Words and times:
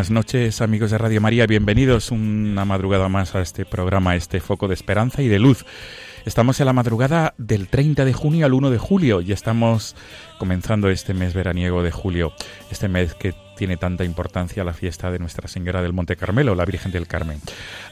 Buenas 0.00 0.12
noches 0.12 0.62
amigos 0.62 0.90
de 0.92 0.96
Radio 0.96 1.20
María, 1.20 1.46
bienvenidos 1.46 2.10
una 2.10 2.64
madrugada 2.64 3.10
más 3.10 3.34
a 3.34 3.42
este 3.42 3.66
programa, 3.66 4.16
este 4.16 4.40
foco 4.40 4.66
de 4.66 4.72
esperanza 4.72 5.20
y 5.20 5.28
de 5.28 5.38
luz. 5.38 5.66
Estamos 6.26 6.60
en 6.60 6.66
la 6.66 6.72
madrugada 6.74 7.34
del 7.38 7.68
30 7.68 8.04
de 8.04 8.12
junio 8.12 8.44
al 8.44 8.52
1 8.52 8.70
de 8.70 8.78
julio 8.78 9.22
y 9.22 9.32
estamos 9.32 9.96
comenzando 10.38 10.90
este 10.90 11.14
mes 11.14 11.32
veraniego 11.32 11.82
de 11.82 11.90
julio, 11.90 12.32
este 12.70 12.88
mes 12.88 13.14
que 13.14 13.34
tiene 13.56 13.76
tanta 13.76 14.04
importancia 14.04 14.64
la 14.64 14.74
fiesta 14.74 15.10
de 15.10 15.18
Nuestra 15.18 15.48
Señora 15.48 15.82
del 15.82 15.92
Monte 15.92 16.16
Carmelo, 16.16 16.54
la 16.54 16.64
Virgen 16.64 16.92
del 16.92 17.06
Carmen. 17.06 17.40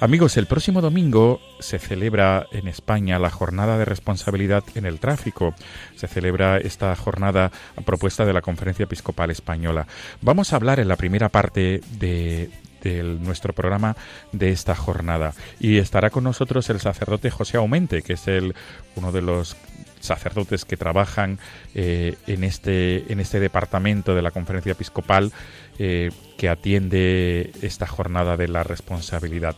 Amigos, 0.01 0.37
el 0.37 0.47
próximo 0.47 0.81
domingo 0.81 1.41
se 1.59 1.79
celebra 1.79 2.47
en 2.53 2.69
España 2.69 3.19
la 3.19 3.31
jornada 3.31 3.79
de 3.79 3.85
responsabilidad 3.85 4.65
en 4.75 4.87
el 4.87 4.99
tráfico. 4.99 5.55
Se 5.97 6.07
celebra 6.07 6.59
esta 6.59 6.95
jornada 6.97 7.51
a 7.77 7.81
propuesta 7.81 8.25
de 8.25 8.33
la 8.33 8.43
Conferencia 8.43 8.85
Episcopal 8.85 9.31
Española. 9.31 9.87
Vamos 10.21 10.53
a 10.53 10.57
hablar 10.57 10.81
en 10.81 10.89
la 10.89 10.97
primera 10.97 11.29
parte 11.29 11.83
de, 11.99 12.51
de 12.83 13.03
nuestro 13.03 13.53
programa 13.53 13.97
de 14.33 14.51
esta 14.51 14.75
jornada. 14.75 15.35
Y 15.61 15.79
estará 15.79 16.11
con 16.11 16.25
nosotros 16.25 16.69
el 16.71 16.81
sacerdote 16.81 17.31
José 17.31 17.57
Aumente, 17.57 18.03
que 18.03 18.15
es 18.15 18.29
el, 18.29 18.55
uno 18.97 19.13
de 19.13 19.23
los 19.23 19.57
sacerdotes 20.01 20.65
que 20.65 20.77
trabajan 20.77 21.39
eh, 21.75 22.17
en, 22.27 22.45
este, 22.45 23.13
en 23.13 23.21
este 23.21 23.41
departamento 23.41 24.15
de 24.15 24.23
la 24.23 24.31
conferencia 24.31 24.73
episcopal 24.73 25.33
eh, 25.79 26.11
que 26.37 26.49
atiende 26.49 27.53
esta 27.63 27.87
jornada 27.87 28.37
de 28.37 28.49
la 28.49 28.63
responsabilidad 28.63 29.57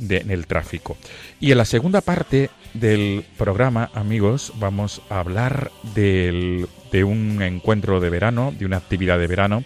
en 0.00 0.30
el 0.30 0.46
tráfico. 0.46 0.96
Y 1.40 1.52
en 1.52 1.58
la 1.58 1.64
segunda 1.64 2.00
parte 2.00 2.50
del 2.72 3.24
programa, 3.36 3.90
amigos, 3.94 4.52
vamos 4.56 5.02
a 5.08 5.20
hablar 5.20 5.70
del, 5.94 6.66
de 6.90 7.04
un 7.04 7.42
encuentro 7.42 8.00
de 8.00 8.10
verano, 8.10 8.52
de 8.58 8.66
una 8.66 8.78
actividad 8.78 9.18
de 9.18 9.26
verano 9.26 9.62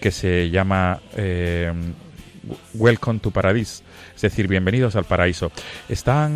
que 0.00 0.10
se 0.10 0.50
llama 0.50 1.00
eh, 1.16 1.72
Welcome 2.74 3.20
to 3.20 3.30
Paradise, 3.30 3.82
es 4.14 4.22
decir, 4.22 4.48
bienvenidos 4.48 4.96
al 4.96 5.04
paraíso. 5.04 5.52
Está 5.88 6.30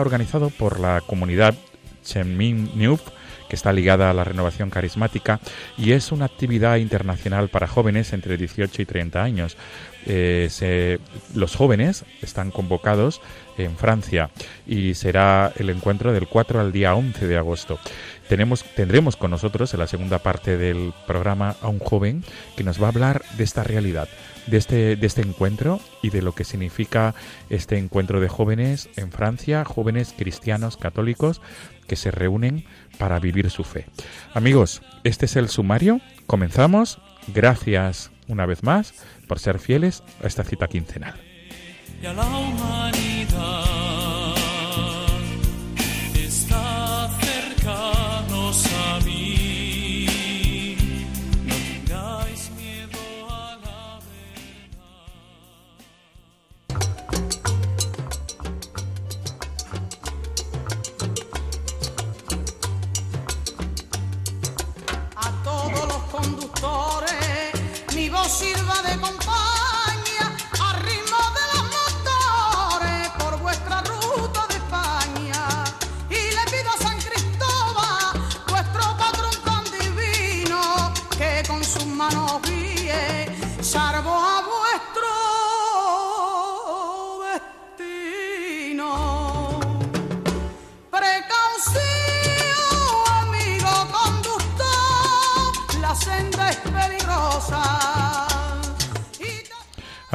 organizado 0.00 0.50
por 0.50 0.80
la 0.80 1.00
comunidad 1.00 1.54
Chenmin 2.04 2.70
Neuf, 2.74 3.02
que 3.48 3.56
está 3.56 3.72
ligada 3.72 4.10
a 4.10 4.14
la 4.14 4.24
renovación 4.24 4.70
carismática 4.70 5.38
y 5.76 5.92
es 5.92 6.10
una 6.10 6.24
actividad 6.24 6.76
internacional 6.76 7.48
para 7.50 7.68
jóvenes 7.68 8.12
entre 8.12 8.36
18 8.36 8.80
y 8.82 8.84
30 8.86 9.22
años. 9.22 9.56
Eh, 10.06 10.98
los 11.34 11.54
jóvenes 11.54 12.04
están 12.22 12.50
convocados 12.50 13.20
en 13.58 13.76
Francia 13.76 14.30
y 14.66 14.94
será 14.94 15.52
el 15.56 15.70
encuentro 15.70 16.12
del 16.12 16.28
4 16.28 16.60
al 16.60 16.72
día 16.72 16.94
11 16.94 17.26
de 17.26 17.36
agosto. 17.36 17.78
Tenemos, 18.28 18.64
tendremos 18.76 19.16
con 19.16 19.30
nosotros 19.30 19.74
en 19.74 19.80
la 19.80 19.86
segunda 19.86 20.18
parte 20.20 20.56
del 20.56 20.92
programa 21.06 21.56
a 21.60 21.68
un 21.68 21.78
joven 21.78 22.24
que 22.56 22.64
nos 22.64 22.80
va 22.80 22.86
a 22.86 22.90
hablar 22.90 23.22
de 23.36 23.44
esta 23.44 23.62
realidad, 23.62 24.08
de 24.46 24.56
este, 24.56 24.96
de 24.96 25.06
este 25.06 25.20
encuentro 25.20 25.80
y 26.02 26.10
de 26.10 26.22
lo 26.22 26.32
que 26.32 26.44
significa 26.44 27.14
este 27.50 27.76
encuentro 27.76 28.20
de 28.20 28.28
jóvenes 28.28 28.88
en 28.96 29.12
Francia, 29.12 29.64
jóvenes 29.64 30.14
cristianos 30.16 30.76
católicos 30.76 31.40
que 31.86 31.96
se 31.96 32.10
reúnen 32.10 32.64
para 32.96 33.18
vivir 33.18 33.50
su 33.50 33.64
fe. 33.64 33.86
Amigos, 34.32 34.82
este 35.04 35.26
es 35.26 35.36
el 35.36 35.48
sumario. 35.48 36.00
Comenzamos. 36.26 37.00
Gracias 37.34 38.10
una 38.28 38.46
vez 38.46 38.62
más 38.62 38.94
por 39.28 39.38
ser 39.38 39.58
fieles 39.58 40.02
a 40.22 40.26
esta 40.26 40.42
cita 40.44 40.68
quincenal. 40.68 41.14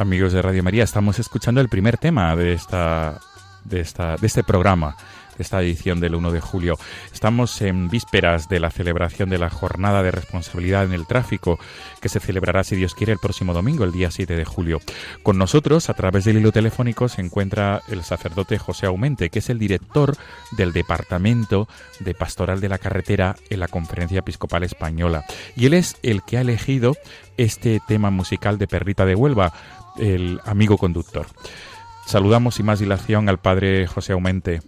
Amigos 0.08 0.32
de 0.32 0.40
Radio 0.40 0.62
María, 0.62 0.84
estamos 0.84 1.18
escuchando 1.18 1.60
el 1.60 1.68
primer 1.68 1.98
tema 1.98 2.34
de 2.34 2.54
esta 2.54 3.20
de 3.64 3.80
esta 3.80 4.16
de 4.16 4.26
este 4.26 4.42
programa, 4.42 4.96
de 5.36 5.42
esta 5.42 5.60
edición 5.60 6.00
del 6.00 6.14
1 6.14 6.32
de 6.32 6.40
julio. 6.40 6.78
Estamos 7.12 7.60
en 7.60 7.90
vísperas 7.90 8.48
de 8.48 8.58
la 8.58 8.70
celebración 8.70 9.28
de 9.28 9.36
la 9.36 9.50
jornada 9.50 10.02
de 10.02 10.10
responsabilidad 10.10 10.84
en 10.84 10.94
el 10.94 11.06
tráfico 11.06 11.58
que 12.00 12.08
se 12.08 12.20
celebrará 12.20 12.64
si 12.64 12.74
Dios 12.74 12.94
quiere 12.94 13.12
el 13.12 13.18
próximo 13.18 13.52
domingo, 13.52 13.84
el 13.84 13.92
día 13.92 14.10
7 14.10 14.34
de 14.34 14.46
julio. 14.46 14.80
Con 15.22 15.36
nosotros 15.36 15.90
a 15.90 15.94
través 15.94 16.24
del 16.24 16.38
hilo 16.38 16.52
telefónico 16.52 17.10
se 17.10 17.20
encuentra 17.20 17.82
el 17.88 18.02
sacerdote 18.02 18.56
José 18.56 18.86
Aumente, 18.86 19.28
que 19.28 19.40
es 19.40 19.50
el 19.50 19.58
director 19.58 20.16
del 20.52 20.72
Departamento 20.72 21.68
de 22.00 22.14
Pastoral 22.14 22.62
de 22.62 22.70
la 22.70 22.78
Carretera 22.78 23.36
en 23.50 23.60
la 23.60 23.68
Conferencia 23.68 24.20
Episcopal 24.20 24.62
Española. 24.62 25.26
Y 25.54 25.66
él 25.66 25.74
es 25.74 25.96
el 26.02 26.22
que 26.22 26.38
ha 26.38 26.40
elegido 26.40 26.96
este 27.38 27.80
tema 27.86 28.10
musical 28.10 28.58
de 28.58 28.66
Perrita 28.66 29.06
de 29.06 29.14
Huelva, 29.14 29.52
el 29.98 30.40
amigo 30.44 30.78
conductor. 30.78 31.26
saludamos 32.06 32.54
sin 32.54 32.66
más 32.66 32.78
dilación 32.78 33.28
al 33.28 33.38
padre 33.38 33.86
José 33.86 34.12
Aumente. 34.12 34.60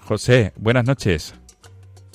José, 0.00 0.52
buenas 0.56 0.84
noches. 0.84 1.34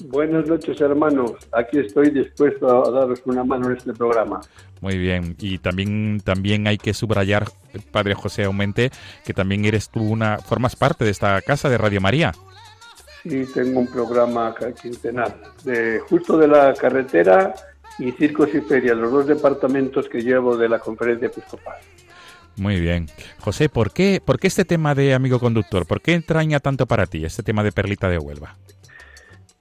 Buenas 0.04 0.46
noches, 0.48 0.80
hermanos. 0.82 1.32
Aquí 1.54 1.80
estoy 1.80 2.10
dispuesto 2.10 2.86
a 2.86 2.92
daros 2.92 3.22
una 3.26 3.46
mano 3.46 3.70
en 3.70 3.78
este 3.78 3.94
programa. 3.94 4.42
Muy 4.82 4.98
bien, 4.98 5.36
y 5.40 5.58
también 5.60 6.20
también 6.24 6.68
hay 6.68 6.78
que 6.78 6.94
subrayar, 6.94 7.46
padre 7.92 8.14
José 8.14 8.44
Aumente, 8.44 8.92
que 9.24 9.34
también 9.34 9.64
eres 9.64 9.90
tú 9.90 10.04
una 10.04 10.38
formas 10.40 10.76
parte 10.76 11.06
de 11.06 11.12
esta 11.12 11.42
casa 11.42 11.70
de 11.70 11.78
Radio 11.78 12.02
María. 12.02 12.34
Sí, 13.24 13.46
tengo 13.54 13.80
un 13.80 13.88
programa 13.88 14.54
quincenal, 14.80 15.34
de, 15.64 16.00
justo 16.02 16.38
de 16.38 16.48
la 16.48 16.74
carretera 16.74 17.56
y 17.98 18.12
circos 18.12 18.54
y 18.54 18.60
ferias, 18.62 18.98
los 18.98 19.12
dos 19.12 19.28
departamentos 19.28 20.10
que 20.10 20.22
llevo 20.22 20.58
de 20.58 20.70
la 20.70 20.80
conferencia 20.80 21.28
episcopal. 21.28 21.78
Muy 22.58 22.80
bien. 22.80 23.08
José, 23.40 23.70
¿por 23.70 23.92
qué, 23.92 24.22
¿por 24.24 24.40
qué 24.40 24.48
este 24.48 24.66
tema 24.66 24.96
de 24.96 25.14
amigo 25.14 25.40
conductor? 25.40 25.86
¿Por 25.86 26.02
qué 26.02 26.14
entraña 26.14 26.60
tanto 26.60 26.86
para 26.86 27.06
ti 27.06 27.26
este 27.26 27.44
tema 27.44 27.64
de 27.64 27.72
Perlita 27.72 28.10
de 28.10 28.18
Huelva? 28.18 28.56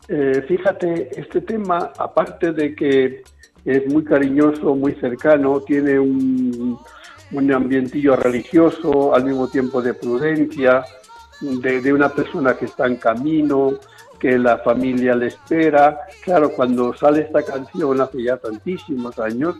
Eh, 0.09 0.45
fíjate, 0.47 1.09
este 1.19 1.41
tema, 1.41 1.93
aparte 1.99 2.53
de 2.53 2.75
que 2.75 3.23
es 3.65 3.87
muy 3.93 4.05
cariñoso, 4.05 4.75
muy 4.75 4.93
cercano, 4.97 5.61
tiene 5.61 5.99
un, 5.99 6.79
un 7.33 7.53
ambientillo 7.53 8.15
religioso, 8.15 9.15
al 9.15 9.25
mismo 9.25 9.49
tiempo 9.49 9.81
de 9.81 9.95
prudencia, 9.95 10.85
de, 11.41 11.81
de, 11.81 11.93
una 11.93 12.11
persona 12.11 12.55
que 12.55 12.67
está 12.67 12.87
en 12.87 12.97
camino, 12.97 13.79
que 14.21 14.39
la 14.39 14.59
familia 14.59 15.15
le 15.15 15.29
espera. 15.29 16.01
Claro, 16.23 16.51
cuando 16.51 16.95
sale 16.95 17.23
esta 17.23 17.43
canción 17.43 18.01
hace 18.01 18.23
ya 18.23 18.37
tantísimos 18.37 19.19
años, 19.19 19.57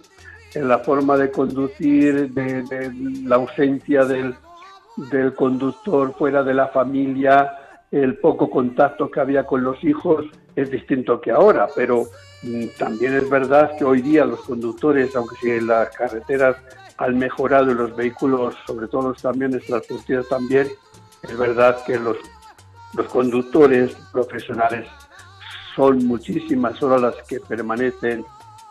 en 0.55 0.69
la 0.69 0.79
forma 0.79 1.17
de 1.17 1.31
conducir, 1.31 2.31
de, 2.33 2.63
de 2.63 2.93
la 3.25 3.37
ausencia 3.37 4.05
del, 4.05 4.35
del 4.97 5.35
conductor 5.35 6.15
fuera 6.17 6.43
de 6.43 6.55
la 6.55 6.69
familia, 6.69 7.59
el 7.91 8.19
poco 8.19 8.51
contacto 8.51 9.11
que 9.11 9.21
había 9.21 9.45
con 9.45 9.63
los 9.63 9.83
hijos 9.85 10.27
es 10.57 10.71
distinto 10.71 11.21
que 11.21 11.31
ahora, 11.31 11.69
pero 11.75 12.05
mm, 12.43 12.67
también 12.79 13.15
es 13.15 13.29
verdad 13.29 13.77
que 13.77 13.85
hoy 13.85 14.03
día 14.03 14.25
los 14.25 14.41
conductores, 14.41 15.15
aunque 15.17 15.37
si 15.37 15.61
las 15.61 15.91
carreteras 15.91 16.57
han 16.99 17.19
mejorado 17.19 17.71
y 17.71 17.75
los 17.75 17.95
vehículos, 17.95 18.55
sobre 18.67 18.89
todo 18.89 19.11
los 19.11 19.23
camiones 19.23 19.65
transportistas 19.67 20.29
también, 20.29 20.69
es 21.23 21.39
verdad 21.39 21.85
que 21.85 21.99
los, 21.99 22.17
los 22.95 23.07
conductores 23.07 23.95
profesionales 24.13 24.87
son 25.75 26.07
muchísimas 26.07 26.81
horas 26.83 27.01
las 27.01 27.23
que 27.29 27.41
permanecen 27.41 28.25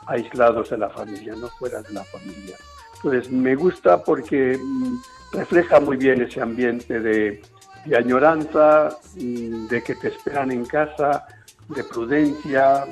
aislados 0.07 0.69
de 0.69 0.77
la 0.77 0.89
familia, 0.89 1.33
no 1.35 1.47
fuera 1.49 1.81
de 1.81 1.93
la 1.93 2.03
familia. 2.03 2.55
Entonces 2.95 3.31
me 3.31 3.55
gusta 3.55 4.03
porque 4.03 4.57
mm, 4.57 4.97
refleja 5.33 5.79
muy 5.79 5.97
bien 5.97 6.21
ese 6.21 6.41
ambiente 6.41 6.99
de, 6.99 7.41
de 7.85 7.97
añoranza, 7.97 8.97
mm, 9.15 9.67
de 9.67 9.83
que 9.83 9.95
te 9.95 10.09
esperan 10.09 10.51
en 10.51 10.65
casa, 10.65 11.25
de 11.67 11.83
prudencia. 11.83 12.85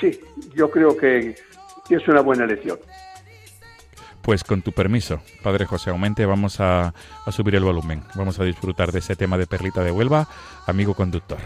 Sí, 0.00 0.20
yo 0.54 0.70
creo 0.70 0.96
que 0.96 1.36
es 1.88 2.08
una 2.08 2.20
buena 2.20 2.44
elección. 2.44 2.78
Pues 4.22 4.44
con 4.44 4.60
tu 4.60 4.72
permiso, 4.72 5.22
Padre 5.42 5.64
José 5.64 5.88
Aumente, 5.88 6.26
vamos 6.26 6.60
a, 6.60 6.92
a, 7.24 7.32
subir 7.32 7.54
el 7.54 7.64
volumen. 7.64 8.02
Vamos 8.14 8.38
a 8.38 8.44
disfrutar 8.44 8.92
de 8.92 8.98
ese 8.98 9.16
tema 9.16 9.38
de 9.38 9.46
Perlita 9.46 9.82
de 9.82 9.90
Huelva, 9.90 10.28
amigo 10.66 10.92
conductor. 10.92 11.38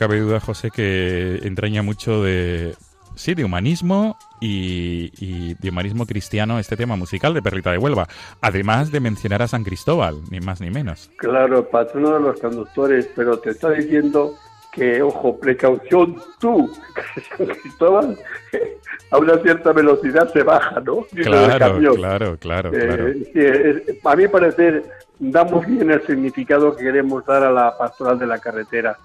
Cabe 0.00 0.18
duda, 0.18 0.40
José, 0.40 0.70
que 0.70 1.40
entraña 1.42 1.82
mucho 1.82 2.22
de, 2.22 2.74
sí, 3.16 3.34
de 3.34 3.44
humanismo 3.44 4.16
y, 4.40 5.12
y, 5.20 5.54
de 5.60 5.68
humanismo 5.68 6.06
cristiano 6.06 6.58
este 6.58 6.74
tema 6.74 6.96
musical 6.96 7.34
de 7.34 7.42
Perrita 7.42 7.70
de 7.70 7.76
Huelva, 7.76 8.08
además 8.40 8.90
de 8.90 9.00
mencionar 9.00 9.42
a 9.42 9.48
San 9.48 9.62
Cristóbal, 9.62 10.22
ni 10.30 10.40
más 10.40 10.62
ni 10.62 10.70
menos. 10.70 11.10
Claro, 11.18 11.68
patrono 11.68 12.14
de 12.14 12.20
los 12.20 12.40
conductores, 12.40 13.10
pero 13.14 13.38
te 13.40 13.50
está 13.50 13.72
diciendo 13.72 14.36
que, 14.72 15.02
ojo, 15.02 15.38
precaución 15.38 16.16
tú, 16.38 16.72
que 16.94 17.20
San 17.36 17.54
Cristóbal 17.56 18.18
a 19.10 19.18
una 19.18 19.36
cierta 19.36 19.72
velocidad 19.72 20.32
se 20.32 20.42
baja, 20.42 20.80
¿no? 20.80 21.04
Claro, 21.14 21.78
claro, 21.94 22.38
claro, 22.38 22.70
claro. 22.70 22.72
Eh, 22.74 23.84
es, 23.86 24.06
a 24.06 24.16
mí 24.16 24.28
parecer 24.28 24.82
da 25.18 25.44
muy 25.44 25.66
bien 25.66 25.90
el 25.90 26.00
significado 26.06 26.74
que 26.74 26.84
queremos 26.84 27.26
dar 27.26 27.42
a 27.42 27.52
la 27.52 27.76
pastoral 27.76 28.18
de 28.18 28.26
la 28.26 28.38
carretera. 28.38 28.96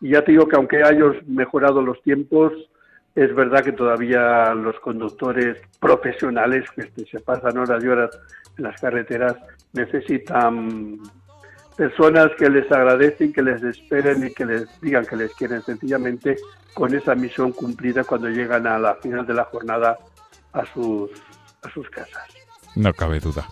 Y 0.00 0.10
ya 0.10 0.24
te 0.24 0.32
digo 0.32 0.46
que 0.46 0.56
aunque 0.56 0.82
hayamos 0.82 1.16
mejorado 1.26 1.82
los 1.82 2.00
tiempos, 2.02 2.52
es 3.14 3.34
verdad 3.34 3.64
que 3.64 3.72
todavía 3.72 4.54
los 4.54 4.78
conductores 4.80 5.58
profesionales 5.80 6.64
que 6.70 7.04
se 7.04 7.20
pasan 7.20 7.58
horas 7.58 7.82
y 7.82 7.88
horas 7.88 8.10
en 8.56 8.64
las 8.64 8.80
carreteras 8.80 9.36
necesitan 9.72 10.98
personas 11.76 12.30
que 12.38 12.48
les 12.48 12.70
agradecen, 12.70 13.32
que 13.32 13.42
les 13.42 13.62
esperen 13.62 14.26
y 14.26 14.32
que 14.32 14.44
les 14.44 14.80
digan 14.80 15.04
que 15.04 15.16
les 15.16 15.34
quieren 15.34 15.62
sencillamente 15.62 16.36
con 16.74 16.94
esa 16.94 17.14
misión 17.14 17.52
cumplida 17.52 18.04
cuando 18.04 18.28
llegan 18.28 18.66
a 18.66 18.78
la 18.78 18.94
final 18.96 19.26
de 19.26 19.34
la 19.34 19.44
jornada 19.44 19.98
a 20.52 20.64
sus, 20.66 21.10
a 21.62 21.70
sus 21.70 21.88
casas. 21.90 22.28
No 22.76 22.92
cabe 22.92 23.18
duda. 23.20 23.46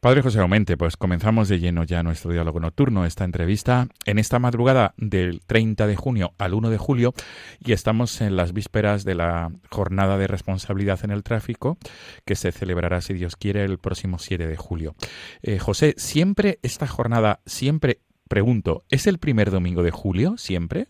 Padre 0.00 0.22
José 0.22 0.38
Aumente, 0.38 0.76
pues 0.76 0.96
comenzamos 0.96 1.48
de 1.48 1.58
lleno 1.58 1.82
ya 1.82 2.04
nuestro 2.04 2.30
diálogo 2.30 2.60
nocturno, 2.60 3.04
esta 3.04 3.24
entrevista 3.24 3.88
en 4.06 4.20
esta 4.20 4.38
madrugada 4.38 4.94
del 4.96 5.40
30 5.44 5.88
de 5.88 5.96
junio 5.96 6.30
al 6.38 6.54
1 6.54 6.70
de 6.70 6.78
julio 6.78 7.14
y 7.58 7.72
estamos 7.72 8.20
en 8.20 8.36
las 8.36 8.52
vísperas 8.52 9.04
de 9.04 9.16
la 9.16 9.50
jornada 9.72 10.16
de 10.16 10.28
responsabilidad 10.28 11.00
en 11.02 11.10
el 11.10 11.24
tráfico 11.24 11.78
que 12.24 12.36
se 12.36 12.52
celebrará, 12.52 13.00
si 13.00 13.12
Dios 13.12 13.34
quiere, 13.34 13.64
el 13.64 13.78
próximo 13.78 14.20
7 14.20 14.46
de 14.46 14.56
julio. 14.56 14.94
Eh, 15.42 15.58
José, 15.58 15.94
¿siempre 15.96 16.60
esta 16.62 16.86
jornada, 16.86 17.40
siempre, 17.44 17.98
pregunto, 18.28 18.84
¿es 18.90 19.08
el 19.08 19.18
primer 19.18 19.50
domingo 19.50 19.82
de 19.82 19.90
julio, 19.90 20.36
siempre? 20.36 20.86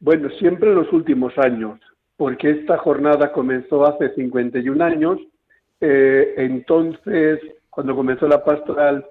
Bueno, 0.00 0.30
siempre 0.38 0.70
en 0.70 0.76
los 0.76 0.90
últimos 0.94 1.36
años, 1.36 1.78
porque 2.16 2.52
esta 2.52 2.78
jornada 2.78 3.32
comenzó 3.32 3.84
hace 3.84 4.14
51 4.14 4.82
años 4.82 5.18
eh, 5.86 6.34
entonces, 6.38 7.40
cuando 7.68 7.94
comenzó 7.94 8.26
la 8.26 8.42
pastoral, 8.42 9.04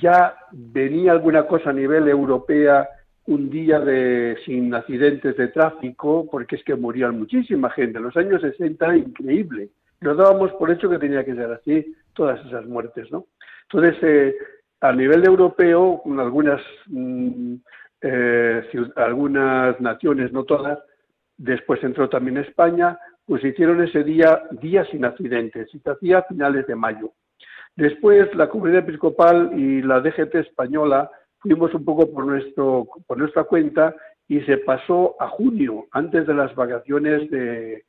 ya 0.00 0.36
venía 0.52 1.10
alguna 1.10 1.44
cosa 1.44 1.70
a 1.70 1.72
nivel 1.72 2.06
europea, 2.06 2.88
un 3.26 3.50
día 3.50 3.80
de 3.80 4.36
sin 4.44 4.72
accidentes 4.72 5.36
de 5.36 5.48
tráfico, 5.48 6.28
porque 6.30 6.54
es 6.54 6.62
que 6.62 6.76
morían 6.76 7.18
muchísima 7.18 7.68
gente. 7.70 7.98
En 7.98 8.04
los 8.04 8.16
años 8.16 8.42
60 8.42 8.84
era 8.84 8.96
increíble. 8.96 9.70
Lo 10.00 10.14
dábamos 10.14 10.52
por 10.52 10.70
hecho 10.70 10.88
que 10.88 11.00
tenía 11.00 11.24
que 11.24 11.34
ser 11.34 11.50
así, 11.50 11.96
todas 12.14 12.44
esas 12.46 12.64
muertes, 12.64 13.10
¿no? 13.10 13.26
Entonces, 13.64 14.00
eh, 14.02 14.36
a 14.82 14.92
nivel 14.92 15.26
europeo, 15.26 16.00
con 16.04 16.20
algunas, 16.20 16.62
mm, 16.86 17.54
eh, 18.02 18.62
algunas 18.94 19.80
naciones, 19.80 20.32
no 20.32 20.44
todas, 20.44 20.78
después 21.36 21.82
entró 21.82 22.08
también 22.08 22.36
España, 22.36 22.98
pues 23.30 23.44
hicieron 23.44 23.80
ese 23.80 24.02
día 24.02 24.42
día 24.60 24.84
sin 24.86 25.04
accidentes 25.04 25.72
y 25.72 25.78
se 25.78 25.88
hacía 25.88 26.18
a 26.18 26.24
finales 26.24 26.66
de 26.66 26.74
mayo. 26.74 27.12
Después 27.76 28.34
la 28.34 28.48
comunidad 28.48 28.80
episcopal 28.80 29.52
y 29.56 29.82
la 29.82 30.00
DGT 30.00 30.34
española 30.34 31.08
fuimos 31.38 31.72
un 31.72 31.84
poco 31.84 32.12
por, 32.12 32.26
nuestro, 32.26 32.88
por 33.06 33.18
nuestra 33.18 33.44
cuenta 33.44 33.94
y 34.26 34.40
se 34.40 34.56
pasó 34.56 35.14
a 35.20 35.28
junio, 35.28 35.86
antes 35.92 36.26
de 36.26 36.34
las 36.34 36.52
vacaciones 36.56 37.30
de, 37.30 37.84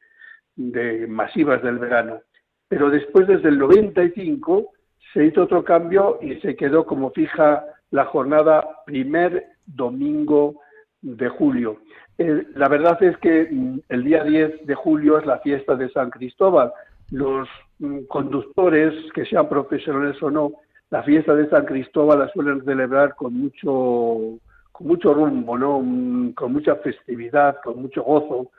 de 0.58 1.08
masivas 1.08 1.64
del 1.64 1.80
verano. 1.80 2.22
Pero 2.68 2.92
después, 2.92 3.26
desde 3.26 3.50
el 3.50 3.58
95, 3.58 4.70
se 5.12 5.26
hizo 5.26 5.42
otro 5.42 5.64
cambio 5.64 6.20
y 6.22 6.36
se 6.42 6.56
quedó 6.56 6.86
como 6.86 7.10
fija 7.10 7.66
la 7.90 8.06
jornada 8.06 8.84
primer 8.86 9.44
domingo 9.66 10.62
de 11.02 11.30
julio. 11.30 11.78
Eh, 12.18 12.46
la 12.56 12.68
verdad 12.68 13.02
es 13.04 13.18
que 13.18 13.48
mm, 13.52 13.80
el 13.90 14.04
día 14.04 14.24
10 14.24 14.66
de 14.66 14.76
julio 14.76 15.18
es 15.18 15.26
la 15.26 15.40
fiesta 15.40 15.76
de 15.76 15.90
San 15.90 16.10
Cristóbal, 16.10 16.72
los 17.12 17.48
mm, 17.80 18.04
conductores, 18.08 18.94
que 19.14 19.26
sean 19.26 19.50
profesionales 19.50 20.22
o 20.22 20.30
no, 20.30 20.52
la 20.90 21.04
fiesta 21.04 21.34
de 21.34 21.50
San 21.50 21.66
Cristóbal 21.66 22.20
la 22.20 22.30
suelen 22.30 22.64
celebrar 22.66 23.16
con 23.16 23.34
mucho, 23.34 24.40
con 24.72 24.88
mucho 24.88 25.14
rumbo, 25.14 25.58
¿no? 25.58 25.80
Mm, 25.82 26.34
con 26.34 26.54
mucha 26.54 26.76
festividad, 26.76 27.58
con 27.64 27.82
mucho 27.82 28.04
gozo, 28.04 28.52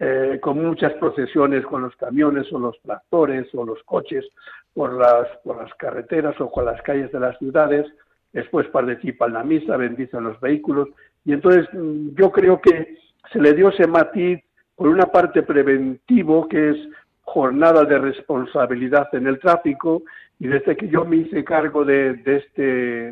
eh, 0.00 0.38
con 0.42 0.60
muchas 0.64 0.92
procesiones 0.94 1.64
con 1.66 1.82
los 1.82 1.94
camiones 1.96 2.52
o 2.52 2.58
los 2.58 2.80
tractores 2.82 3.46
o 3.54 3.64
los 3.64 3.82
coches 3.84 4.24
por 4.72 4.92
las, 4.94 5.28
por 5.44 5.56
las 5.56 5.72
carreteras 5.74 6.40
o 6.40 6.50
con 6.50 6.64
las 6.64 6.82
calles 6.82 7.12
de 7.12 7.20
las 7.20 7.38
ciudades, 7.38 7.86
después 8.32 8.66
participan 8.68 9.32
la 9.32 9.44
misa, 9.44 9.76
bendicen 9.76 10.24
los 10.24 10.40
vehículos, 10.40 10.88
y 11.24 11.32
entonces 11.32 11.66
mm, 11.72 12.14
yo 12.16 12.30
creo 12.30 12.60
que 12.60 12.98
se 13.32 13.40
le 13.40 13.54
dio 13.54 13.68
ese 13.70 13.86
matiz 13.86 14.40
por 14.76 14.88
una 14.88 15.06
parte 15.06 15.42
preventivo, 15.42 16.48
que 16.48 16.70
es 16.70 16.76
jornada 17.22 17.84
de 17.84 17.98
responsabilidad 17.98 19.08
en 19.14 19.26
el 19.26 19.38
tráfico, 19.38 20.02
y 20.38 20.48
desde 20.48 20.76
que 20.76 20.88
yo 20.88 21.04
me 21.04 21.16
hice 21.16 21.44
cargo 21.44 21.84
de, 21.84 22.20
este, 22.24 22.62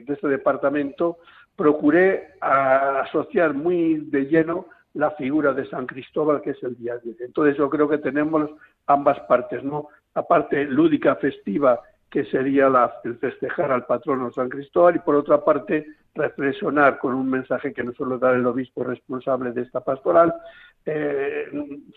de 0.00 0.12
este 0.12 0.28
departamento, 0.28 1.19
procuré 1.57 2.35
asociar 2.40 3.54
muy 3.54 3.97
de 4.11 4.26
lleno 4.26 4.66
la 4.95 5.12
figura 5.12 5.52
de 5.54 5.69
San 5.69 5.87
Cristóbal, 5.87 6.42
que 6.42 6.50
es 6.50 6.62
el 6.62 6.76
día 6.76 6.99
10. 6.99 7.21
Entonces 7.23 7.57
yo 7.57 7.71
creo 7.71 7.88
que 7.88 7.99
tenemos 7.99 8.50
ambas 8.87 9.19
partes, 9.21 9.62
¿no? 9.64 9.88
La 10.14 10.23
parte 10.23 10.64
lúdica, 10.64 11.16
festiva, 11.16 11.81
que 12.11 12.25
sería 12.26 12.69
la, 12.69 12.92
el 13.04 13.16
festejar 13.16 13.73
al 13.73 13.87
patrono 13.87 14.31
San 14.33 14.50
Cristóbal, 14.50 14.97
y 14.97 14.99
por 14.99 15.14
otra 15.14 15.42
parte 15.42 15.87
reflexionar 16.14 16.99
con 16.99 17.14
un 17.14 17.28
mensaje 17.28 17.73
que 17.73 17.83
nos 17.83 17.97
suele 17.97 18.19
dar 18.19 18.35
el 18.35 18.47
obispo 18.47 18.85
responsable 18.85 19.52
de 19.52 19.62
esta 19.62 19.81
pastoral 19.81 20.35
eh, 20.85 21.47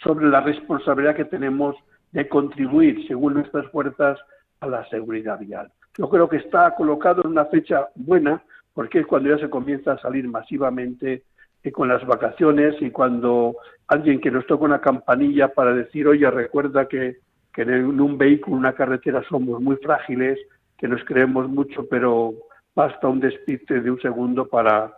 sobre 0.01 0.27
la 0.27 0.41
responsabilidad 0.41 1.15
que 1.15 1.25
tenemos 1.25 1.75
de 2.11 2.27
contribuir, 2.29 3.05
según 3.07 3.33
nuestras 3.33 3.67
fuerzas, 3.71 4.17
a 4.61 4.67
la 4.67 4.87
seguridad 4.89 5.39
vial. 5.39 5.71
Yo 5.97 6.09
creo 6.09 6.29
que 6.29 6.37
está 6.37 6.73
colocado 6.75 7.21
en 7.23 7.31
una 7.31 7.45
fecha 7.45 7.89
buena, 7.95 8.41
porque 8.73 8.99
es 8.99 9.07
cuando 9.07 9.29
ya 9.29 9.37
se 9.37 9.49
comienza 9.49 9.93
a 9.93 10.01
salir 10.01 10.27
masivamente 10.27 11.23
y 11.63 11.71
con 11.71 11.87
las 11.87 12.05
vacaciones 12.05 12.75
y 12.81 12.91
cuando 12.91 13.55
alguien 13.87 14.21
que 14.21 14.31
nos 14.31 14.45
toca 14.45 14.65
una 14.65 14.81
campanilla 14.81 15.49
para 15.49 15.73
decir, 15.73 16.07
oye, 16.07 16.29
recuerda 16.29 16.87
que, 16.87 17.17
que 17.53 17.63
en 17.63 17.99
un 17.99 18.17
vehículo, 18.17 18.57
una 18.57 18.73
carretera 18.73 19.23
somos 19.27 19.61
muy 19.61 19.75
frágiles, 19.77 20.39
que 20.77 20.87
nos 20.87 21.03
creemos 21.03 21.49
mucho, 21.49 21.87
pero 21.89 22.33
basta 22.75 23.07
un 23.07 23.19
despiste 23.19 23.81
de 23.81 23.89
un 23.89 23.99
segundo 24.01 24.47
para 24.47 24.97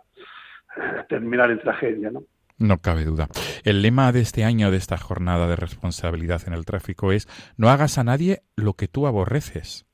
eh, 0.76 1.04
terminar 1.08 1.50
en 1.50 1.60
tragedia, 1.60 2.10
¿no? 2.10 2.24
No 2.58 2.78
cabe 2.78 3.04
duda. 3.04 3.28
El 3.62 3.82
lema 3.82 4.10
de 4.10 4.20
este 4.20 4.42
año, 4.42 4.72
de 4.72 4.78
esta 4.78 4.96
jornada 4.96 5.46
de 5.46 5.54
responsabilidad 5.54 6.42
en 6.46 6.54
el 6.54 6.64
tráfico, 6.64 7.12
es 7.12 7.28
no 7.56 7.68
hagas 7.68 7.98
a 7.98 8.04
nadie 8.04 8.42
lo 8.56 8.74
que 8.74 8.88
tú 8.88 9.06
aborreces. 9.06 9.86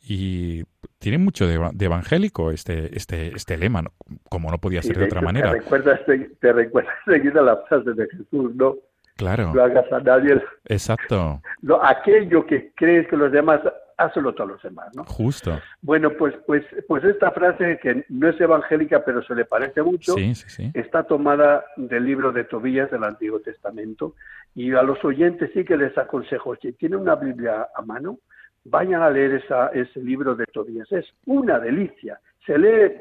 Y 0.00 0.62
tiene 1.00 1.18
mucho 1.18 1.48
de, 1.48 1.58
de 1.72 1.84
evangélico 1.84 2.52
este, 2.52 2.96
este, 2.96 3.34
este 3.34 3.56
lema, 3.56 3.82
¿no? 3.82 3.90
como 4.28 4.52
no 4.52 4.58
podía 4.58 4.80
ser 4.82 4.96
de 4.96 5.06
otra 5.06 5.18
hecho, 5.18 5.26
manera. 5.26 5.50
Te 5.50 5.58
recuerdas, 5.58 6.00
te 6.40 6.52
recuerdas 6.52 6.94
la 7.34 7.56
frase 7.68 7.92
de 7.94 8.08
Jesús, 8.10 8.54
¿no? 8.54 8.76
Claro, 9.16 9.52
No 9.54 9.62
hagas 9.62 9.90
a 9.92 10.00
nadie 10.00 10.42
exacto, 10.66 11.40
lo- 11.62 11.82
aquello 11.84 12.44
que 12.44 12.72
crees 12.74 13.08
que 13.08 13.16
los 13.16 13.32
demás, 13.32 13.60
hazlo 13.96 14.34
todos 14.34 14.50
los 14.50 14.62
demás, 14.62 14.94
¿no? 14.94 15.04
justo. 15.04 15.58
Bueno, 15.80 16.10
pues, 16.18 16.34
pues, 16.46 16.64
pues 16.86 17.02
esta 17.04 17.30
frase 17.30 17.78
que 17.82 18.04
no 18.10 18.28
es 18.28 18.38
evangélica, 18.38 19.02
pero 19.04 19.22
se 19.22 19.34
le 19.34 19.46
parece 19.46 19.82
mucho, 19.82 20.12
Sí, 20.14 20.34
sí, 20.34 20.50
sí. 20.50 20.70
está 20.74 21.04
tomada 21.04 21.64
del 21.76 22.04
libro 22.04 22.30
de 22.30 22.44
Tobías 22.44 22.90
del 22.90 23.04
Antiguo 23.04 23.40
Testamento. 23.40 24.14
Y 24.54 24.74
a 24.74 24.82
los 24.82 25.02
oyentes 25.04 25.50
sí 25.54 25.64
que 25.64 25.76
les 25.78 25.96
aconsejo, 25.96 26.54
si 26.56 26.72
tienen 26.72 27.00
una 27.00 27.14
Biblia 27.14 27.68
a 27.74 27.82
mano, 27.82 28.18
vayan 28.64 29.00
a 29.02 29.08
leer 29.10 29.34
esa, 29.34 29.68
ese 29.68 30.00
libro 30.00 30.34
de 30.34 30.44
Tobías. 30.46 30.90
Es 30.92 31.06
una 31.24 31.58
delicia. 31.58 32.18
Se 32.44 32.58
lee 32.58 32.92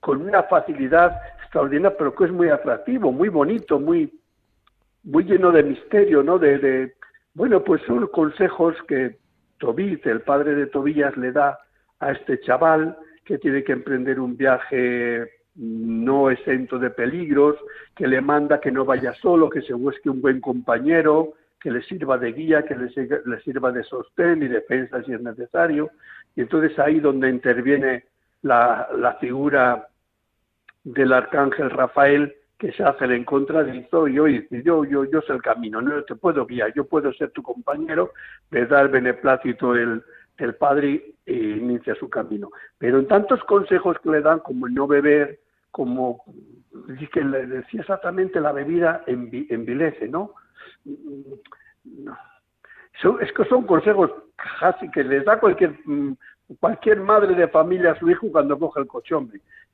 con 0.00 0.22
una 0.22 0.44
facilidad 0.44 1.20
extraordinaria, 1.42 1.96
pero 1.96 2.14
que 2.14 2.24
es 2.24 2.30
muy 2.32 2.48
atractivo, 2.48 3.10
muy 3.12 3.28
bonito, 3.28 3.78
muy, 3.80 4.12
muy 5.04 5.24
lleno 5.24 5.50
de 5.50 5.62
misterio, 5.62 6.22
¿no? 6.22 6.38
De, 6.38 6.94
bueno, 7.34 7.62
pues 7.64 7.82
son 7.82 8.06
consejos 8.08 8.76
que 8.86 9.16
Tobit, 9.58 10.06
el 10.06 10.22
padre 10.22 10.54
de 10.54 10.66
Tobías, 10.66 11.16
le 11.16 11.32
da 11.32 11.58
a 12.00 12.12
este 12.12 12.40
chaval 12.40 12.96
que 13.24 13.38
tiene 13.38 13.62
que 13.62 13.72
emprender 13.72 14.20
un 14.20 14.36
viaje 14.36 15.30
no 15.54 16.30
exento 16.30 16.78
de 16.78 16.90
peligros, 16.90 17.56
que 17.94 18.08
le 18.08 18.20
manda 18.20 18.60
que 18.60 18.72
no 18.72 18.84
vaya 18.84 19.14
solo, 19.14 19.50
que 19.50 19.62
se 19.62 19.74
busque 19.74 20.08
un 20.08 20.20
buen 20.20 20.40
compañero, 20.40 21.34
que 21.60 21.70
le 21.70 21.82
sirva 21.82 22.18
de 22.18 22.32
guía, 22.32 22.64
que 22.64 22.74
le, 22.74 22.90
le 23.24 23.40
sirva 23.42 23.70
de 23.70 23.84
sostén 23.84 24.42
y 24.42 24.48
defensa 24.48 25.02
si 25.04 25.12
es 25.12 25.20
necesario. 25.20 25.90
Y 26.34 26.40
entonces 26.40 26.76
ahí 26.78 27.00
donde 27.00 27.28
interviene 27.28 28.04
la 28.42 29.16
figura 29.20 29.86
del 30.84 31.12
arcángel 31.12 31.70
Rafael 31.70 32.34
que 32.62 32.70
se 32.74 32.84
hace 32.84 33.06
el 33.06 33.12
encontradizo 33.14 34.06
y 34.06 34.20
hoy 34.20 34.38
dice 34.38 34.62
yo 34.62 34.84
yo 34.84 35.04
yo 35.04 35.20
sé 35.22 35.32
el 35.32 35.42
camino 35.42 35.82
no 35.82 36.04
te 36.04 36.14
puedo 36.14 36.46
guiar 36.46 36.72
yo 36.74 36.84
puedo 36.84 37.12
ser 37.12 37.32
tu 37.32 37.42
compañero 37.42 38.12
le 38.52 38.66
da 38.66 38.82
el 38.82 38.88
beneplácito 38.88 39.74
el, 39.74 40.00
el 40.38 40.54
padre 40.54 41.16
e 41.26 41.34
inicia 41.34 41.96
su 41.96 42.08
camino. 42.08 42.50
Pero 42.78 43.00
en 43.00 43.08
tantos 43.08 43.42
consejos 43.44 43.98
que 44.00 44.10
le 44.10 44.20
dan 44.20 44.38
como 44.38 44.68
el 44.68 44.74
no 44.74 44.86
beber 44.86 45.40
como 45.72 46.22
que 47.12 47.24
le 47.24 47.46
decía 47.48 47.80
exactamente 47.80 48.40
la 48.40 48.52
bebida 48.52 49.02
envi- 49.08 49.48
envilece 49.50 50.06
no 50.06 50.32
no. 50.84 52.16
Son- 53.00 53.20
es 53.20 53.32
que 53.32 53.44
son 53.46 53.66
consejos 53.66 54.08
casi 54.60 54.88
que 54.92 55.02
les 55.02 55.24
da 55.24 55.40
cualquier 55.40 55.74
mm, 55.84 56.12
cualquier 56.60 57.00
madre 57.00 57.34
de 57.34 57.48
familia 57.48 57.92
a 57.92 57.98
su 57.98 58.08
hijo 58.10 58.30
cuando 58.30 58.58
coge 58.58 58.80
el 58.80 58.86
coche, 58.86 59.14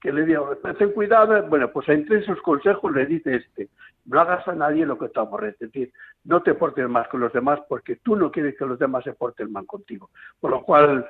que 0.01 0.13
le 0.13 0.25
diga, 0.25 0.43
ten 0.79 0.93
cuidado, 0.93 1.43
bueno, 1.49 1.71
pues 1.71 1.89
entre 1.89 2.19
esos 2.19 2.41
consejos 2.43 2.93
le 2.93 3.07
dice 3.07 3.37
este, 3.37 3.69
no 4.09 4.21
hagas 4.21 4.47
a 4.49 4.55
nadie 4.55 4.87
lo 4.87 4.99
que 4.99 5.09
te 5.09 5.21
aborrece, 5.21 5.67
es 5.67 5.73
decir, 5.73 5.93
no 6.25 6.43
te 6.43 6.55
portes 6.55 6.89
más 6.89 7.09
con 7.09 7.21
los 7.21 7.33
demás 7.33 7.61
porque 7.69 7.97
tú 7.97 8.17
no 8.17 8.31
quieres 8.31 8.57
que 8.57 8.67
los 8.67 8.79
demás 8.79 9.05
se 9.05 9.13
porten 9.13 9.53
mal 9.53 9.67
contigo. 9.67 10.11
Por 10.41 10.51
lo 10.51 10.63
cual, 10.63 11.07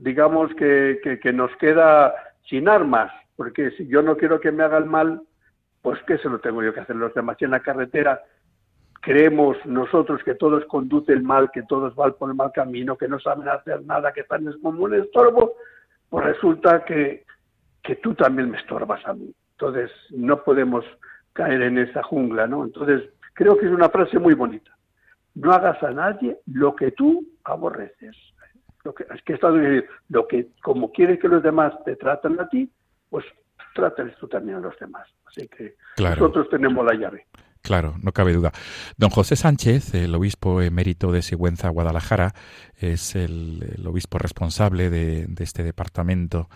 digamos 0.00 0.54
que, 0.54 1.00
que, 1.22 1.32
nos 1.32 1.54
queda 1.56 2.14
sin 2.48 2.68
armas, 2.68 3.12
porque 3.36 3.70
si 3.72 3.86
yo 3.86 4.02
no 4.02 4.16
quiero 4.16 4.40
que 4.40 4.52
me 4.52 4.62
hagan 4.62 4.88
mal, 4.88 5.22
pues 5.82 6.00
¿qué 6.06 6.18
se 6.18 6.28
lo 6.28 6.38
tengo 6.38 6.62
yo 6.62 6.72
que 6.72 6.80
hacer 6.80 6.96
los 6.96 7.14
demás? 7.14 7.36
Y 7.40 7.44
en 7.44 7.50
la 7.50 7.60
carretera 7.60 8.22
creemos 9.00 9.56
nosotros 9.64 10.22
que 10.24 10.34
todos 10.34 10.64
conducen 10.66 11.24
mal, 11.24 11.50
que 11.52 11.62
todos 11.64 11.94
van 11.94 12.14
por 12.14 12.30
el 12.30 12.36
mal 12.36 12.52
camino, 12.52 12.96
que 12.96 13.08
no 13.08 13.20
saben 13.20 13.48
hacer 13.48 13.84
nada, 13.84 14.12
que 14.12 14.20
están 14.20 14.50
como 14.62 14.84
un 14.84 14.94
estorbo, 14.94 15.54
pues 16.08 16.24
resulta 16.24 16.84
que, 16.84 17.24
que 17.88 17.96
tú 17.96 18.14
también 18.14 18.50
me 18.50 18.58
estorbas 18.58 19.00
a 19.06 19.14
mí. 19.14 19.34
Entonces 19.52 19.90
no 20.10 20.44
podemos 20.44 20.84
caer 21.32 21.62
en 21.62 21.78
esa 21.78 22.02
jungla, 22.02 22.46
¿no? 22.46 22.62
Entonces 22.62 23.08
creo 23.32 23.56
que 23.56 23.64
es 23.64 23.72
una 23.72 23.88
frase 23.88 24.18
muy 24.18 24.34
bonita. 24.34 24.70
No 25.34 25.52
hagas 25.52 25.82
a 25.82 25.90
nadie 25.90 26.36
lo 26.52 26.76
que 26.76 26.90
tú 26.90 27.26
aborreces. 27.44 28.14
Lo 28.84 28.94
que, 28.94 29.04
es 29.04 29.22
que 29.22 29.32
he 29.32 29.36
estado 29.36 29.54
diciendo, 29.56 29.86
lo 30.10 30.28
que 30.28 30.48
como 30.62 30.92
quieres 30.92 31.18
que 31.18 31.28
los 31.28 31.42
demás 31.42 31.72
te 31.86 31.96
traten 31.96 32.38
a 32.38 32.46
ti, 32.50 32.70
pues 33.08 33.24
trátales 33.74 34.14
tú 34.18 34.28
también 34.28 34.58
a 34.58 34.60
los 34.60 34.78
demás. 34.78 35.08
Así 35.24 35.48
que 35.48 35.76
Claro. 35.96 36.20
nosotros 36.20 36.50
tenemos 36.50 36.84
la 36.84 36.92
llave. 36.92 37.24
Claro, 37.62 37.94
no 38.02 38.12
cabe 38.12 38.34
duda. 38.34 38.52
Don 38.98 39.08
José 39.08 39.34
Sánchez, 39.34 39.94
el 39.94 40.14
obispo 40.14 40.60
emérito 40.60 41.10
de 41.10 41.22
Sigüenza, 41.22 41.70
Guadalajara, 41.70 42.34
es 42.76 43.16
el, 43.16 43.64
el 43.78 43.86
obispo 43.86 44.18
responsable 44.18 44.90
de, 44.90 45.24
de 45.26 45.44
este 45.44 45.62
departamento 45.62 46.50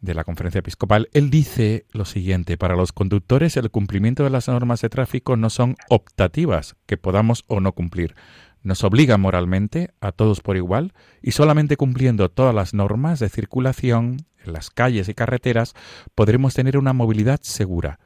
de 0.00 0.14
la 0.14 0.24
conferencia 0.24 0.60
episcopal. 0.60 1.08
Él 1.12 1.30
dice 1.30 1.86
lo 1.92 2.04
siguiente, 2.04 2.56
para 2.56 2.76
los 2.76 2.92
conductores 2.92 3.56
el 3.56 3.70
cumplimiento 3.70 4.24
de 4.24 4.30
las 4.30 4.48
normas 4.48 4.80
de 4.80 4.88
tráfico 4.88 5.36
no 5.36 5.50
son 5.50 5.76
optativas 5.88 6.76
que 6.86 6.96
podamos 6.96 7.44
o 7.48 7.60
no 7.60 7.72
cumplir. 7.72 8.14
Nos 8.62 8.84
obliga 8.84 9.16
moralmente 9.18 9.90
a 10.00 10.12
todos 10.12 10.40
por 10.40 10.56
igual 10.56 10.92
y 11.22 11.30
solamente 11.30 11.76
cumpliendo 11.76 12.28
todas 12.28 12.54
las 12.54 12.74
normas 12.74 13.20
de 13.20 13.28
circulación 13.28 14.18
en 14.44 14.52
las 14.52 14.70
calles 14.70 15.08
y 15.08 15.14
carreteras 15.14 15.74
podremos 16.14 16.54
tener 16.54 16.76
una 16.76 16.92
movilidad 16.92 17.40
segura 17.42 17.98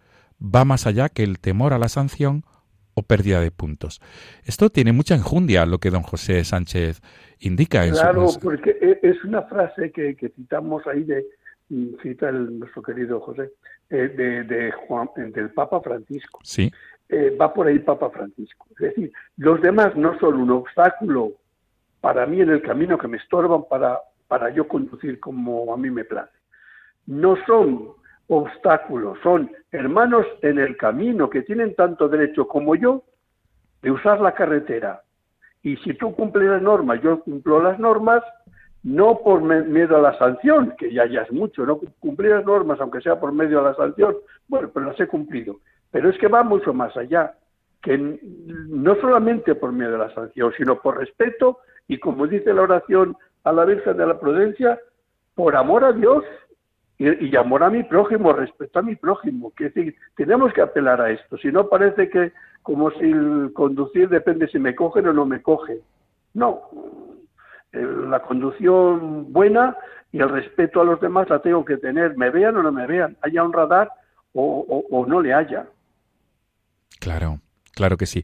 va 0.42 0.64
más 0.64 0.86
allá 0.86 1.08
que 1.08 1.22
el 1.22 1.38
temor 1.38 1.72
a 1.72 1.78
la 1.78 1.88
sanción 1.88 2.44
o 2.94 3.02
pérdida 3.02 3.40
de 3.40 3.50
puntos. 3.50 4.00
Esto 4.44 4.70
tiene 4.70 4.92
mucha 4.92 5.14
enjundia 5.14 5.64
lo 5.64 5.78
que 5.78 5.90
don 5.90 6.02
José 6.02 6.44
Sánchez 6.44 7.00
indica 7.38 7.86
en 7.86 7.92
Claro, 7.94 8.28
su 8.28 8.40
porque 8.40 8.70
e- 8.80 8.98
es 9.02 9.22
una 9.24 9.42
frase 9.42 9.92
que, 9.92 10.14
que 10.14 10.28
citamos 10.30 10.82
ahí 10.86 11.04
de 11.04 11.24
cita 12.02 12.28
el, 12.28 12.58
nuestro 12.58 12.82
querido 12.82 13.20
José 13.20 13.52
eh, 13.90 14.08
de, 14.08 14.44
de 14.44 14.72
Juan 14.72 15.08
del 15.16 15.50
Papa 15.50 15.80
Francisco. 15.80 16.40
Sí, 16.42 16.70
Eh, 17.08 17.36
va 17.38 17.52
por 17.52 17.66
ahí 17.66 17.78
Papa 17.78 18.08
Francisco. 18.10 18.66
Es 18.70 18.78
decir, 18.78 19.12
los 19.36 19.60
demás 19.60 19.94
no 19.96 20.18
son 20.18 20.34
un 20.40 20.50
obstáculo 20.50 21.32
para 22.00 22.26
mí 22.26 22.40
en 22.40 22.50
el 22.50 22.62
camino 22.62 22.96
que 22.96 23.08
me 23.08 23.18
estorban 23.18 23.64
para 23.68 24.00
para 24.32 24.48
yo 24.48 24.66
conducir 24.66 25.20
como 25.20 25.74
a 25.74 25.76
mí 25.76 25.90
me 25.90 26.04
place. 26.04 26.32
No 27.04 27.36
son 27.46 27.90
obstáculos, 28.28 29.18
son 29.22 29.50
hermanos 29.70 30.24
en 30.40 30.58
el 30.58 30.78
camino 30.78 31.28
que 31.28 31.42
tienen 31.42 31.74
tanto 31.74 32.08
derecho 32.08 32.48
como 32.48 32.74
yo 32.74 33.02
de 33.82 33.90
usar 33.90 34.22
la 34.22 34.32
carretera 34.32 35.02
Y 35.62 35.76
si 35.76 35.92
tú 35.92 36.14
cumples 36.14 36.48
las 36.48 36.62
normas, 36.62 37.02
yo 37.02 37.20
cumplo 37.20 37.62
las 37.62 37.78
normas, 37.78 38.22
no 38.82 39.18
por 39.18 39.42
miedo 39.42 39.96
a 39.96 40.00
la 40.00 40.18
sanción, 40.18 40.74
que 40.76 40.92
ya, 40.92 41.06
ya 41.06 41.22
es 41.22 41.32
mucho, 41.32 41.64
no 41.64 41.78
cumplir 42.00 42.32
las 42.32 42.44
normas, 42.44 42.80
aunque 42.80 43.00
sea 43.00 43.20
por 43.20 43.32
medio 43.32 43.58
de 43.58 43.64
la 43.64 43.74
sanción, 43.74 44.16
bueno, 44.48 44.70
pero 44.74 44.86
las 44.86 44.98
he 44.98 45.06
cumplido. 45.06 45.56
Pero 45.90 46.10
es 46.10 46.18
que 46.18 46.28
va 46.28 46.42
mucho 46.42 46.72
más 46.74 46.96
allá, 46.96 47.34
que 47.80 47.98
no 47.98 48.94
solamente 48.96 49.54
por 49.54 49.72
miedo 49.72 49.94
a 49.96 50.06
la 50.06 50.14
sanción, 50.14 50.52
sino 50.56 50.80
por 50.80 50.98
respeto 50.98 51.58
y, 51.86 51.98
como 51.98 52.26
dice 52.26 52.52
la 52.52 52.62
oración 52.62 53.16
a 53.44 53.52
la 53.52 53.64
Virgen 53.64 53.96
de 53.96 54.06
la 54.06 54.18
Prudencia, 54.18 54.78
por 55.34 55.56
amor 55.56 55.84
a 55.84 55.92
Dios 55.92 56.24
y, 56.98 57.34
amor 57.36 57.64
a 57.64 57.70
mi 57.70 57.82
prójimo, 57.82 58.32
respeto 58.32 58.78
a 58.78 58.82
mi 58.82 58.96
prójimo. 58.96 59.52
Que 59.56 59.64
decir, 59.64 59.96
tenemos 60.16 60.52
que 60.52 60.62
apelar 60.62 61.00
a 61.00 61.10
esto, 61.10 61.36
si 61.38 61.50
no 61.50 61.68
parece 61.68 62.08
que 62.08 62.32
como 62.62 62.90
si 62.92 63.10
el 63.10 63.50
conducir 63.52 64.08
depende 64.08 64.46
si 64.48 64.58
me 64.58 64.74
cogen 64.74 65.08
o 65.08 65.12
no 65.12 65.26
me 65.26 65.42
cogen. 65.42 65.78
No, 66.34 66.62
la 67.72 68.20
conducción 68.20 69.32
buena 69.32 69.76
y 70.12 70.20
el 70.20 70.28
respeto 70.28 70.80
a 70.80 70.84
los 70.84 71.00
demás 71.00 71.28
la 71.30 71.40
tengo 71.40 71.64
que 71.64 71.78
tener, 71.78 72.16
me 72.16 72.30
vean 72.30 72.56
o 72.56 72.62
no 72.62 72.70
me 72.70 72.86
vean, 72.86 73.16
haya 73.22 73.42
un 73.42 73.52
radar 73.52 73.90
o, 74.34 75.06
no 75.08 75.20
le 75.20 75.34
haya. 75.34 75.66
Claro. 77.00 77.40
Claro 77.74 77.96
que 77.96 78.04
sí. 78.04 78.22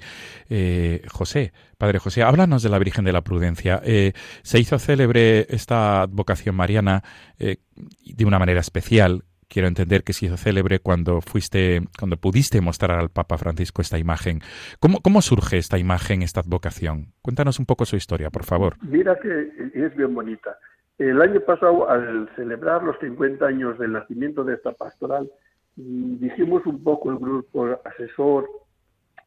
Eh, 0.51 1.03
José, 1.11 1.55
Padre 1.79 1.99
José, 1.99 2.23
háblanos 2.23 2.63
de 2.63 2.69
la 2.69 2.79
Virgen 2.79 3.07
de 3.07 3.15
la 3.15 3.23
Prudencia. 3.23 3.81
Eh, 3.83 4.13
se 4.43 4.59
hizo 4.59 4.79
célebre 4.79 5.47
esta 5.49 6.03
advocación 6.03 6.55
mariana 6.55 7.03
eh, 7.39 7.57
de 8.05 8.25
una 8.27 8.39
manera 8.39 8.61
especial 8.61 9.25
quiero 9.49 9.69
entender 9.69 10.05
que 10.05 10.13
se 10.13 10.27
hizo 10.27 10.37
célebre 10.37 10.79
cuando 10.79 11.21
fuiste, 11.21 11.83
cuando 11.99 12.17
pudiste 12.17 12.61
mostrar 12.61 12.99
al 12.99 13.11
Papa 13.11 13.39
Francisco 13.39 13.83
esta 13.83 13.99
imagen. 13.99 14.41
¿Cómo, 14.79 15.01
cómo 15.03 15.23
surge 15.23 15.59
esta 15.59 15.79
imagen, 15.79 16.23
esta 16.23 16.41
advocación? 16.41 17.13
Cuéntanos 17.23 17.59
un 17.59 17.67
poco 17.67 17.85
su 17.85 17.97
historia, 17.97 18.31
por 18.31 18.45
favor. 18.45 18.77
Mira 18.83 19.19
que 19.21 19.51
es 19.75 19.97
bien 19.97 20.15
bonita. 20.15 20.59
El 20.99 21.23
año 21.23 21.41
pasado, 21.41 21.89
al 21.89 22.29
celebrar 22.35 22.83
los 22.83 22.99
50 22.99 23.47
años 23.47 23.79
del 23.79 23.93
nacimiento 23.93 24.43
de 24.43 24.55
esta 24.55 24.73
pastoral, 24.73 25.31
mm, 25.77 26.19
dijimos 26.19 26.67
un 26.67 26.83
poco 26.83 27.11
el 27.11 27.19
grupo 27.19 27.79
asesor, 27.85 28.49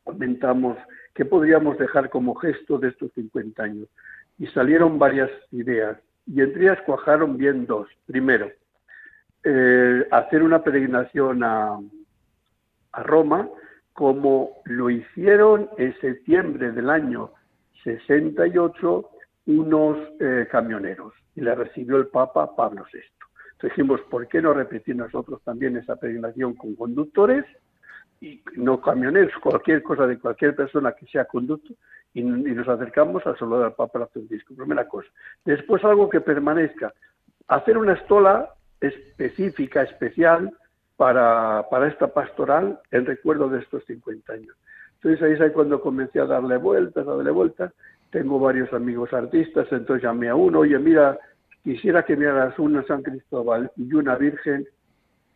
comentamos 0.03 0.77
qué 1.15 1.23
podríamos 1.23 1.77
dejar 1.77 2.09
como 2.09 2.35
gesto 2.35 2.77
de 2.77 2.89
estos 2.89 3.11
50 3.13 3.63
años. 3.63 3.87
Y 4.37 4.47
salieron 4.47 4.99
varias 4.99 5.29
ideas. 5.51 5.97
Y 6.27 6.41
entre 6.41 6.63
ellas 6.63 6.79
cuajaron 6.85 7.37
bien 7.37 7.65
dos. 7.65 7.87
Primero, 8.05 8.51
eh, 9.43 10.07
hacer 10.11 10.43
una 10.43 10.63
peregrinación 10.63 11.43
a, 11.43 11.79
Roma, 12.93 13.47
como 13.93 14.61
lo 14.65 14.89
hicieron 14.89 15.69
en 15.77 15.97
septiembre 16.01 16.71
del 16.71 16.89
año 16.89 17.31
68 17.83 19.09
unos 19.47 19.97
eh, 20.19 20.47
camioneros 20.51 21.13
y 21.35 21.41
le 21.41 21.55
recibió 21.55 21.97
el 21.97 22.07
Papa 22.07 22.55
Pablo 22.55 22.85
VI. 22.91 22.99
Entonces 23.53 23.77
dijimos, 23.77 24.01
¿por 24.09 24.27
qué 24.27 24.41
no 24.41 24.53
repetir 24.53 24.95
nosotros 24.95 25.41
también 25.43 25.77
esa 25.77 25.95
peregrinación 25.95 26.55
con 26.55 26.75
conductores 26.75 27.45
y 28.19 28.43
no 28.57 28.81
camioneros, 28.81 29.33
cualquier 29.41 29.81
cosa 29.81 30.05
de 30.05 30.19
cualquier 30.19 30.55
persona 30.55 30.91
que 30.91 31.07
sea 31.07 31.25
conductor 31.25 31.75
y, 32.13 32.21
nos 32.23 32.67
acercamos 32.67 33.25
a 33.25 33.37
saludar 33.37 33.67
al 33.67 33.73
Papa 33.73 34.07
Francisco? 34.07 34.53
Primera 34.53 34.87
cosa. 34.87 35.07
Después 35.45 35.83
algo 35.83 36.09
que 36.09 36.21
permanezca. 36.21 36.93
Hacer 37.47 37.77
una 37.77 37.93
estola 37.93 38.49
específica, 38.81 39.83
especial 39.83 40.51
para, 40.97 41.65
para 41.69 41.87
esta 41.87 42.07
pastoral 42.07 42.79
en 42.91 43.05
recuerdo 43.05 43.49
de 43.49 43.59
estos 43.59 43.85
50 43.85 44.33
años. 44.33 44.55
Entonces 44.95 45.21
ahí 45.21 45.47
es 45.47 45.53
cuando 45.53 45.81
comencé 45.81 46.19
a 46.19 46.25
darle 46.25 46.57
vueltas, 46.57 47.07
a 47.07 47.15
darle 47.15 47.31
vueltas. 47.31 47.73
Tengo 48.11 48.39
varios 48.39 48.71
amigos 48.73 49.13
artistas, 49.13 49.67
entonces 49.71 50.03
llamé 50.03 50.29
a 50.29 50.35
uno, 50.35 50.59
oye, 50.59 50.77
mira, 50.77 51.17
quisiera 51.63 52.03
que 52.03 52.15
me 52.15 52.27
hagas 52.27 52.57
una 52.59 52.83
San 52.85 53.01
Cristóbal 53.01 53.71
y 53.77 53.93
una 53.93 54.15
Virgen 54.15 54.67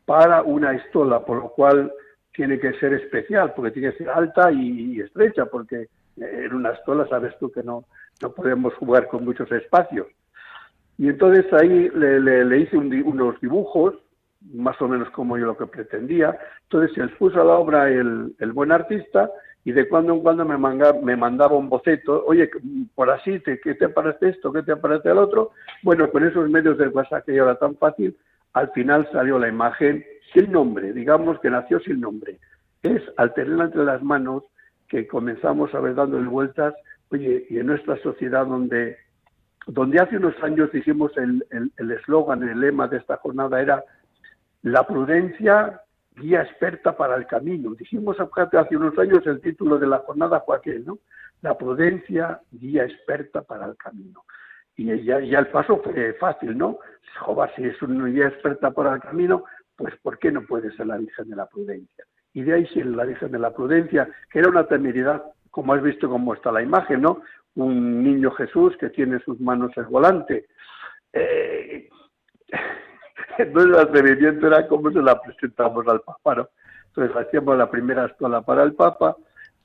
para 0.05 0.43
una 0.43 0.73
estola, 0.73 1.25
por 1.25 1.37
lo 1.37 1.49
cual 1.49 1.91
tiene 2.33 2.59
que 2.59 2.73
ser 2.73 2.93
especial, 2.93 3.53
porque 3.55 3.71
tiene 3.71 3.91
que 3.91 3.99
ser 3.99 4.09
alta 4.09 4.51
y, 4.51 4.99
estrecha, 4.99 5.45
porque 5.45 5.87
en 6.17 6.53
una 6.53 6.71
estola 6.71 7.07
sabes 7.07 7.37
tú 7.39 7.51
que 7.51 7.63
no, 7.63 7.85
no 8.21 8.31
podemos 8.33 8.73
jugar 8.75 9.07
con 9.07 9.23
muchos 9.25 9.51
espacios. 9.51 10.07
Y 10.97 11.09
entonces 11.09 11.51
ahí 11.53 11.89
le, 11.89 12.59
hice 12.59 12.77
unos 12.77 13.39
dibujos, 13.41 13.95
más 14.53 14.79
o 14.81 14.87
menos 14.87 15.09
como 15.09 15.37
yo 15.37 15.45
lo 15.45 15.57
que 15.57 15.67
pretendía. 15.67 16.37
Entonces 16.63 16.95
se 16.95 17.03
expuso 17.03 17.41
a 17.41 17.45
la 17.45 17.53
obra 17.53 17.89
el, 17.89 18.33
buen 18.53 18.71
artista 18.71 19.29
y 19.63 19.71
de 19.71 19.89
cuando 19.89 20.13
en 20.13 20.21
cuando 20.21 20.45
me, 20.45 20.57
me 20.57 21.15
mandaba 21.15 21.57
un 21.57 21.69
boceto, 21.69 22.23
oye, 22.27 22.49
por 22.93 23.09
así, 23.09 23.41
¿qué 23.41 23.75
te 23.75 23.89
parece 23.89 24.29
esto? 24.29 24.53
¿Qué 24.53 24.61
te 24.61 24.75
parece 24.77 25.09
el 25.09 25.17
otro? 25.17 25.51
Bueno, 25.81 26.09
con 26.11 26.23
esos 26.23 26.49
medios 26.49 26.77
de 26.77 26.87
WhatsApp 26.87 27.25
que 27.25 27.35
era 27.35 27.55
tan 27.55 27.75
fácil, 27.75 28.15
al 28.53 28.71
final 28.71 29.09
salió 29.11 29.39
la 29.39 29.49
imagen 29.49 30.05
sin 30.33 30.51
nombre, 30.51 30.93
digamos 30.93 31.39
que 31.39 31.49
nació 31.49 31.79
sin 31.79 31.99
nombre. 31.99 32.39
Es 32.83 33.01
al 33.17 33.33
tenerla 33.33 33.65
entre 33.65 33.83
las 33.83 34.03
manos 34.03 34.43
que 34.87 35.07
comenzamos 35.07 35.73
a 35.73 35.79
ver 35.79 35.95
dándole 35.95 36.27
vueltas, 36.27 36.73
oye, 37.09 37.45
y 37.49 37.57
en 37.57 37.67
nuestra 37.67 37.97
sociedad 38.03 38.45
donde 38.45 38.97
donde 39.67 39.99
hace 39.99 40.17
unos 40.17 40.35
años 40.43 40.71
dijimos 40.71 41.11
el 41.17 41.91
eslogan, 41.91 42.43
el, 42.43 42.59
lema 42.59 42.87
de 42.87 42.97
esta 42.97 43.17
jornada 43.17 43.61
era 43.61 43.83
la 44.61 44.85
prudencia 44.85 45.81
guía 46.15 46.41
experta 46.41 46.95
para 46.95 47.15
el 47.15 47.27
camino. 47.27 47.73
Dijimos 47.75 48.17
hace 48.19 48.77
unos 48.77 48.97
años 48.97 49.25
el 49.25 49.41
título 49.41 49.77
de 49.77 49.87
la 49.87 49.99
jornada 49.99 50.41
fue 50.41 50.57
aquel, 50.57 50.85
¿no? 50.85 50.99
La 51.41 51.57
prudencia 51.57 52.39
guía 52.51 52.83
experta 52.83 53.41
para 53.41 53.65
el 53.65 53.75
camino. 53.77 54.23
Y 54.77 55.03
ya, 55.03 55.17
el 55.17 55.47
paso 55.47 55.81
fue 55.83 56.13
fácil, 56.13 56.57
¿no? 56.57 56.79
Joder, 57.19 57.51
si 57.55 57.63
es 57.63 57.81
una 57.81 58.07
guía 58.07 58.27
experta 58.27 58.71
para 58.71 58.95
el 58.95 59.01
camino, 59.01 59.45
pues 59.75 59.95
¿por 59.97 60.17
qué 60.19 60.31
no 60.31 60.41
puede 60.45 60.71
ser 60.75 60.87
la 60.87 60.97
Virgen 60.97 61.29
de 61.29 61.35
la 61.35 61.45
Prudencia? 61.45 62.05
Y 62.33 62.43
de 62.43 62.53
ahí 62.53 62.67
si 62.67 62.83
la 62.83 63.05
Virgen 63.05 63.31
de 63.31 63.39
la 63.39 63.53
Prudencia, 63.53 64.09
que 64.31 64.39
era 64.39 64.49
una 64.49 64.67
temeridad, 64.67 65.23
como 65.51 65.73
has 65.73 65.81
visto 65.81 66.09
cómo 66.09 66.33
está 66.33 66.51
la 66.51 66.61
imagen, 66.61 67.01
¿no? 67.01 67.21
Un 67.55 68.03
niño 68.03 68.31
Jesús 68.31 68.75
que 68.79 68.89
tiene 68.89 69.19
sus 69.19 69.39
manos 69.39 69.71
el 69.77 69.85
volante. 69.85 70.45
Eh, 71.13 71.89
entonces 73.37 73.73
el 73.73 73.79
atrevimiento 73.79 74.47
era 74.47 74.67
cómo 74.67 74.91
se 74.91 75.01
la 75.01 75.19
presentamos 75.21 75.87
al 75.87 76.01
Papa. 76.01 76.49
Entonces 76.87 77.15
hacíamos 77.15 77.57
la 77.57 77.69
primera 77.69 78.05
estola 78.05 78.41
para 78.41 78.63
el 78.63 78.73
Papa, 78.73 79.15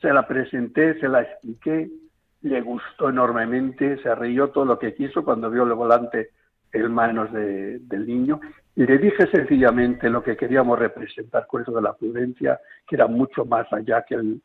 se 0.00 0.12
la 0.12 0.26
presenté, 0.26 0.98
se 0.98 1.09
la 1.09 1.22
expliqué, 1.22 1.90
le 2.42 2.61
gustó 2.62 3.11
enormemente, 3.11 4.03
se 4.03 4.14
rió 4.14 4.48
todo 4.48 4.64
lo 4.64 4.79
que 4.79 4.94
quiso 4.94 5.24
cuando 5.24 5.50
vio 5.50 5.64
el 5.64 5.74
volante 5.74 6.31
en 6.72 6.92
manos 6.92 7.33
del 7.33 8.07
niño 8.07 8.40
y 8.76 8.87
le 8.87 8.98
dije 8.98 9.26
sencillamente 9.26 10.09
lo 10.09 10.22
que 10.22 10.37
queríamos 10.37 10.79
representar 10.79 11.46
con 11.46 11.62
eso 11.62 11.72
de 11.72 11.83
la 11.83 11.92
prudencia, 11.92 12.61
que 12.87 12.96
era 12.96 13.09
mucho 13.09 13.44
más 13.44 13.70
allá 13.72 14.05
que 14.09 14.14
el, 14.14 14.40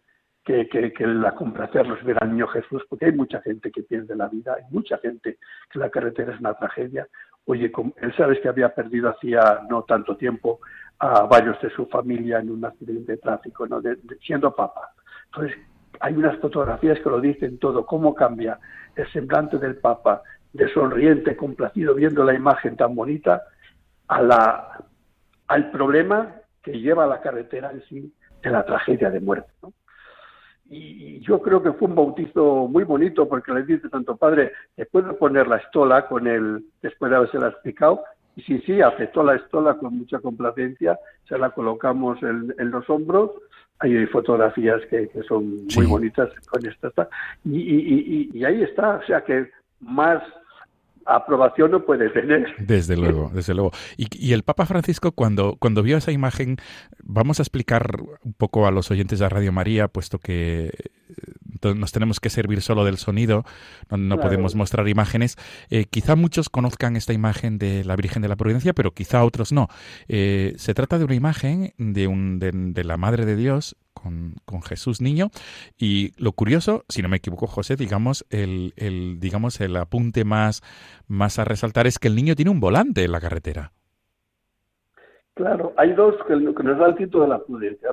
que, 0.46 0.70
que, 0.70 0.94
que 0.94 1.08
la 1.08 1.34
complacerlos 1.34 2.04
ver 2.04 2.22
al 2.22 2.32
niño 2.32 2.48
Jesús, 2.48 2.84
porque 2.88 3.06
hay 3.06 3.12
mucha 3.14 3.42
gente 3.42 3.72
que 3.72 3.82
pierde 3.82 4.16
la 4.16 4.28
vida, 4.28 4.56
hay 4.56 4.64
mucha 4.70 4.98
gente 5.00 5.40
que 5.72 5.80
la 5.80 5.90
carretera 5.90 6.34
es 6.34 6.40
una 6.40 6.54
tragedia. 6.54 7.08
Oye, 7.46 7.72
él 7.98 8.16
sabes 8.16 8.40
que 8.40 8.48
había 8.48 8.70
perdido 8.70 9.10
hacía 9.10 9.62
no 9.70 9.84
tanto 9.84 10.16
tiempo 10.16 10.60
a 11.00 11.24
varios 11.24 11.60
de 11.62 11.70
su 11.72 11.88
familia 11.88 12.40
en 12.40 12.52
un 12.52 12.64
accidente 12.64 13.14
de 13.14 13.18
tráfico, 13.18 13.68
¿no? 13.68 13.82
siendo 14.22 14.56
papa. 14.56 14.92
Entonces, 15.26 15.58
hay 16.00 16.14
unas 16.14 16.38
fotografías 16.38 17.00
que 17.00 17.10
lo 17.10 17.20
dicen 17.20 17.58
todo, 17.58 17.86
cómo 17.86 18.14
cambia 18.14 18.60
el 18.96 19.12
semblante 19.12 19.58
del 19.58 19.78
papa, 19.78 20.22
de 20.54 20.72
sonriente, 20.74 21.36
complacido, 21.36 21.96
viendo 21.96 22.24
la 22.24 22.34
imagen 22.34 22.78
tan 22.78 22.96
bonita, 22.96 23.44
a 24.08 24.22
la, 24.22 24.84
al 25.48 25.72
problema 25.72 26.36
que 26.62 26.80
lleva 26.80 27.08
la 27.08 27.22
carretera 27.22 27.72
en 27.72 27.84
sí 27.86 28.14
de 28.44 28.50
la 28.52 28.64
tragedia 28.64 29.10
de 29.10 29.20
muerte. 29.20 29.52
Y 30.70 31.20
yo 31.20 31.42
creo 31.42 31.62
que 31.62 31.74
fue 31.74 31.88
un 31.88 31.96
bautizo 31.96 32.68
muy 32.68 32.84
bonito 32.84 33.28
porque 33.28 33.54
le 33.54 33.64
dice 33.64 33.90
tanto 33.90 34.16
padre, 34.16 34.52
después 34.76 35.06
de 35.06 35.14
poner 35.14 35.48
la 35.48 35.58
estola 35.58 36.08
con 36.08 36.28
él, 36.28 36.66
después 36.82 37.12
de 37.12 37.18
haberse 37.18 37.38
la 37.38 37.50
explicado, 37.50 38.04
y 38.36 38.42
sí, 38.42 38.62
sí, 38.66 38.82
aceptó 38.82 39.24
la 39.24 39.36
estola 39.36 39.76
con 39.76 39.98
mucha 39.98 40.20
complacencia, 40.20 41.00
se 41.28 41.38
la 41.38 41.52
colocamos 41.52 42.22
en, 42.24 42.54
los 42.72 42.90
hombros, 42.90 43.32
hay 43.80 44.06
fotografías 44.08 44.82
que, 44.90 45.10
son 45.28 45.68
muy 45.76 45.86
bonitas 45.86 46.30
con 46.48 46.66
esta, 46.66 47.10
y, 47.44 47.60
y, 47.60 48.30
y, 48.34 48.46
ahí 48.46 48.64
está, 48.64 48.98
o 48.98 49.04
sea 49.04 49.22
que 49.24 49.50
más 49.80 50.22
aprobación 51.06 51.72
no 51.72 51.86
puede 51.86 52.10
tener. 52.10 52.56
Desde 52.58 52.96
luego, 52.98 53.32
desde 53.34 53.54
luego. 53.54 53.72
Y, 53.98 54.08
y, 54.12 54.34
el 54.34 54.44
Papa 54.44 54.66
Francisco, 54.66 55.12
cuando, 55.12 55.56
cuando 55.60 55.84
vio 55.84 55.98
esa 55.98 56.12
imagen, 56.12 56.58
vamos 57.04 57.40
a 57.40 57.44
explicar 57.44 57.98
un 58.24 58.34
poco 58.34 58.68
a 58.68 58.72
los 58.72 58.92
oyentes 58.92 59.20
de 59.20 59.30
Radio 59.30 59.52
María, 59.52 59.88
puesto 59.88 60.20
que 60.20 60.66
eh, 60.68 61.74
nos 61.76 61.92
tenemos 61.92 62.20
que 62.20 62.30
servir 62.30 62.62
solo 62.62 62.86
del 62.86 62.98
sonido, 62.98 63.44
no, 63.90 64.20
podemos 64.20 64.56
mostrar 64.56 64.88
imágenes. 64.88 65.38
Eh, 65.70 65.86
quizá 65.86 66.16
muchos 66.16 66.50
conozcan 66.50 66.96
esta 66.96 67.14
imagen 67.14 67.58
de 67.58 67.84
la 67.84 67.96
Virgen 67.96 68.22
de 68.22 68.28
la 68.28 68.36
Providencia, 68.36 68.74
pero 68.74 68.92
quizá 68.92 69.24
otros 69.24 69.52
no. 69.52 69.68
Eh, 70.08 70.54
se 70.58 70.74
trata 70.74 70.98
de 70.98 71.06
una 71.06 71.16
imagen 71.16 71.74
de, 71.78 72.08
un, 72.08 72.40
de, 72.40 72.84
la 72.84 72.98
Madre 72.98 73.26
de 73.26 73.36
Dios 73.36 73.76
con, 74.00 74.36
con 74.46 74.62
Jesús 74.62 75.02
niño. 75.02 75.30
Y 75.78 76.12
lo 76.22 76.34
curioso, 76.34 76.84
si 76.90 77.02
no 77.02 77.10
me 77.10 77.18
equivoco, 77.18 77.48
José, 77.48 77.76
digamos, 77.76 78.26
el, 78.30 78.74
el, 78.76 79.20
digamos, 79.20 79.60
el 79.62 79.76
apunte 79.78 80.24
más, 80.24 80.62
más 81.08 81.40
a 81.40 81.46
resaltar 81.46 81.88
es 81.88 81.98
que 81.98 82.10
el 82.10 82.16
niño 82.16 82.36
tiene 82.36 82.52
un 82.52 82.60
volante 82.60 83.04
en 83.04 83.12
la 83.12 83.20
carretera. 83.20 83.72
Claro, 85.34 85.74
hay 85.78 85.94
dos 85.94 86.16
que, 86.28 86.34
que 86.36 86.64
nos 86.64 86.78
da 86.78 86.88
el 86.88 86.96
título 86.96 87.24
de 87.24 87.30
la 87.32 87.40
prudencia. 87.40 87.90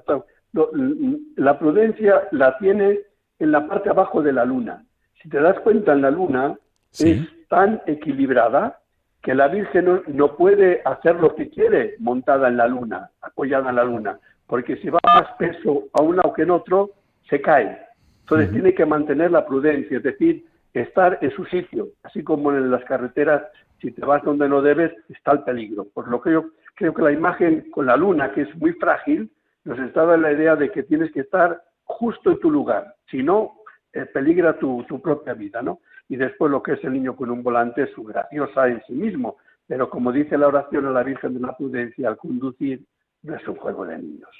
La 1.36 1.58
prudencia 1.58 2.28
la 2.32 2.58
tiene 2.58 3.00
en 3.38 3.52
la 3.52 3.66
parte 3.66 3.88
abajo 3.88 4.22
de 4.22 4.32
la 4.32 4.44
luna. 4.44 4.84
Si 5.22 5.28
te 5.28 5.40
das 5.40 5.58
cuenta, 5.60 5.92
en 5.92 6.02
la 6.02 6.10
luna 6.10 6.56
Sí. 6.90 7.10
es 7.12 7.48
tan 7.48 7.80
equilibrada 7.86 8.80
que 9.22 9.34
la 9.34 9.48
Virgen 9.48 9.86
no, 9.86 10.02
no 10.08 10.36
puede 10.36 10.82
hacer 10.84 11.16
lo 11.16 11.34
que 11.34 11.48
quiere 11.48 11.94
montada 11.98 12.48
en 12.48 12.58
la 12.58 12.66
luna, 12.66 13.10
apoyada 13.22 13.70
en 13.70 13.76
la 13.76 13.84
luna, 13.84 14.18
porque 14.46 14.76
si 14.76 14.88
va 14.90 14.98
más 15.14 15.28
peso 15.38 15.84
a 15.92 16.02
un 16.02 16.16
lado 16.16 16.32
que 16.32 16.42
en 16.42 16.50
otro, 16.50 16.90
se 17.28 17.40
cae. 17.40 17.78
Entonces 18.20 18.52
tiene 18.52 18.74
que 18.74 18.86
mantener 18.86 19.30
la 19.30 19.46
prudencia, 19.46 19.96
es 19.96 20.02
decir, 20.02 20.44
estar 20.72 21.18
en 21.20 21.30
su 21.32 21.44
sitio, 21.46 21.88
así 22.02 22.22
como 22.22 22.52
en 22.52 22.70
las 22.70 22.84
carreteras, 22.84 23.42
si 23.80 23.90
te 23.90 24.04
vas 24.04 24.22
donde 24.22 24.48
no 24.48 24.62
debes, 24.62 24.92
está 25.08 25.32
el 25.32 25.42
peligro. 25.42 25.86
Por 25.92 26.08
lo 26.08 26.20
que 26.20 26.32
yo 26.32 26.44
creo 26.74 26.94
que 26.94 27.02
la 27.02 27.12
imagen 27.12 27.70
con 27.70 27.86
la 27.86 27.96
luna, 27.96 28.32
que 28.32 28.42
es 28.42 28.56
muy 28.56 28.72
frágil, 28.74 29.30
nos 29.64 29.78
está 29.78 30.04
dando 30.04 30.28
la 30.28 30.32
idea 30.32 30.56
de 30.56 30.70
que 30.70 30.82
tienes 30.82 31.12
que 31.12 31.20
estar 31.20 31.62
justo 31.84 32.30
en 32.30 32.40
tu 32.40 32.50
lugar, 32.50 32.94
si 33.10 33.22
no, 33.22 33.52
eh, 33.92 34.06
peligra 34.06 34.58
tu, 34.58 34.84
tu 34.88 35.00
propia 35.00 35.34
vida, 35.34 35.60
¿no? 35.62 35.80
Y 36.08 36.16
después 36.16 36.50
lo 36.50 36.62
que 36.62 36.72
es 36.72 36.84
el 36.84 36.94
niño 36.94 37.14
con 37.14 37.30
un 37.30 37.42
volante 37.42 37.82
es 37.82 37.90
su 37.92 38.04
graciosa 38.04 38.68
en 38.68 38.82
sí 38.86 38.94
mismo, 38.94 39.36
pero 39.66 39.90
como 39.90 40.12
dice 40.12 40.38
la 40.38 40.48
oración 40.48 40.86
a 40.86 40.90
la 40.90 41.02
Virgen 41.02 41.34
de 41.34 41.40
la 41.40 41.56
Prudencia, 41.56 42.08
al 42.08 42.16
conducir 42.16 42.82
no 43.22 43.36
es 43.36 43.46
un 43.48 43.56
juego 43.56 43.86
de 43.86 43.98
niños. 43.98 44.30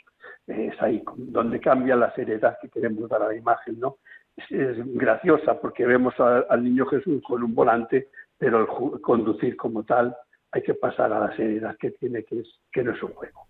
Es 0.46 0.80
ahí 0.82 1.02
donde 1.16 1.60
cambia 1.60 1.96
la 1.96 2.12
seriedad 2.14 2.56
que 2.60 2.68
queremos 2.68 3.08
dar 3.08 3.22
a 3.22 3.28
la 3.28 3.36
imagen, 3.36 3.78
¿no? 3.78 3.96
Es, 4.36 4.50
es 4.50 4.76
graciosa 4.94 5.60
porque 5.60 5.86
vemos 5.86 6.14
a- 6.18 6.44
al 6.48 6.64
niño 6.64 6.86
Jesús 6.86 7.22
con 7.26 7.42
un 7.42 7.54
volante, 7.54 8.08
pero 8.38 8.60
el 8.60 9.00
conducir 9.00 9.56
como 9.56 9.84
tal 9.84 10.16
hay 10.50 10.62
que 10.62 10.74
pasar 10.74 11.12
a 11.12 11.20
la 11.20 11.36
seriedad 11.36 11.76
que 11.78 11.92
tiene, 11.92 12.24
que, 12.24 12.40
es, 12.40 12.48
que 12.72 12.82
no 12.82 12.92
es 12.92 13.02
un 13.02 13.12
juego. 13.12 13.46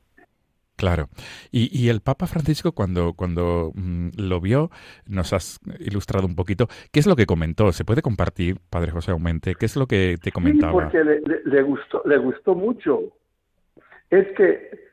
Claro. 0.77 1.07
Y, 1.53 1.71
y 1.77 1.89
el 1.91 2.01
Papa 2.01 2.27
Francisco, 2.27 2.73
cuando, 2.73 3.13
cuando 3.15 3.71
mm, 3.75 4.09
lo 4.19 4.41
vio, 4.41 4.71
nos 5.07 5.33
has 5.33 5.61
ilustrado 5.79 6.27
un 6.27 6.35
poquito. 6.35 6.67
¿Qué 6.93 6.99
es 6.99 7.07
lo 7.07 7.15
que 7.15 7.25
comentó? 7.27 7.71
¿Se 7.73 7.85
puede 7.85 8.03
compartir, 8.03 8.57
Padre 8.69 8.91
José 8.91 9.13
Aumente? 9.13 9.55
¿Qué 9.55 9.67
es 9.67 9.77
lo 9.77 9.87
que 9.87 10.17
te 10.21 10.33
comentaba? 10.33 10.73
Sí, 10.73 10.79
porque 10.81 11.05
le, 11.05 11.21
le- 11.21 11.43
le 11.45 11.63
gustó, 11.63 12.03
le 12.05 12.19
gustó 12.19 12.55
mucho. 12.57 13.01
Es 14.11 14.27
que 14.37 14.92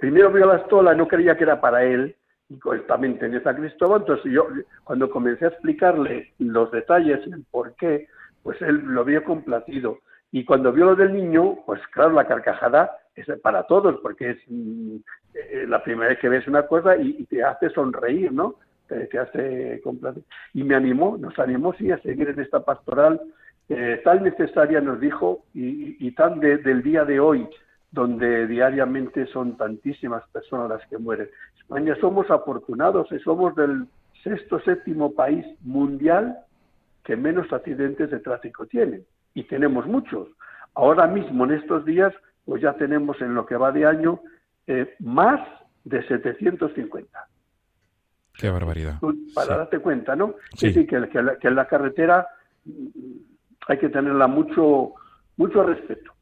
primero 0.00 0.32
vio 0.32 0.46
la 0.46 0.56
estola, 0.56 0.94
no 0.94 1.08
creía 1.08 1.36
que 1.36 1.44
era 1.44 1.60
para 1.60 1.84
él, 1.84 2.16
y 2.48 2.58
también 2.86 3.18
tenía 3.18 3.42
San 3.42 3.56
Cristóbal, 3.56 4.02
entonces 4.02 4.30
yo 4.32 4.46
cuando 4.84 5.10
comencé 5.10 5.46
a 5.46 5.48
explicarle 5.48 6.32
los 6.38 6.70
detalles, 6.70 7.20
el 7.26 7.44
por 7.50 7.74
qué, 7.76 8.08
pues 8.42 8.60
él 8.62 8.82
lo 8.84 9.04
vio 9.04 9.24
complacido. 9.24 9.98
Y 10.30 10.44
cuando 10.44 10.72
vio 10.72 10.86
lo 10.86 10.96
del 10.96 11.12
niño, 11.12 11.58
pues 11.66 11.80
claro, 11.88 12.12
la 12.12 12.26
carcajada 12.26 12.90
es 13.14 13.26
para 13.42 13.64
todos, 13.64 14.00
porque 14.02 14.30
es 14.30 14.38
mm, 14.48 14.96
eh, 15.34 15.66
la 15.68 15.82
primera 15.82 16.10
vez 16.10 16.18
que 16.18 16.28
ves 16.28 16.46
una 16.48 16.66
cosa 16.66 16.96
y, 16.96 17.24
te 17.24 17.42
hace 17.42 17.70
sonreír, 17.70 18.32
¿no? 18.32 18.56
Te, 18.88 19.18
hace 19.18 19.80
complacer. 19.82 20.22
Y 20.54 20.64
me 20.64 20.74
animó, 20.74 21.16
nos 21.18 21.38
animó, 21.38 21.74
sí, 21.74 21.90
a 21.90 21.98
seguir 21.98 22.28
en 22.28 22.40
esta 22.40 22.60
pastoral 22.60 23.20
eh, 23.68 24.00
tan 24.04 24.22
necesaria, 24.22 24.80
nos 24.80 25.00
dijo, 25.00 25.44
y, 25.54 26.10
tan 26.12 26.40
de- 26.40 26.58
del 26.58 26.82
día 26.82 27.04
de 27.04 27.20
hoy, 27.20 27.48
donde 27.92 28.46
diariamente 28.46 29.26
son 29.26 29.56
tantísimas 29.56 30.24
personas 30.32 30.68
las 30.70 30.88
que 30.88 30.98
mueren. 30.98 31.28
España 31.58 31.94
somos 32.00 32.30
afortunados, 32.30 33.10
eh, 33.12 33.20
somos 33.22 33.54
del 33.54 33.86
sexto, 34.24 34.60
séptimo 34.60 35.14
país 35.14 35.44
mundial 35.60 36.38
que 37.04 37.16
menos 37.16 37.52
accidentes 37.52 38.10
de 38.10 38.20
tráfico 38.20 38.66
tiene. 38.66 39.02
Y 39.34 39.44
tenemos 39.44 39.86
muchos. 39.86 40.28
Ahora 40.74 41.06
mismo, 41.06 41.44
en 41.44 41.52
estos 41.52 41.84
días, 41.84 42.12
pues 42.44 42.62
ya 42.62 42.72
tenemos 42.74 43.20
en 43.20 43.34
lo 43.34 43.44
que 43.46 43.56
va 43.56 43.72
de 43.72 43.84
año 43.86 44.20
eh, 44.66 44.94
más 45.00 45.40
de 45.84 46.02
750. 46.06 47.26
Qué 48.34 48.48
barbaridad. 48.50 48.98
Para 49.34 49.46
Sí. 49.46 49.52
darte 49.52 49.78
cuenta, 49.80 50.16
¿no? 50.16 50.34
Sí. 50.54 50.68
Es 50.68 50.74
decir, 50.74 50.88
que, 50.88 51.08
que 51.08 51.22
la, 51.22 51.36
que 51.36 51.50
la 51.50 51.66
carretera 51.66 52.26
mm, 52.64 52.70
hay 53.68 53.78
que 53.78 53.88
tenerla 53.90 54.26
mucho, 54.28 54.94
mucho 55.36 55.62
respeto. 55.62 56.12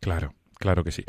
Claro, 0.00 0.32
claro 0.58 0.84
que 0.84 0.92
sí. 0.92 1.04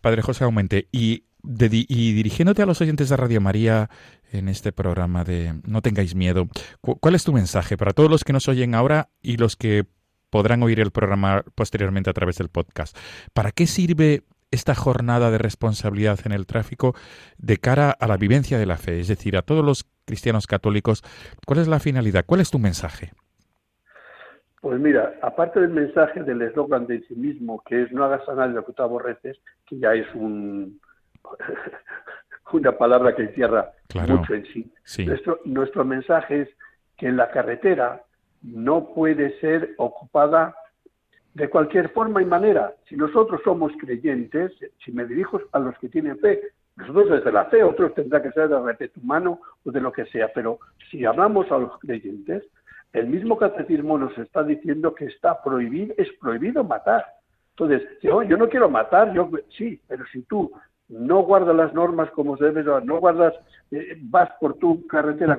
Padre 0.00 0.22
José 0.22 0.44
Aumente, 0.44 0.88
y, 0.92 1.24
dirigiéndote 1.42 2.62
a 2.62 2.66
los 2.66 2.80
oyentes 2.80 3.08
de 3.08 3.16
Radio 3.16 3.40
María 3.40 3.88
en 4.32 4.48
este 4.48 4.72
programa 4.72 5.24
de 5.24 5.54
No 5.64 5.82
tengáis 5.82 6.14
miedo, 6.14 6.48
cu- 6.80 6.98
¿cuál 6.98 7.14
es 7.14 7.24
tu 7.24 7.32
mensaje 7.32 7.76
para 7.76 7.92
todos 7.92 8.10
los 8.10 8.24
que 8.24 8.32
nos 8.32 8.48
oyen 8.48 8.74
ahora 8.74 9.10
y 9.22 9.36
los 9.36 9.56
que 9.56 9.86
podrán 10.30 10.62
oír 10.62 10.80
el 10.80 10.90
programa 10.90 11.44
posteriormente 11.54 12.10
a 12.10 12.12
través 12.12 12.36
del 12.38 12.48
podcast? 12.48 12.96
¿Para 13.32 13.52
qué 13.52 13.66
sirve 13.66 14.24
esta 14.50 14.74
jornada 14.74 15.30
de 15.30 15.38
responsabilidad 15.38 16.18
en 16.24 16.32
el 16.32 16.46
tráfico 16.46 16.94
de 17.38 17.58
cara 17.58 17.90
a 17.90 18.06
la 18.06 18.16
vivencia 18.16 18.58
de 18.58 18.66
la 18.66 18.76
fe? 18.76 19.00
Es 19.00 19.08
decir, 19.08 19.36
a 19.36 19.42
todos 19.42 19.64
los 19.64 19.86
cristianos 20.04 20.46
católicos, 20.46 21.02
¿cuál 21.46 21.60
es 21.60 21.68
la 21.68 21.80
finalidad? 21.80 22.24
¿Cuál 22.26 22.40
es 22.40 22.50
tu 22.50 22.58
mensaje? 22.58 23.12
Pues 24.60 24.78
mira, 24.80 25.14
aparte 25.22 25.60
del 25.60 25.70
mensaje 25.70 26.22
del 26.24 26.42
eslogan 26.42 26.86
de 26.86 27.00
sí 27.02 27.14
mismo, 27.14 27.62
que 27.64 27.82
es 27.82 27.92
no 27.92 28.04
hagas 28.04 28.28
a 28.28 28.34
nadie 28.34 28.54
lo 28.54 28.64
que 28.64 28.72
tú 28.72 28.82
aborreces, 28.82 29.38
que 29.66 29.78
ya 29.78 29.94
es 29.94 30.06
un, 30.14 30.80
una 32.52 32.72
palabra 32.76 33.14
que 33.14 33.22
encierra 33.22 33.72
Claro. 33.88 34.16
mucho 34.18 34.34
en 34.34 34.44
sí. 34.46 34.70
Sí. 34.84 35.06
Nuestro, 35.06 35.40
nuestro 35.44 35.84
mensaje 35.84 36.42
es 36.42 36.48
que 36.96 37.06
en 37.06 37.16
la 37.16 37.30
carretera 37.30 38.02
no 38.42 38.92
puede 38.94 39.38
ser 39.40 39.74
ocupada 39.78 40.54
de 41.34 41.48
cualquier 41.48 41.90
forma 41.90 42.20
y 42.20 42.26
manera. 42.26 42.74
Si 42.88 42.96
nosotros 42.96 43.40
somos 43.44 43.72
creyentes, 43.80 44.52
si 44.84 44.92
me 44.92 45.06
dirijo 45.06 45.40
a 45.52 45.58
los 45.58 45.78
que 45.78 45.88
tienen 45.88 46.18
fe, 46.18 46.40
nosotros 46.76 47.10
desde 47.10 47.32
la 47.32 47.44
fe, 47.46 47.62
otros 47.62 47.94
tendrá 47.94 48.20
que 48.22 48.32
ser 48.32 48.48
de 48.48 48.60
respeto 48.60 49.00
humano 49.00 49.40
o 49.64 49.70
de 49.70 49.80
lo 49.80 49.92
que 49.92 50.04
sea, 50.06 50.30
pero 50.34 50.58
si 50.90 51.04
hablamos 51.04 51.50
a 51.50 51.58
los 51.58 51.78
creyentes, 51.78 52.44
el 52.92 53.06
mismo 53.06 53.36
catecismo 53.36 53.98
nos 53.98 54.16
está 54.18 54.42
diciendo 54.42 54.94
que 54.94 55.06
está 55.06 55.42
prohibido, 55.42 55.94
es 55.98 56.08
prohibido 56.20 56.64
matar. 56.64 57.04
Entonces, 57.50 57.82
yo, 58.02 58.22
yo 58.22 58.36
no 58.36 58.48
quiero 58.48 58.70
matar, 58.70 59.12
yo 59.12 59.30
sí, 59.56 59.80
pero 59.88 60.04
si 60.12 60.22
tú 60.22 60.50
no 60.88 61.22
guardas 61.22 61.54
las 61.54 61.74
normas 61.74 62.10
como 62.12 62.36
se 62.36 62.44
debe, 62.44 62.64
no 62.84 62.98
guardas, 62.98 63.34
eh, 63.70 63.98
vas 64.02 64.30
por 64.40 64.54
tu 64.54 64.86
carretera, 64.86 65.38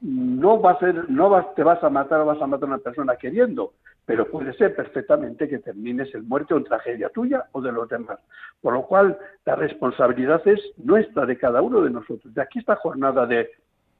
no 0.00 0.60
va 0.60 0.72
a 0.72 0.78
ser, 0.78 1.08
no 1.10 1.28
vas, 1.28 1.54
te 1.54 1.62
vas 1.62 1.82
a 1.82 1.90
matar 1.90 2.20
o 2.20 2.26
vas 2.26 2.40
a 2.40 2.46
matar 2.46 2.68
a 2.68 2.72
una 2.74 2.78
persona 2.78 3.16
queriendo, 3.16 3.74
pero 4.04 4.26
puede 4.30 4.52
ser 4.54 4.74
perfectamente 4.74 5.48
que 5.48 5.58
termines 5.58 6.12
en 6.14 6.26
muerte 6.26 6.54
o 6.54 6.56
en 6.56 6.64
tragedia 6.64 7.10
tuya 7.10 7.44
o 7.52 7.60
de 7.60 7.72
los 7.72 7.88
demás. 7.88 8.18
Por 8.60 8.72
lo 8.72 8.82
cual, 8.82 9.18
la 9.44 9.54
responsabilidad 9.54 10.40
es 10.48 10.60
nuestra, 10.78 11.26
de 11.26 11.36
cada 11.36 11.62
uno 11.62 11.82
de 11.82 11.90
nosotros. 11.90 12.32
De 12.32 12.42
aquí 12.42 12.58
esta 12.58 12.76
jornada 12.76 13.26
de, 13.26 13.50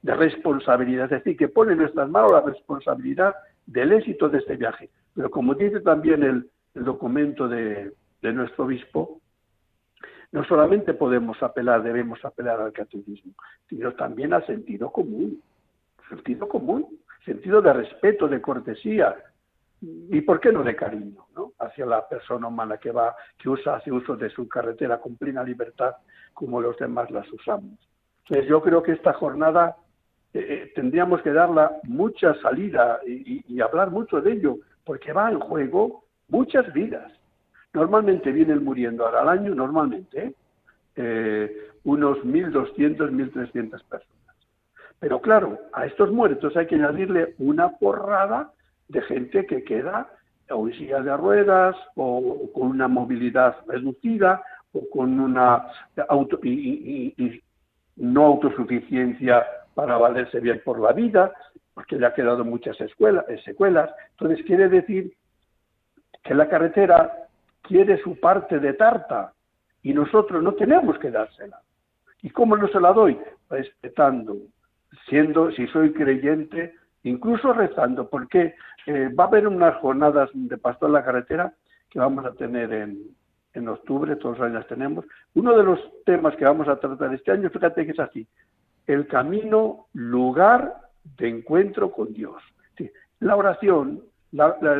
de 0.01 0.15
responsabilidad, 0.15 1.05
es 1.05 1.23
decir, 1.23 1.37
que 1.37 1.49
pone 1.49 1.73
en 1.73 1.79
nuestras 1.79 2.09
manos 2.09 2.31
la 2.31 2.41
responsabilidad 2.41 3.35
del 3.65 3.91
éxito 3.91 4.29
de 4.29 4.39
este 4.39 4.55
viaje. 4.55 4.89
Pero 5.13 5.29
como 5.29 5.53
dice 5.55 5.81
también 5.81 6.23
el, 6.23 6.49
el 6.73 6.83
documento 6.83 7.47
de, 7.47 7.91
de 8.21 8.33
nuestro 8.33 8.65
obispo, 8.65 9.19
no 10.31 10.43
solamente 10.45 10.93
podemos 10.93 11.41
apelar, 11.41 11.81
debemos 11.83 12.23
apelar 12.23 12.61
al 12.61 12.71
catecismo, 12.71 13.33
sino 13.67 13.93
también 13.93 14.33
al 14.33 14.45
sentido 14.45 14.91
común. 14.91 15.41
Sentido 16.07 16.47
común, 16.47 16.87
sentido 17.23 17.61
de 17.61 17.71
respeto, 17.71 18.27
de 18.27 18.41
cortesía, 18.41 19.15
y 19.81 20.21
por 20.21 20.39
qué 20.39 20.51
no 20.51 20.63
de 20.63 20.75
cariño, 20.75 21.27
¿no? 21.35 21.53
Hacia 21.59 21.85
la 21.85 22.07
persona 22.07 22.47
humana 22.47 22.77
que 22.77 22.91
va, 22.91 23.15
que 23.37 23.47
usa, 23.47 23.75
hace 23.75 23.91
uso 23.91 24.15
de 24.17 24.29
su 24.31 24.47
carretera 24.47 24.99
con 24.99 25.15
plena 25.15 25.43
libertad, 25.43 25.95
como 26.33 26.61
los 26.61 26.77
demás 26.77 27.11
las 27.11 27.31
usamos. 27.31 27.77
Entonces 28.23 28.49
yo 28.49 28.61
creo 28.61 28.81
que 28.81 28.93
esta 28.93 29.13
jornada 29.13 29.77
eh, 30.33 30.45
eh, 30.49 30.71
tendríamos 30.75 31.21
que 31.21 31.31
darla 31.31 31.71
mucha 31.83 32.33
salida 32.41 32.99
y, 33.05 33.59
hablar 33.61 33.91
mucho 33.91 34.21
de 34.21 34.33
ello, 34.33 34.57
porque 34.85 35.11
va 35.11 35.31
en 35.31 35.39
juego 35.39 36.03
muchas 36.27 36.71
vidas. 36.73 37.11
Normalmente 37.73 38.31
vienen 38.31 38.63
muriendo 38.63 39.05
ahora 39.05 39.21
al 39.21 39.29
año, 39.29 39.53
normalmente, 39.53 40.33
¿eh? 40.95 41.71
Unos 41.83 42.17
1.200, 42.25 43.11
1.300 43.11 43.83
personas. 43.83 44.35
Pero 44.99 45.21
claro, 45.21 45.59
a 45.73 45.85
estos 45.85 46.11
muertos 46.11 46.55
hay 46.57 46.67
que 46.67 46.75
añadirle 46.75 47.35
una 47.39 47.69
porrada 47.77 48.51
de 48.89 49.01
gente 49.03 49.45
que 49.45 49.63
queda 49.63 50.09
o 50.49 50.67
en 50.67 50.73
silla 50.73 51.01
de 51.01 51.15
ruedas 51.15 51.75
o 51.95 52.51
con 52.53 52.67
una 52.67 52.87
movilidad 52.87 53.55
reducida 53.67 54.41
o 54.73 54.89
con 54.89 55.19
una 55.19 55.67
auto 56.09 56.39
y- 56.43 57.13
y 57.17 57.41
no 57.95 58.25
autosuficiencia 58.25 59.45
para 59.79 59.97
valerse 59.97 60.41
bien 60.41 60.61
por 60.65 60.77
la 60.77 60.91
vida, 60.91 61.31
porque 61.73 61.95
le 61.95 62.05
ha 62.05 62.13
quedado 62.13 62.43
muchas 62.43 62.79
escuelas, 62.81 63.23
eh, 63.29 63.39
secuelas. 63.45 63.89
Entonces 64.11 64.45
quiere 64.45 64.67
decir 64.67 65.13
que 66.21 66.33
la 66.35 66.49
carretera 66.49 67.13
quiere 67.61 67.97
su 68.03 68.19
parte 68.19 68.59
de 68.59 68.73
tarta 68.73 69.31
y 69.81 69.93
nosotros 69.93 70.43
no 70.43 70.53
tenemos 70.55 70.99
que 70.99 71.11
dársela. 71.11 71.61
¿Y 72.21 72.29
cómo 72.29 72.57
no 72.57 72.67
se 72.67 72.81
la 72.81 72.91
doy? 72.91 73.17
Respetando, 73.49 74.35
siendo, 75.07 75.49
si 75.51 75.65
soy 75.67 75.93
creyente, 75.93 76.75
incluso 77.03 77.53
rezando, 77.53 78.09
porque 78.09 78.55
eh, 78.85 79.07
va 79.17 79.23
a 79.23 79.27
haber 79.27 79.47
unas 79.47 79.77
jornadas 79.77 80.29
de 80.33 80.57
pastor 80.57 80.89
en 80.89 80.93
la 80.95 81.05
carretera 81.05 81.53
que 81.89 81.99
vamos 81.99 82.25
a 82.25 82.33
tener 82.33 82.73
en, 82.73 82.99
en 83.53 83.69
octubre, 83.69 84.17
todos 84.17 84.39
los 84.39 84.45
años 84.45 84.67
tenemos. 84.67 85.05
Uno 85.35 85.55
de 85.55 85.63
los 85.63 85.79
temas 86.03 86.35
que 86.35 86.43
vamos 86.43 86.67
a 86.67 86.77
tratar 86.77 87.13
este 87.13 87.31
año, 87.31 87.49
fíjate 87.49 87.85
que 87.85 87.93
es 87.93 87.99
así, 88.01 88.27
el 88.89 89.05
camino, 89.07 89.85
lugar 89.93 90.81
de 91.17 91.29
encuentro 91.29 91.91
con 91.91 92.11
Dios. 92.11 92.41
La 93.19 93.35
oración, 93.35 94.01
la- 94.31 94.57
la- 94.61 94.73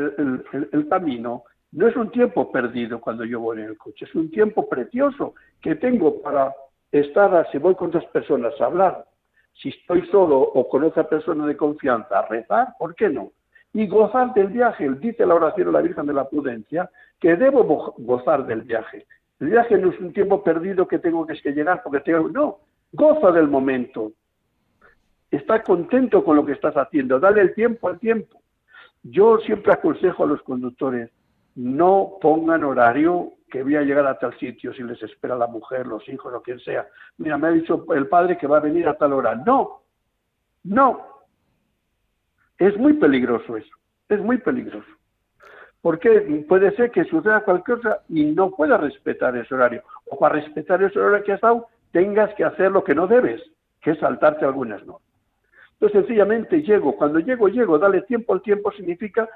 el, 0.72 0.88
camino, 0.90 1.44
no 1.74 1.88
es 1.88 1.96
un 1.96 2.10
tiempo 2.10 2.52
perdido 2.52 3.00
cuando 3.00 3.24
yo 3.26 3.40
voy 3.40 3.60
en 3.60 3.66
el 3.66 3.78
coche, 3.78 4.06
es 4.06 4.16
un 4.16 4.32
tiempo 4.32 4.68
precioso 4.68 5.36
que 5.62 5.76
tengo 5.76 6.22
para 6.22 6.54
estar, 6.92 7.36
a- 7.36 7.46
si 7.52 7.58
voy 7.60 7.76
con 7.76 7.92
dos 7.92 8.06
personas 8.08 8.54
a 8.60 8.66
hablar, 8.66 9.06
si 9.54 9.70
estoy 9.70 10.08
solo 10.08 10.40
o 10.40 10.68
con 10.68 10.84
otra 10.84 11.08
persona 11.08 11.46
de 11.46 11.56
confianza, 11.58 12.20
a 12.20 12.28
rezar, 12.28 12.70
¿por 12.80 12.96
qué 12.96 13.10
no? 13.10 13.32
Y 13.74 13.86
gozar 13.88 14.34
del 14.34 14.48
viaje. 14.48 14.90
Dice 15.00 15.26
la 15.26 15.36
oración 15.36 15.68
de 15.68 15.74
la 15.74 15.82
Virgen 15.82 16.08
de 16.08 16.14
la 16.14 16.28
Prudencia 16.28 16.90
que 17.20 17.36
debo 17.36 17.64
bo- 17.64 17.94
gozar 18.00 18.48
del 18.48 18.62
viaje. 18.64 19.06
El 19.40 19.50
viaje 19.50 19.78
no 19.78 19.92
es 19.92 20.00
un 20.00 20.12
tiempo 20.14 20.42
perdido 20.44 20.88
que 20.88 20.98
tengo 20.98 21.28
que 21.28 21.36
llegar 21.52 21.84
porque 21.84 22.00
tengo... 22.00 22.28
No, 22.30 22.58
goza 22.92 23.32
del 23.32 23.48
momento. 23.48 24.14
Está 25.32 25.64
contento 25.64 26.24
con 26.24 26.36
lo 26.36 26.46
que 26.46 26.54
estás 26.54 26.76
haciendo. 26.76 27.20
Dale 27.20 27.42
el 27.42 27.54
tiempo 27.54 27.88
al 27.88 28.00
tiempo. 28.00 28.42
Yo 29.04 29.38
siempre 29.40 29.74
aconsejo 29.74 30.24
a 30.24 30.28
los 30.28 30.42
conductores, 30.42 31.10
no 31.56 32.18
pongan 32.22 32.64
horario 32.64 33.34
que 33.50 33.64
voy 33.64 33.76
a 33.76 33.82
llegar 33.82 34.06
a 34.06 34.18
tal 34.20 34.38
sitio 34.38 34.74
si 34.74 34.84
les 34.84 35.02
espera 35.02 35.36
la 35.36 35.48
mujer, 35.48 35.88
los 35.88 36.08
hijos 36.10 36.34
o 36.34 36.42
quien 36.42 36.60
sea. 36.60 36.88
Mira, 37.18 37.38
me 37.38 37.48
ha 37.48 37.52
dicho 37.52 37.86
el 37.94 38.08
padre 38.08 38.38
que 38.38 38.48
va 38.48 38.58
a 38.58 38.62
venir 38.62 38.88
a 38.88 38.98
tal 38.98 39.14
hora. 39.14 39.36
No, 39.36 39.82
no. 40.64 41.06
Es 42.58 42.78
muy 42.78 42.94
peligroso 42.94 43.58
eso, 43.58 43.76
es 44.10 44.20
muy 44.20 44.38
peligroso. 44.38 44.88
Porque 45.82 46.46
puede 46.48 46.76
ser 46.76 46.92
que 46.92 47.06
suceda 47.06 47.44
cualquier 47.46 47.80
cosa 47.80 48.02
y 48.10 48.26
no 48.26 48.52
puedas 48.52 48.82
respetar 48.82 49.36
ese 49.38 49.56
horario. 49.56 49.82
O 50.08 50.20
para 50.20 50.36
respetar 50.36 50.84
ese 50.84 51.00
horario 51.00 51.24
que 51.24 51.32
has 51.32 51.42
dado, 51.42 51.68
tengas 51.92 52.34
que 52.36 52.44
hacer 52.44 52.72
lo 52.72 52.84
que 52.84 52.96
no 52.96 53.08
debes, 53.08 53.42
que 53.82 53.92
es 53.92 54.00
saltarte 54.00 54.46
algunas 54.46 54.86
normas. 54.86 55.10
Entonces, 55.74 56.02
sencillamente 56.02 56.62
llego. 56.62 56.96
Cuando 56.98 57.20
llego, 57.20 57.48
llego. 57.48 57.80
Dale 57.80 58.02
tiempo 58.02 58.34
al 58.34 58.42
tiempo 58.42 58.72
significa 58.72 59.30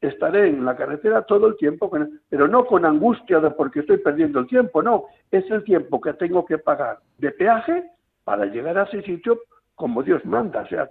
estaré 0.00 0.48
en 0.48 0.64
la 0.64 0.76
carretera 0.76 1.22
todo 1.22 1.48
el 1.48 1.56
tiempo, 1.56 1.90
pero 2.28 2.46
no 2.46 2.64
con 2.66 2.84
angustia 2.84 3.40
de 3.40 3.50
porque 3.50 3.80
estoy 3.80 3.98
perdiendo 3.98 4.38
el 4.38 4.46
tiempo, 4.46 4.82
no. 4.82 5.06
Es 5.30 5.50
el 5.50 5.64
tiempo 5.64 6.00
que 6.00 6.12
tengo 6.14 6.46
que 6.46 6.58
pagar 6.58 6.98
de 7.18 7.32
peaje 7.32 7.84
para 8.24 8.46
llegar 8.46 8.78
a 8.78 8.84
ese 8.84 9.02
sitio 9.02 9.40
como 9.74 10.02
Dios 10.02 10.24
manda. 10.24 10.62
O 10.62 10.68
sea, 10.68 10.88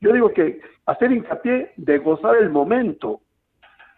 yo 0.00 0.12
digo 0.12 0.30
que 0.32 0.60
hacer 0.86 1.12
hincapié 1.12 1.72
de 1.76 1.98
gozar 1.98 2.36
el 2.36 2.50
momento. 2.50 3.20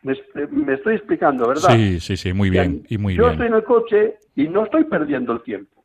Me, 0.02 0.14
me 0.50 0.74
estoy 0.74 0.96
explicando, 0.96 1.48
¿verdad? 1.48 1.70
Sí, 1.70 2.00
sí, 2.00 2.16
sí, 2.16 2.32
muy 2.32 2.50
bien. 2.50 2.84
Y 2.88 2.98
muy 2.98 3.14
yo 3.14 3.22
bien. 3.22 3.32
estoy 3.32 3.46
en 3.48 3.54
el 3.54 3.64
coche 3.64 4.18
y 4.34 4.48
no 4.48 4.64
estoy 4.64 4.84
perdiendo 4.84 5.32
el 5.32 5.42
tiempo. 5.42 5.81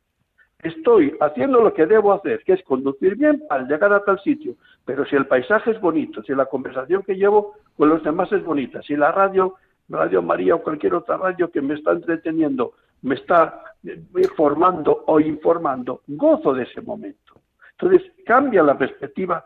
Estoy 0.62 1.16
haciendo 1.20 1.60
lo 1.60 1.72
que 1.72 1.86
debo 1.86 2.12
hacer, 2.12 2.42
que 2.44 2.54
es 2.54 2.62
conducir 2.64 3.16
bien 3.16 3.44
para 3.48 3.62
llegar 3.62 3.92
a 3.92 4.04
tal 4.04 4.20
sitio. 4.20 4.56
Pero 4.84 5.04
si 5.06 5.14
el 5.14 5.26
paisaje 5.26 5.70
es 5.70 5.80
bonito, 5.80 6.22
si 6.24 6.34
la 6.34 6.46
conversación 6.46 7.04
que 7.04 7.14
llevo 7.14 7.54
con 7.76 7.88
los 7.88 8.02
demás 8.02 8.32
es 8.32 8.44
bonita, 8.44 8.82
si 8.82 8.96
la 8.96 9.12
radio, 9.12 9.54
Radio 9.88 10.20
María 10.20 10.56
o 10.56 10.62
cualquier 10.62 10.94
otra 10.94 11.16
radio 11.16 11.50
que 11.50 11.62
me 11.62 11.74
está 11.74 11.92
entreteniendo, 11.92 12.72
me 13.02 13.14
está 13.14 13.62
eh, 13.84 14.02
formando 14.36 15.04
o 15.06 15.20
informando, 15.20 16.02
gozo 16.08 16.52
de 16.52 16.64
ese 16.64 16.80
momento. 16.80 17.34
Entonces 17.78 18.10
cambia 18.26 18.64
la 18.64 18.76
perspectiva 18.76 19.44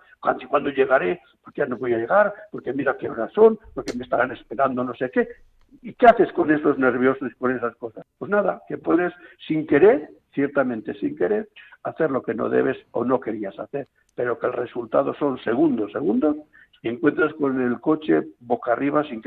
cuando 0.49 0.71
llegaré, 0.71 1.21
porque 1.43 1.61
ya 1.61 1.67
no 1.67 1.77
voy 1.77 1.93
a 1.93 1.99
llegar, 1.99 2.33
porque 2.51 2.73
mira 2.73 2.97
qué 2.97 3.11
horas 3.11 3.31
son, 3.33 3.59
porque 3.75 3.93
me 3.93 4.05
estarán 4.05 4.33
esperando 4.33 4.83
no 4.83 4.95
sé 4.95 5.11
qué. 5.11 5.29
¿Y 5.83 5.95
qué 5.95 6.07
haces 6.07 6.33
con 6.33 6.51
esos 6.51 6.79
nerviosos 6.79 7.31
y 7.31 7.35
con 7.35 7.55
esas 7.55 7.75
cosas? 7.77 8.07
Pues 8.19 8.31
nada, 8.31 8.63
que 8.69 8.79
puedes 8.79 9.13
sin 9.47 9.67
querer, 9.67 10.09
ciertamente 10.35 10.95
sin 10.95 11.17
querer, 11.17 11.49
hacer 11.83 12.11
lo 12.11 12.23
que 12.23 12.35
no 12.35 12.49
debes 12.49 12.77
o 12.93 13.05
no 13.05 13.21
querías 13.21 13.59
hacer, 13.59 13.89
pero 14.15 14.39
que 14.39 14.47
el 14.47 14.53
resultado 14.53 15.15
son 15.15 15.39
segundos, 15.43 15.93
segundos, 15.93 16.37
y 16.83 16.89
encuentras 16.89 17.33
con 17.35 17.61
el 17.61 17.81
coche 17.81 18.23
boca 18.41 18.73
arriba 18.73 19.05
sin 19.05 19.23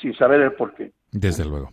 sin 0.00 0.14
saber 0.14 0.40
el 0.40 0.52
porqué. 0.52 0.92
Desde 1.12 1.44
luego. 1.44 1.70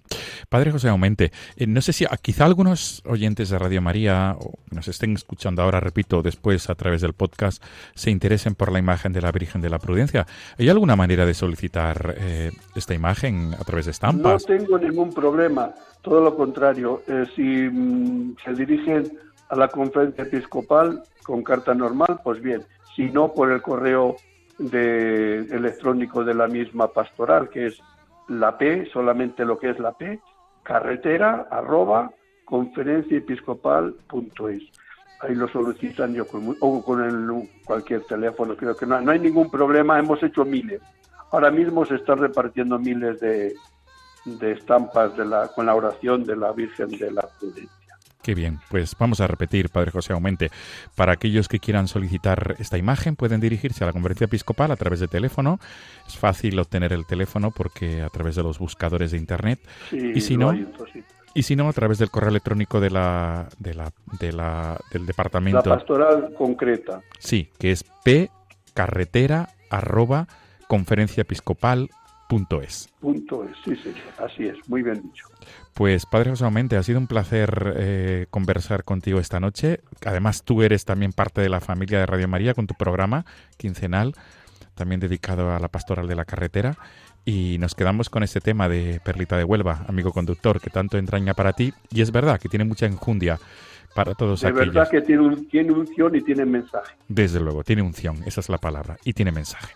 Padre 0.52 0.74
José 0.74 0.90
Aumente, 0.90 1.32
eh, 1.56 1.66
no 1.66 1.80
sé 1.80 1.94
si 1.94 2.06
quizá 2.22 2.44
algunos 2.44 3.02
oyentes 3.06 3.50
de 3.50 3.58
Radio 3.58 3.82
María, 3.82 4.36
o 4.38 4.56
nos 4.70 4.90
estén 4.90 5.14
escuchando 5.14 5.62
ahora, 5.62 5.80
repito, 5.80 6.22
después 6.22 6.70
a 6.70 6.76
través 6.76 7.00
del 7.00 7.14
podcast, 7.14 7.64
se 7.96 8.12
interesen 8.12 8.56
por 8.56 8.70
la 8.70 8.78
imagen 8.80 9.14
de 9.14 9.22
la 9.22 9.32
Virgen 9.32 9.62
de 9.62 9.70
la 9.70 9.80
Prudencia. 9.80 10.28
¿Hay 10.60 10.68
alguna 10.68 10.98
manera 10.98 11.26
de 11.26 11.34
solicitar 11.34 12.16
eh, 12.18 12.52
esta 12.76 12.94
imagen 12.94 13.54
a 13.58 13.64
través 13.64 13.86
de 13.86 13.92
No 13.92 13.94
estampas? 13.94 14.46
tengo 14.46 14.78
ningún 14.78 15.14
problema, 15.14 15.74
todo 16.02 16.20
lo 16.20 16.36
contrario. 16.36 17.02
Eh, 17.08 17.24
si 17.34 17.44
mm, 17.44 18.36
se 18.44 18.54
dirigen 18.54 19.10
a 19.48 19.56
la 19.56 19.70
conferencia 19.70 20.26
episcopal 20.26 21.02
con 21.24 21.44
carta 21.44 21.74
normal, 21.74 22.20
pues 22.26 22.42
bien. 22.42 22.62
Si 22.94 23.04
no, 23.04 23.32
por 23.32 23.54
el 23.54 23.62
correo 23.62 24.18
de, 24.58 25.46
electrónico 25.50 26.26
de 26.26 26.34
la 26.34 26.48
misma 26.48 26.90
pastoral, 26.90 27.48
que 27.48 27.68
es 27.68 27.82
la 28.28 28.58
P, 28.58 28.90
solamente 28.92 29.46
lo 29.46 29.58
que 29.58 29.70
es 29.70 29.80
la 29.80 29.94
P, 29.94 30.20
carretera 30.64 31.48
arroba 31.50 32.12
conferenciaepiscopal.es. 32.46 34.64
Ahí 35.22 35.36
lo 35.36 35.48
solicitan 35.48 36.14
yo 36.14 36.28
con, 36.28 36.58
o 36.60 36.84
con 36.84 37.02
el, 37.04 37.50
cualquier 37.64 38.04
teléfono, 38.06 38.56
creo 38.56 38.76
que 38.76 38.86
no, 38.86 39.00
no 39.02 39.12
hay 39.12 39.20
ningún 39.20 39.50
problema, 39.52 40.00
hemos 40.00 40.22
hecho 40.24 40.44
miles. 40.44 40.82
Ahora 41.32 41.52
mismo 41.52 41.86
se 41.86 41.96
están 41.96 42.18
repartiendo 42.18 42.80
miles 42.80 43.20
de, 43.20 43.54
de 44.26 44.52
estampas 44.52 45.16
de 45.16 45.26
la, 45.26 45.48
con 45.50 45.66
la 45.66 45.76
oración 45.76 46.24
de 46.24 46.36
la 46.36 46.52
Virgen 46.52 46.90
de 46.90 47.12
la 47.12 47.28
Prudencia. 47.40 47.81
Qué 48.24 48.36
bien, 48.36 48.60
pues 48.70 48.96
vamos 49.00 49.20
a 49.20 49.28
repetir, 49.28 49.70
Padre 49.70 49.90
José 49.92 50.14
Aumente. 50.14 50.52
Para 50.96 51.14
aquellos 51.14 51.48
que 51.48 51.60
quieran 51.60 51.88
solicitar 51.88 52.56
esta 52.60 52.78
imagen, 52.78 53.16
pueden 53.16 53.42
dirigirse 53.42 53.84
a 53.84 53.88
la 53.88 53.94
conferencia 53.94 54.26
episcopal 54.26 54.72
a 54.72 54.76
través 54.76 55.00
de 55.00 55.08
teléfono. 55.08 55.60
Es 56.08 56.18
fácil 56.18 56.60
obtener 56.60 56.94
el 56.94 57.06
teléfono 57.08 57.50
porque 57.52 58.02
a 58.04 58.10
través 58.10 58.36
de 58.36 58.44
los 58.44 58.60
buscadores 58.60 59.12
de 59.12 59.18
Internet. 59.18 59.60
Sí, 59.90 60.12
¿Y 60.16 60.22
si 60.22 60.38
no? 60.38 60.54
Y 61.34 61.44
si 61.44 61.56
no, 61.56 61.70
a 61.70 61.74
través 61.74 61.98
del 61.98 62.12
correo 62.12 62.30
electrónico 62.30 62.80
de 62.80 62.90
la, 62.92 63.48
de 63.58 63.74
la, 63.74 63.92
de 64.20 64.34
la, 64.34 64.78
del 64.92 65.04
La 65.04 65.08
departamento. 65.08 65.64
pastoral 65.64 66.34
concreta. 66.38 67.02
Sí, 67.20 67.50
que 67.58 67.72
es 67.72 67.86
pcarretera 68.04 69.50
arroba 69.70 70.28
conferenciaepiscopal.es. 70.68 72.01
Punto 73.02 73.44
es, 73.44 73.58
sí, 73.66 73.76
señor. 73.76 74.00
Así 74.18 74.48
es, 74.48 74.58
muy 74.70 74.82
bien 74.84 75.02
dicho. 75.04 75.28
Pues 75.74 76.06
Padre 76.06 76.30
José 76.30 76.46
Aumente, 76.46 76.78
ha 76.78 76.84
sido 76.84 76.98
un 76.98 77.08
placer 77.08 77.74
eh, 77.76 78.28
conversar 78.30 78.86
contigo 78.86 79.20
esta 79.20 79.42
noche. 79.42 79.82
Además, 80.06 80.44
tú 80.44 80.64
eres 80.64 80.86
también 80.86 81.12
parte 81.12 81.42
de 81.42 81.50
la 81.50 81.60
familia 81.60 82.00
de 82.00 82.06
Radio 82.06 82.30
María 82.30 82.54
con 82.54 82.68
tu 82.68 82.74
programa 82.76 83.26
quincenal, 83.58 84.14
también 84.76 85.02
dedicado 85.02 85.52
a 85.54 85.60
la 85.60 85.68
pastoral 85.68 86.08
de 86.08 86.16
la 86.16 86.24
carretera. 86.24 86.78
Y 87.26 87.58
nos 87.60 87.76
quedamos 87.76 88.10
con 88.10 88.24
este 88.24 88.40
tema 88.40 88.70
de 88.70 89.02
Perlita 89.04 89.36
de 89.36 89.44
Huelva, 89.44 89.84
amigo 89.90 90.14
conductor, 90.14 90.62
que 90.62 90.70
tanto 90.70 90.98
entraña 90.98 91.34
para 91.34 91.52
ti. 91.52 91.74
Y 91.90 92.02
es 92.02 92.14
verdad 92.14 92.40
que 92.40 92.48
tiene 92.48 92.64
mucha 92.64 92.86
enjundia 92.86 93.40
para 93.94 94.16
todos 94.16 94.40
De 94.40 94.48
aquellos. 94.48 94.74
verdad 94.74 94.90
que 94.90 95.02
tiene, 95.02 95.22
un, 95.22 95.50
tiene 95.50 95.74
unción 95.74 96.16
y 96.16 96.22
tiene 96.22 96.46
mensaje. 96.46 96.96
Desde 97.10 97.42
luego, 97.42 97.66
tiene 97.66 97.82
unción, 97.82 98.24
esa 98.26 98.40
es 98.40 98.48
la 98.48 98.58
palabra, 98.58 98.96
y 99.04 99.12
tiene 99.12 99.34
mensaje. 99.34 99.74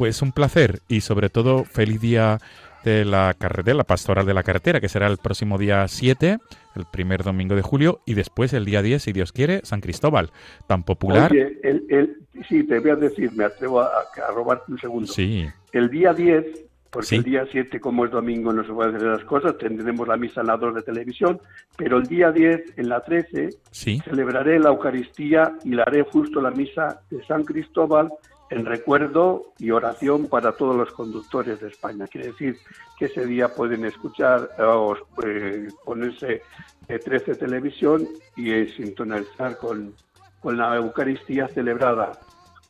Pues 0.00 0.22
un 0.22 0.32
placer 0.32 0.80
y 0.88 1.02
sobre 1.02 1.28
todo 1.28 1.64
feliz 1.64 2.00
día 2.00 2.38
de 2.84 3.04
la 3.04 3.34
carretera, 3.38 3.76
la 3.76 3.84
pastoral 3.84 4.24
de 4.24 4.32
la 4.32 4.42
carretera, 4.42 4.80
que 4.80 4.88
será 4.88 5.06
el 5.06 5.18
próximo 5.18 5.58
día 5.58 5.86
7, 5.86 6.38
el 6.74 6.84
primer 6.90 7.22
domingo 7.22 7.54
de 7.54 7.60
julio, 7.60 8.00
y 8.06 8.14
después 8.14 8.54
el 8.54 8.64
día 8.64 8.80
10, 8.80 9.02
si 9.02 9.12
Dios 9.12 9.30
quiere, 9.30 9.60
San 9.62 9.82
Cristóbal, 9.82 10.30
tan 10.66 10.84
popular. 10.84 11.30
Oye, 11.30 11.58
el, 11.62 11.84
el, 11.90 12.16
sí, 12.48 12.64
te 12.64 12.78
voy 12.78 12.92
a 12.92 12.96
decir, 12.96 13.30
me 13.34 13.44
atrevo 13.44 13.82
a, 13.82 13.88
a 14.26 14.32
robarte 14.34 14.72
un 14.72 14.78
segundo. 14.78 15.12
Sí, 15.12 15.46
El 15.70 15.90
día 15.90 16.14
10, 16.14 16.46
porque 16.88 17.06
Sí. 17.06 17.16
el 17.16 17.22
día 17.24 17.44
7, 17.52 17.78
como 17.78 18.06
es 18.06 18.10
domingo, 18.10 18.54
no 18.54 18.64
se 18.64 18.72
pueden 18.72 18.96
hacer 18.96 19.06
las 19.08 19.24
cosas, 19.24 19.58
tendremos 19.58 20.08
la 20.08 20.16
misa 20.16 20.40
en 20.40 20.46
la 20.46 20.56
2 20.56 20.76
de 20.76 20.82
televisión, 20.82 21.38
pero 21.76 21.98
el 21.98 22.06
día 22.06 22.32
10, 22.32 22.78
en 22.78 22.88
la 22.88 23.02
13, 23.02 23.50
sí, 23.70 24.00
celebraré 24.02 24.58
la 24.60 24.70
Eucaristía 24.70 25.52
y 25.62 25.72
la 25.72 25.82
haré 25.82 26.04
justo 26.04 26.40
la 26.40 26.52
misa 26.52 27.02
de 27.10 27.22
San 27.26 27.44
Cristóbal 27.44 28.08
en 28.50 28.66
recuerdo 28.66 29.52
y 29.58 29.70
oración 29.70 30.26
para 30.26 30.52
todos 30.52 30.76
los 30.76 30.90
conductores 30.92 31.60
de 31.60 31.68
España. 31.68 32.06
Quiere 32.08 32.28
decir 32.28 32.58
que 32.98 33.06
ese 33.06 33.24
día 33.24 33.48
pueden 33.48 33.84
escuchar 33.84 34.50
eh, 34.58 34.62
o 34.62 34.96
eh, 35.24 35.68
ponerse 35.84 36.42
eh, 36.88 36.98
13 36.98 37.36
televisión 37.36 38.06
y 38.36 38.50
eh, 38.50 38.68
sintonizar 38.76 39.56
con, 39.56 39.94
con 40.40 40.56
la 40.56 40.76
Eucaristía 40.76 41.46
celebrada 41.48 42.12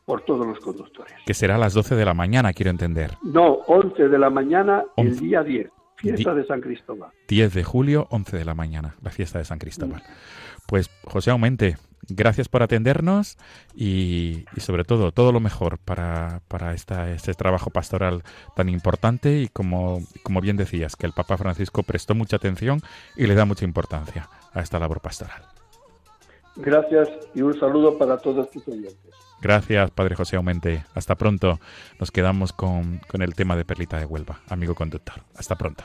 por 0.04 0.22
todos 0.22 0.46
los 0.46 0.58
conductores. 0.60 1.14
que 1.24 1.34
será 1.34 1.54
a 1.54 1.58
las 1.58 1.72
12 1.72 1.94
de 1.94 2.04
la 2.04 2.14
mañana, 2.14 2.52
quiero 2.52 2.70
entender. 2.70 3.16
No, 3.22 3.60
11 3.66 4.08
de 4.08 4.18
la 4.18 4.28
mañana 4.28 4.84
el 4.96 5.08
11. 5.08 5.20
día 5.24 5.42
10. 5.42 5.70
Fiesta 5.96 6.34
de 6.34 6.46
San 6.46 6.60
Cristóbal. 6.60 7.10
10 7.28 7.52
de 7.52 7.62
julio, 7.62 8.06
11 8.10 8.38
de 8.38 8.44
la 8.44 8.54
mañana, 8.54 8.96
la 9.02 9.10
fiesta 9.10 9.38
de 9.38 9.44
San 9.44 9.58
Cristóbal. 9.58 10.02
Pues 10.66 10.90
José 11.04 11.30
Aumente, 11.30 11.76
gracias 12.08 12.48
por 12.48 12.62
atendernos 12.62 13.38
y, 13.74 14.44
y 14.56 14.60
sobre 14.60 14.84
todo 14.84 15.12
todo 15.12 15.32
lo 15.32 15.40
mejor 15.40 15.78
para, 15.78 16.40
para 16.48 16.74
esta, 16.74 17.10
este 17.10 17.34
trabajo 17.34 17.70
pastoral 17.70 18.22
tan 18.56 18.68
importante 18.68 19.40
y 19.40 19.48
como, 19.48 20.02
como 20.22 20.40
bien 20.40 20.56
decías, 20.56 20.96
que 20.96 21.06
el 21.06 21.12
Papa 21.12 21.36
Francisco 21.36 21.82
prestó 21.82 22.14
mucha 22.14 22.36
atención 22.36 22.80
y 23.16 23.26
le 23.26 23.34
da 23.34 23.44
mucha 23.44 23.64
importancia 23.64 24.28
a 24.52 24.60
esta 24.60 24.78
labor 24.78 25.00
pastoral. 25.00 25.42
Gracias 26.56 27.08
y 27.34 27.42
un 27.42 27.58
saludo 27.58 27.96
para 27.96 28.18
todos 28.18 28.50
tus 28.50 28.66
oyentes. 28.68 29.14
Gracias, 29.40 29.90
Padre 29.92 30.16
José 30.16 30.36
Aumente. 30.36 30.84
Hasta 30.94 31.14
pronto. 31.14 31.60
Nos 31.98 32.10
quedamos 32.10 32.52
con, 32.52 32.98
con 33.08 33.22
el 33.22 33.34
tema 33.34 33.56
de 33.56 33.64
Perlita 33.64 33.98
de 33.98 34.04
Huelva, 34.04 34.40
amigo 34.48 34.74
conductor. 34.74 35.22
Hasta 35.36 35.56
pronto. 35.56 35.84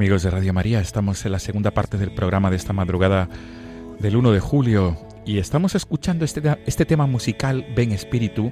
Amigos 0.00 0.22
de 0.22 0.30
Radio 0.30 0.54
María, 0.54 0.80
estamos 0.80 1.26
en 1.26 1.32
la 1.32 1.38
segunda 1.38 1.72
parte 1.72 1.98
del 1.98 2.10
programa 2.14 2.48
de 2.48 2.56
esta 2.56 2.72
madrugada 2.72 3.28
del 3.98 4.16
1 4.16 4.32
de 4.32 4.40
julio 4.40 4.96
y 5.26 5.36
estamos 5.36 5.74
escuchando 5.74 6.24
este, 6.24 6.40
este 6.64 6.86
tema 6.86 7.06
musical 7.06 7.66
Ven 7.76 7.92
Espíritu, 7.92 8.50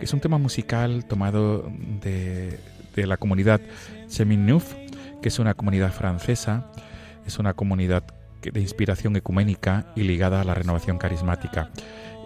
que 0.00 0.04
es 0.06 0.12
un 0.12 0.18
tema 0.18 0.38
musical 0.38 1.04
tomado 1.04 1.70
de, 2.02 2.58
de 2.96 3.06
la 3.06 3.16
comunidad 3.16 3.60
Chemin-Neuf, 4.08 4.74
que 5.22 5.28
es 5.28 5.38
una 5.38 5.54
comunidad 5.54 5.92
francesa, 5.92 6.66
es 7.24 7.38
una 7.38 7.54
comunidad 7.54 8.02
de 8.42 8.60
inspiración 8.60 9.14
ecuménica 9.14 9.86
y 9.94 10.02
ligada 10.02 10.40
a 10.40 10.44
la 10.44 10.54
renovación 10.54 10.98
carismática. 10.98 11.70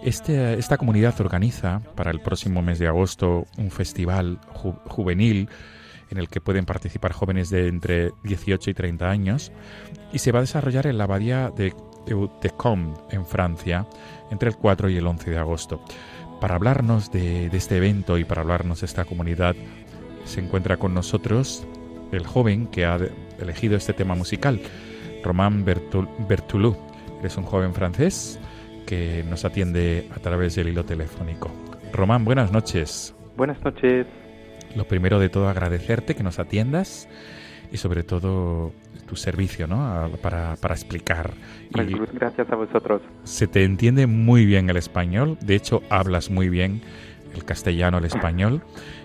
Este- 0.03 0.55
esta 0.55 0.77
comunidad 0.79 1.13
organiza 1.21 1.81
para 1.95 2.09
el 2.09 2.21
próximo 2.21 2.63
mes 2.63 2.79
de 2.79 2.87
agosto 2.87 3.45
un 3.55 3.69
festival 3.69 4.39
ju- 4.55 4.79
juvenil 4.87 5.47
en 6.13 6.19
el 6.19 6.29
que 6.29 6.39
pueden 6.41 6.65
participar 6.65 7.11
jóvenes 7.11 7.49
de 7.49 7.67
entre 7.67 8.11
18 8.23 8.69
y 8.69 8.73
30 8.75 9.09
años 9.09 9.51
y 10.11 10.19
se 10.19 10.31
va 10.31 10.39
a 10.39 10.41
desarrollar 10.41 10.85
en 10.85 10.99
la 10.99 11.05
abadía 11.05 11.49
de 11.49 11.73
Eutecom 12.07 12.93
en 13.09 13.25
Francia 13.25 13.87
entre 14.29 14.49
el 14.49 14.55
4 14.55 14.89
y 14.89 14.97
el 14.97 15.07
11 15.07 15.31
de 15.31 15.37
agosto. 15.39 15.83
Para 16.39 16.55
hablarnos 16.55 17.11
de, 17.11 17.49
de 17.49 17.57
este 17.57 17.77
evento 17.77 18.17
y 18.19 18.25
para 18.25 18.41
hablarnos 18.41 18.81
de 18.81 18.85
esta 18.85 19.05
comunidad 19.05 19.55
se 20.25 20.39
encuentra 20.39 20.77
con 20.77 20.93
nosotros 20.93 21.65
el 22.11 22.27
joven 22.27 22.67
que 22.67 22.85
ha 22.85 22.99
elegido 23.39 23.75
este 23.75 23.93
tema 23.93 24.13
musical, 24.13 24.61
Román 25.23 25.65
Bertul- 25.65 26.09
Bertoulou. 26.27 26.77
Es 27.23 27.37
un 27.37 27.43
joven 27.45 27.73
francés 27.73 28.39
que 28.85 29.23
nos 29.27 29.45
atiende 29.45 30.09
a 30.15 30.19
través 30.19 30.55
del 30.55 30.67
hilo 30.67 30.85
telefónico. 30.85 31.49
Román, 31.91 32.23
buenas 32.23 32.51
noches. 32.51 33.15
Buenas 33.35 33.59
noches. 33.63 34.05
Lo 34.75 34.87
primero 34.87 35.19
de 35.19 35.29
todo 35.29 35.49
agradecerte 35.49 36.15
que 36.15 36.23
nos 36.23 36.39
atiendas 36.39 37.07
y 37.71 37.77
sobre 37.77 38.03
todo 38.03 38.71
tu 39.07 39.15
servicio, 39.15 39.67
¿no? 39.67 39.85
A- 39.85 40.07
Para, 40.21 40.55
para 40.57 40.75
explicar. 40.75 41.33
Y 41.75 41.93
Gracias 42.13 42.49
a 42.51 42.55
vosotros. 42.55 43.01
se 43.23 43.47
te 43.47 43.63
entiende 43.63 44.07
muy 44.07 44.45
bien 44.45 44.69
el 44.69 44.77
español, 44.77 45.37
de 45.41 45.55
hecho 45.55 45.81
hablas 45.89 46.29
muy 46.29 46.49
bien 46.49 46.81
el 47.33 47.43
castellano, 47.45 47.97
el 47.97 48.05
español, 48.05 48.61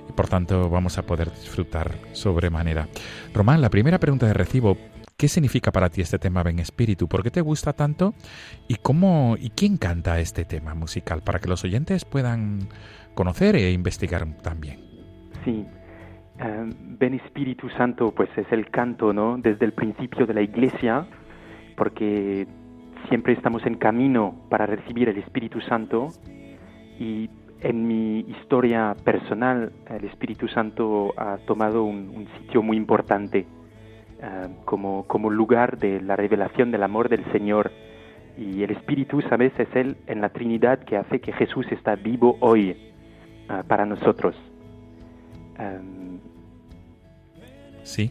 y 0.09 0.13
por 0.13 0.29
tanto 0.29 0.69
vamos 0.69 0.99
a 0.99 1.03
poder 1.03 1.31
disfrutar 1.33 1.95
sobremanera. 2.13 2.89
Román, 3.33 3.63
la 3.63 3.71
primera 3.71 3.99
pregunta 3.99 4.27
de 4.27 4.35
recibo, 4.35 4.77
¿qué 5.17 5.29
significa 5.29 5.73
para 5.73 5.89
ti 5.89 6.03
este 6.03 6.19
tema 6.19 6.43
Ven 6.43 6.59
Espíritu? 6.59 7.09
¿Por 7.09 7.23
qué 7.23 7.31
te 7.31 7.41
gusta 7.41 7.73
tanto? 7.73 8.13
¿Y 8.69 8.75
cómo 8.77 9.37
y 9.41 9.49
quién 9.51 9.79
canta 9.79 10.21
este 10.21 10.45
tema 10.45 10.75
musical? 10.75 11.23
Para 11.23 11.39
que 11.39 11.49
los 11.49 11.65
oyentes 11.65 12.05
puedan 12.05 12.69
conocer 13.15 13.57
e 13.57 13.73
investigar 13.73 14.27
también. 14.43 14.88
Sí. 15.45 15.67
Eh, 16.41 16.71
Ven 16.99 17.15
Espíritu 17.15 17.69
Santo, 17.71 18.13
pues 18.15 18.31
es 18.37 18.51
el 18.53 18.71
canto, 18.71 19.13
¿no? 19.13 19.39
Desde 19.39 19.65
el 19.65 19.73
principio 19.73 20.27
de 20.27 20.35
la 20.35 20.43
Iglesia, 20.43 21.07
porque 21.77 22.47
siempre 23.09 23.33
estamos 23.33 23.65
en 23.67 23.75
camino 23.75 24.35
para 24.49 24.67
recibir 24.67 25.09
el 25.09 25.19
Espíritu 25.19 25.61
Santo 25.63 26.09
y 26.99 27.31
en 27.61 27.87
mi 27.87 28.21
historia 28.21 28.95
personal 29.05 29.73
el 29.89 30.05
Espíritu 30.05 30.49
Santo 30.49 31.13
ha 31.17 31.39
tomado 31.39 31.85
un, 31.85 32.29
sitio 32.39 32.63
muy 32.63 32.77
importante 32.77 33.47
eh, 34.21 34.49
como, 34.65 35.07
como 35.07 35.31
lugar 35.31 35.79
de 35.79 36.01
la 36.01 36.17
revelación 36.17 36.71
del 36.71 36.83
amor 36.83 37.09
del 37.09 37.25
Señor. 37.33 37.73
Y 38.37 38.63
el 38.63 38.71
Espíritu, 38.71 39.21
¿sabes? 39.23 39.53
Es 39.59 39.75
Él 39.75 39.97
en 40.07 40.21
la 40.21 40.29
Trinidad 40.29 40.79
que 40.81 40.97
hace 40.97 41.21
que 41.21 41.33
Jesús 41.33 41.67
está 41.73 41.97
vivo 41.97 42.37
hoy 42.41 42.71
eh, 42.71 43.63
para 43.67 43.85
nosotros. 43.85 44.37
Em, 45.59 46.19
¿Sí? 47.83 48.11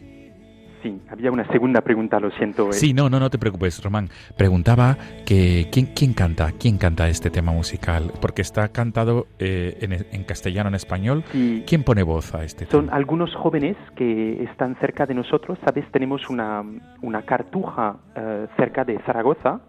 sí, 0.82 1.00
había 1.10 1.30
una 1.32 1.46
segunda 1.50 1.80
pregunta, 1.80 2.20
lo 2.20 2.30
siento. 2.32 2.68
eh. 2.70 2.72
Sí, 2.72 2.92
no, 2.92 3.08
no, 3.10 3.18
no 3.18 3.30
te 3.30 3.38
preocupes, 3.38 3.82
Román. 3.82 4.08
Preguntaba 4.36 4.96
que 5.26 5.68
quién, 5.72 5.86
quién 5.94 6.14
canta, 6.14 6.52
quién 6.58 6.78
canta 6.78 7.08
este 7.08 7.30
tema 7.30 7.52
musical, 7.52 8.12
porque 8.20 8.42
está 8.42 8.68
cantado 8.68 9.26
eh, 9.38 9.76
en, 9.80 9.92
en 9.92 10.24
castellano, 10.24 10.68
en 10.68 10.74
español. 10.76 11.24
Sí, 11.32 11.64
¿Quién 11.66 11.82
pone 11.84 12.02
voz 12.02 12.34
a 12.34 12.44
este 12.44 12.66
son 12.66 12.86
tema? 12.86 12.96
algunos 12.96 13.34
jóvenes 13.34 13.76
que 13.96 14.42
están 14.44 14.76
cerca 14.80 15.06
de 15.06 15.14
nosotros, 15.14 15.58
¿sabes? 15.64 15.84
Tenemos 15.90 16.28
una, 16.30 16.62
una 17.02 17.22
cartuja 17.22 17.96
eh, 18.14 18.46
cerca 18.56 18.84
de 18.84 18.98
Zaragoza, 19.06 19.60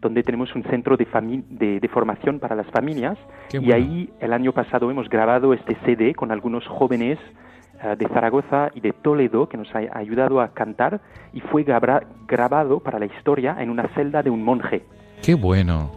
donde 0.00 0.22
tenemos 0.22 0.54
un 0.54 0.62
centro 0.64 0.96
de, 0.96 1.06
de, 1.50 1.80
de 1.80 1.88
formación 1.88 2.38
para 2.38 2.54
las 2.56 2.66
familias. 2.70 3.18
Qué 3.50 3.58
y 3.58 3.60
bueno. 3.60 3.74
ahí 3.74 4.10
el 4.20 4.32
año 4.32 4.52
pasado 4.52 4.90
hemos 4.90 5.08
grabado 5.08 5.52
este 5.52 5.76
CD 5.84 6.14
con 6.14 6.30
algunos 6.32 6.66
jóvenes 6.66 7.18
eh, 7.82 7.96
de 7.98 8.08
Zaragoza 8.08 8.70
y 8.74 8.80
de 8.80 8.92
Toledo 8.92 9.48
que 9.48 9.56
nos 9.56 9.68
ha 9.74 9.80
ayudado 9.98 10.40
a 10.40 10.48
cantar 10.54 11.00
y 11.32 11.40
fue 11.40 11.64
grabado 11.64 12.80
para 12.80 12.98
la 12.98 13.06
historia 13.06 13.56
en 13.60 13.70
una 13.70 13.88
celda 13.94 14.22
de 14.22 14.30
un 14.30 14.42
monje. 14.42 14.84
Qué 15.22 15.34
bueno, 15.34 15.90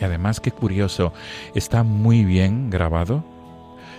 Y 0.00 0.04
además, 0.04 0.40
qué 0.40 0.50
curioso, 0.50 1.12
está 1.54 1.82
muy 1.82 2.24
bien 2.24 2.68
grabado 2.68 3.24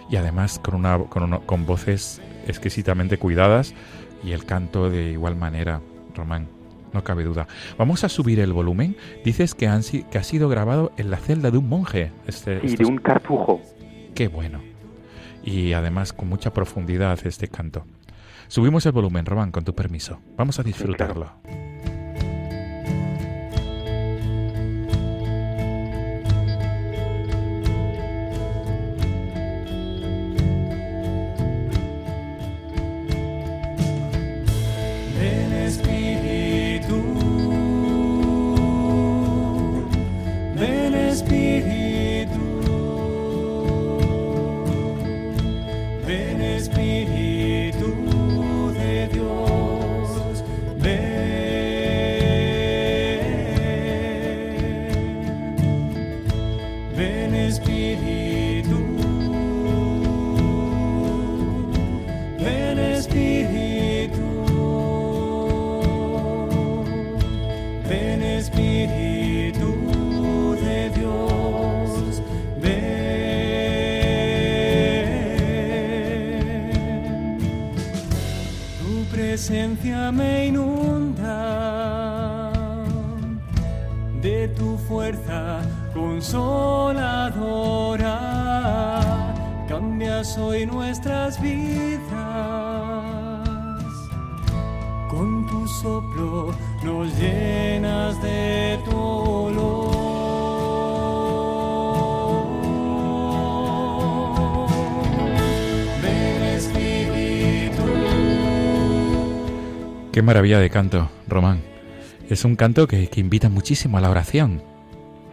y 0.09 0.15
además 0.17 0.59
con, 0.59 0.75
una, 0.75 0.99
con, 0.99 1.23
uno- 1.23 1.41
con 1.45 1.65
voces 1.65 2.21
exquisitamente 2.47 3.17
cuidadas 3.17 3.73
y 4.23 4.31
el 4.33 4.45
canto 4.45 4.89
de 4.89 5.11
igual 5.11 5.35
manera, 5.35 5.79
Román. 6.15 6.47
No 6.93 7.03
cabe 7.03 7.23
duda. 7.23 7.47
Vamos 7.77 8.03
a 8.03 8.09
subir 8.09 8.39
el 8.39 8.53
volumen. 8.53 8.95
Dices 9.25 9.53
que, 9.55 9.67
han, 9.67 9.81
que 9.83 10.17
ha 10.17 10.23
sido 10.23 10.49
grabado 10.49 10.91
en 10.97 11.09
la 11.11 11.17
celda 11.17 11.51
de 11.51 11.57
un 11.57 11.67
monje. 11.69 12.11
Este, 12.27 12.59
Y 12.63 12.67
estos- 12.67 12.79
de 12.79 12.85
un 12.85 12.97
cartujo. 12.97 13.61
Qué 14.15 14.27
bueno. 14.29 14.61
Y 15.43 15.73
además 15.73 16.13
con 16.13 16.27
mucha 16.29 16.53
profundidad 16.53 17.19
este 17.25 17.47
canto. 17.47 17.85
Subimos 18.47 18.85
el 18.85 18.93
volumen, 18.93 19.25
Román, 19.25 19.51
con 19.51 19.63
tu 19.63 19.75
permiso. 19.75 20.19
Vamos 20.37 20.59
a 20.59 20.63
disfrutarlo. 20.63 21.31
Qué 110.17 110.23
maravilla 110.23 110.57
de 110.57 110.71
canto, 110.71 111.11
Román. 111.27 111.61
Es 112.27 112.43
un 112.43 112.55
canto 112.55 112.87
que, 112.87 113.07
que 113.07 113.19
invita 113.19 113.49
muchísimo 113.49 113.99
a 113.99 114.01
la 114.01 114.09
oración. 114.09 114.63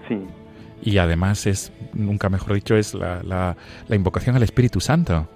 Sí. 0.07 0.19
Y 0.83 0.99
además 0.99 1.47
es, 1.47 1.73
nunca 1.95 2.29
mejor 2.29 2.53
dicho, 2.53 2.77
es 2.77 2.93
la, 2.93 3.23
la- 3.23 3.57
la 3.89 3.97
invocación 3.97 4.37
al 4.37 4.43
Espíritu 4.43 4.81
Santo. 4.81 5.27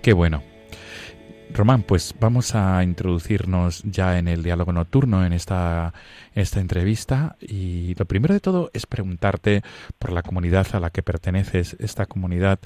Qué 0.00 0.12
bueno. 0.12 0.44
Román, 1.52 1.82
pues 1.82 2.14
vamos 2.20 2.54
a 2.54 2.84
introducirnos 2.84 3.82
ya 3.82 4.16
en 4.16 4.28
el 4.28 4.44
diálogo 4.44 4.72
nocturno, 4.72 5.26
en 5.26 5.32
esta, 5.32 5.92
esta 6.36 6.60
entrevista. 6.60 7.34
Y 7.40 7.96
lo 7.96 8.04
primero 8.04 8.32
de 8.32 8.38
todo 8.38 8.70
es 8.74 8.86
preguntarte 8.86 9.62
por 9.98 10.12
la 10.12 10.22
comunidad 10.22 10.68
a 10.74 10.78
la 10.78 10.90
que 10.90 11.02
perteneces, 11.02 11.74
esta 11.80 12.06
comunidad 12.06 12.60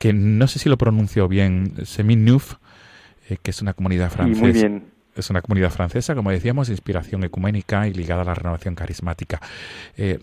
que 0.00 0.14
no 0.14 0.48
sé 0.48 0.58
si 0.58 0.70
lo 0.70 0.78
pronuncio 0.78 1.28
bien, 1.28 1.74
Seminuf, 1.84 2.54
eh, 3.30 3.38
que 3.42 3.50
es 3.50 3.62
una 3.62 3.72
comunidad 3.72 4.10
francesa. 4.10 4.40
muy 4.42 4.52
bien. 4.52 4.84
Es 5.16 5.28
una 5.28 5.42
comunidad 5.42 5.70
francesa, 5.70 6.14
como 6.14 6.30
decíamos, 6.30 6.68
de 6.68 6.74
inspiración 6.74 7.24
ecuménica 7.24 7.86
y 7.88 7.92
ligada 7.92 8.22
a 8.22 8.24
la 8.24 8.34
renovación 8.34 8.74
carismática. 8.74 9.40
Eh, 9.96 10.18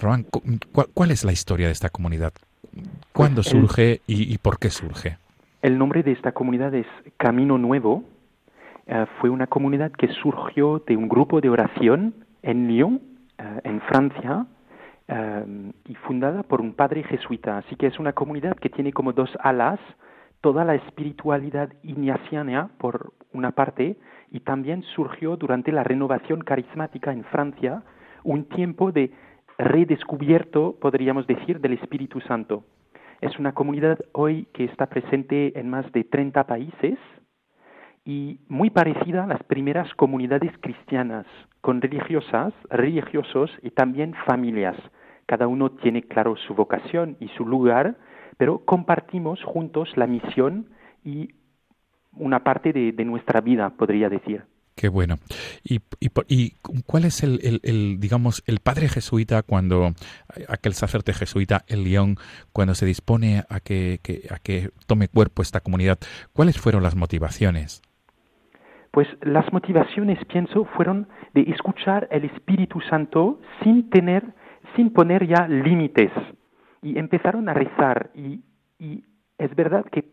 ¿cuál, 0.71 0.87
cuál 0.93 1.11
es 1.11 1.23
la 1.25 1.31
historia 1.33 1.67
de 1.67 1.73
esta 1.73 1.89
comunidad? 1.89 2.31
¿Cuándo 3.11 3.41
Pues 3.43 3.53
el- 3.53 3.61
surge 3.61 4.01
y, 4.07 4.33
y 4.33 4.37
por 4.37 4.59
qué 4.59 4.69
surge? 4.69 5.17
El 5.61 5.77
nombre 5.77 6.03
de 6.03 6.13
esta 6.13 6.31
comunidad 6.31 6.73
es 6.73 6.85
Camino 7.17 7.57
Nuevo. 7.57 8.03
Eh, 8.87 9.05
fue 9.19 9.29
una 9.29 9.47
comunidad 9.47 9.91
que 9.91 10.07
surgió 10.21 10.81
de 10.87 10.95
un 10.95 11.09
grupo 11.09 11.41
de 11.41 11.49
oración 11.49 12.13
en 12.41 12.67
Lyon, 12.69 13.01
eh, 13.37 13.61
en 13.65 13.81
Francia, 13.81 14.45
y 15.85 15.95
fundada 16.05 16.43
por 16.43 16.59
un 16.59 16.73
padre 16.73 17.01
jesuita. 17.03 17.59
Así 17.59 17.77
que 17.77 17.87
es 17.87 17.97
una 17.97 18.11
comunidad 18.11 18.57
que 18.57 18.69
tiene 18.69 18.91
como 18.91 19.13
dos 19.13 19.29
alas, 19.41 19.79
toda 20.41 20.65
la 20.65 20.75
espiritualidad 20.75 21.69
ignaciana 21.83 22.69
por 22.77 23.13
una 23.33 23.51
parte, 23.51 23.97
y 24.31 24.41
también 24.41 24.83
surgió 24.95 25.37
durante 25.37 25.71
la 25.71 25.83
renovación 25.83 26.41
carismática 26.41 27.11
en 27.11 27.23
Francia, 27.25 27.83
un 28.23 28.45
tiempo 28.45 28.91
de 28.91 29.11
redescubierto, 29.57 30.77
podríamos 30.79 31.27
decir, 31.27 31.59
del 31.59 31.73
Espíritu 31.73 32.19
Santo. 32.21 32.63
Es 33.21 33.39
una 33.39 33.53
comunidad 33.53 33.99
hoy 34.11 34.47
que 34.53 34.65
está 34.65 34.87
presente 34.87 35.59
en 35.59 35.69
más 35.69 35.91
de 35.91 36.03
30 36.03 36.45
países 36.45 36.99
y 38.05 38.39
muy 38.47 38.69
parecida 38.69 39.23
a 39.23 39.27
las 39.27 39.43
primeras 39.43 39.93
comunidades 39.95 40.51
cristianas, 40.61 41.25
con 41.61 41.81
religiosas, 41.81 42.53
religiosos 42.69 43.51
y 43.63 43.71
también 43.71 44.13
familias. 44.25 44.77
Cada 45.25 45.47
uno 45.47 45.71
tiene 45.71 46.03
claro 46.03 46.35
su 46.37 46.53
vocación 46.53 47.17
y 47.19 47.27
su 47.29 47.45
lugar, 47.45 47.97
pero 48.37 48.63
compartimos 48.65 49.43
juntos 49.43 49.89
la 49.95 50.07
misión 50.07 50.69
y 51.03 51.29
una 52.13 52.43
parte 52.43 52.73
de, 52.73 52.91
de 52.91 53.05
nuestra 53.05 53.41
vida, 53.41 53.69
podría 53.71 54.09
decir. 54.09 54.43
Qué 54.75 54.89
bueno. 54.89 55.15
¿Y, 55.63 55.79
y, 55.99 56.09
por- 56.09 56.25
y 56.27 56.51
cuál 56.85 57.05
es 57.05 57.23
el, 57.23 57.39
el- 57.43 57.61
el, 57.63 57.99
digamos, 57.99 58.43
el 58.45 58.59
padre 58.59 58.87
jesuita 58.89 59.41
cuando, 59.41 59.93
aquel 60.49 60.73
sacerdote 60.73 61.13
jesuita 61.13 61.63
en 61.67 61.83
León, 61.83 62.15
cuando 62.53 62.75
se 62.75 62.85
dispone 62.85 63.43
a 63.49 63.59
que, 63.59 63.99
que- 64.03 64.27
a 64.29 64.37
que 64.37 64.69
tome 64.85 65.07
cuerpo 65.07 65.41
esta 65.41 65.61
comunidad? 65.61 65.97
¿Cuáles 66.31 66.59
fueron 66.59 66.83
las 66.83 66.95
motivaciones? 66.95 67.81
Pues 68.91 69.07
las 69.21 69.51
motivaciones, 69.51 70.23
pienso, 70.25 70.65
fueron 70.75 71.07
de 71.33 71.41
escuchar 71.41 72.07
el 72.11 72.25
Espíritu 72.25 72.79
Santo 72.81 73.39
sin 73.63 73.89
tener, 73.89 74.23
sin 74.75 74.91
poner 74.91 75.27
ya 75.27 75.47
límites. 75.47 76.11
Y 76.81 76.97
empezaron 76.97 77.49
a 77.49 77.53
rezar. 77.53 78.09
Y, 78.15 78.41
es 79.37 79.55
verdad 79.55 79.85
que 79.85 80.05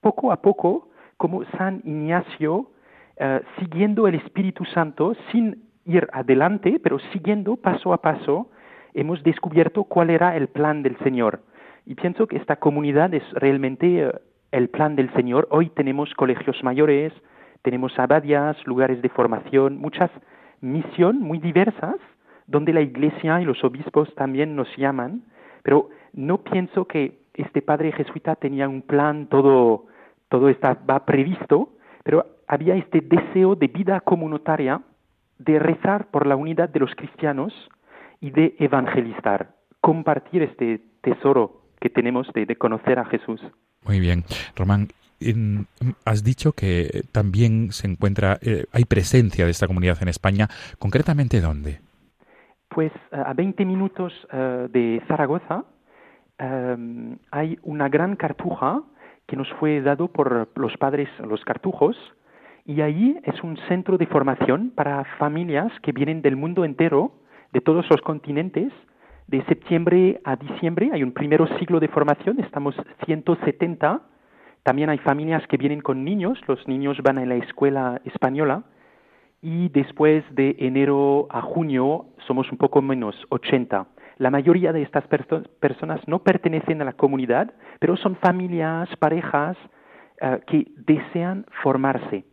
poco 0.00 0.30
a 0.30 0.40
poco, 0.40 0.88
como 1.16 1.44
San 1.56 1.82
Ignacio, 1.84 2.70
eh, 3.16 3.40
siguiendo 3.58 4.06
el 4.06 4.14
Espíritu 4.14 4.64
Santo, 4.66 5.14
sin 5.32 5.64
ir 5.84 6.08
adelante, 6.12 6.78
pero 6.82 6.98
siguiendo 7.12 7.56
paso 7.56 7.92
a 7.92 8.00
paso, 8.00 8.50
hemos 8.94 9.22
descubierto 9.22 9.84
cuál 9.84 10.10
era 10.10 10.36
el 10.36 10.48
plan 10.48 10.82
del 10.82 10.96
Señor. 10.98 11.40
Y 11.86 11.94
pienso 11.94 12.26
que 12.26 12.36
esta 12.36 12.56
comunidad 12.56 13.12
es 13.14 13.24
realmente 13.32 14.02
eh, 14.02 14.12
el 14.52 14.68
plan 14.68 14.94
del 14.96 15.12
Señor. 15.14 15.48
Hoy 15.50 15.70
tenemos 15.70 16.12
colegios 16.14 16.62
mayores, 16.62 17.12
tenemos 17.62 17.98
abadías, 17.98 18.56
lugares 18.66 19.02
de 19.02 19.08
formación, 19.08 19.78
muchas 19.78 20.10
misión 20.60 21.20
muy 21.20 21.38
diversas, 21.38 21.96
donde 22.46 22.72
la 22.72 22.80
Iglesia 22.80 23.40
y 23.40 23.44
los 23.44 23.62
obispos 23.62 24.12
también 24.14 24.56
nos 24.56 24.68
llaman, 24.76 25.22
pero 25.62 25.88
no 26.12 26.38
pienso 26.38 26.86
que 26.86 27.18
este 27.34 27.62
padre 27.62 27.92
jesuita 27.92 28.34
tenía 28.36 28.68
un 28.68 28.82
plan 28.82 29.26
todo, 29.28 29.86
todo 30.28 30.48
estaba 30.48 31.04
previsto, 31.04 31.70
pero 32.02 32.26
había 32.46 32.74
este 32.74 33.00
deseo 33.00 33.54
de 33.54 33.68
vida 33.68 34.00
comunitaria, 34.00 34.82
de 35.38 35.58
rezar 35.58 36.10
por 36.10 36.26
la 36.26 36.36
unidad 36.36 36.68
de 36.68 36.80
los 36.80 36.94
cristianos 36.94 37.52
y 38.20 38.30
de 38.30 38.56
evangelizar, 38.58 39.54
compartir 39.80 40.42
este 40.42 40.80
tesoro 41.00 41.62
que 41.80 41.90
tenemos 41.90 42.26
de, 42.32 42.44
de 42.44 42.56
conocer 42.56 42.98
a 42.98 43.04
Jesús. 43.04 43.40
Muy 43.84 44.00
bien. 44.00 44.24
Román, 44.56 44.88
has 46.04 46.24
dicho 46.24 46.52
que 46.52 47.02
también 47.12 47.72
se 47.72 47.86
encuentra, 47.86 48.38
eh, 48.42 48.64
hay 48.72 48.84
presencia 48.84 49.44
de 49.44 49.50
esta 49.50 49.66
comunidad 49.66 49.98
en 50.00 50.08
España. 50.08 50.48
¿Concretamente 50.78 51.40
dónde? 51.40 51.80
Pues 52.68 52.92
eh, 53.12 53.22
a 53.24 53.32
20 53.34 53.64
minutos 53.64 54.12
eh, 54.32 54.68
de 54.70 55.02
Zaragoza 55.08 55.64
eh, 56.38 57.16
hay 57.30 57.58
una 57.62 57.88
gran 57.88 58.16
cartuja 58.16 58.82
que 59.26 59.36
nos 59.36 59.48
fue 59.54 59.80
dado 59.82 60.08
por 60.08 60.48
los 60.56 60.76
padres, 60.78 61.08
los 61.20 61.44
cartujos, 61.44 61.96
y 62.64 62.82
allí 62.82 63.18
es 63.24 63.42
un 63.42 63.56
centro 63.68 63.96
de 63.96 64.06
formación 64.06 64.72
para 64.74 65.02
familias 65.18 65.72
que 65.82 65.92
vienen 65.92 66.20
del 66.20 66.36
mundo 66.36 66.66
entero, 66.66 67.12
de 67.52 67.60
todos 67.60 67.88
los 67.90 68.00
continentes, 68.02 68.72
De 69.26 69.44
septiembre 69.44 70.20
a 70.24 70.36
diciembre 70.36 70.88
hay 70.90 71.02
un 71.02 71.12
primero 71.12 71.46
siglo 71.58 71.80
de 71.80 71.88
formación, 71.88 72.40
estamos 72.40 72.74
170. 73.04 74.00
También 74.62 74.88
hay 74.88 74.96
familias 74.98 75.46
que 75.48 75.58
vienen 75.58 75.82
con 75.82 76.02
niños, 76.02 76.38
los 76.46 76.66
niños 76.66 76.96
van 77.02 77.18
a 77.18 77.26
la 77.26 77.36
escuela 77.36 78.00
española. 78.06 78.64
Y 79.42 79.68
después 79.68 80.24
de 80.34 80.56
enero 80.58 81.26
a 81.30 81.42
junio 81.42 82.06
somos 82.26 82.50
un 82.50 82.56
poco 82.56 82.80
menos, 82.80 83.14
80. 83.28 83.86
La 84.18 84.30
mayoría 84.30 84.72
de 84.72 84.82
estas 84.82 85.04
perso- 85.08 85.48
personas 85.60 86.00
no 86.06 86.18
pertenecen 86.20 86.82
a 86.82 86.84
la 86.84 86.92
comunidad, 86.92 87.52
pero 87.78 87.96
son 87.96 88.16
familias, 88.16 88.88
parejas 88.98 89.56
eh, 90.20 90.40
que 90.46 90.66
desean 90.76 91.46
formarse, 91.62 92.24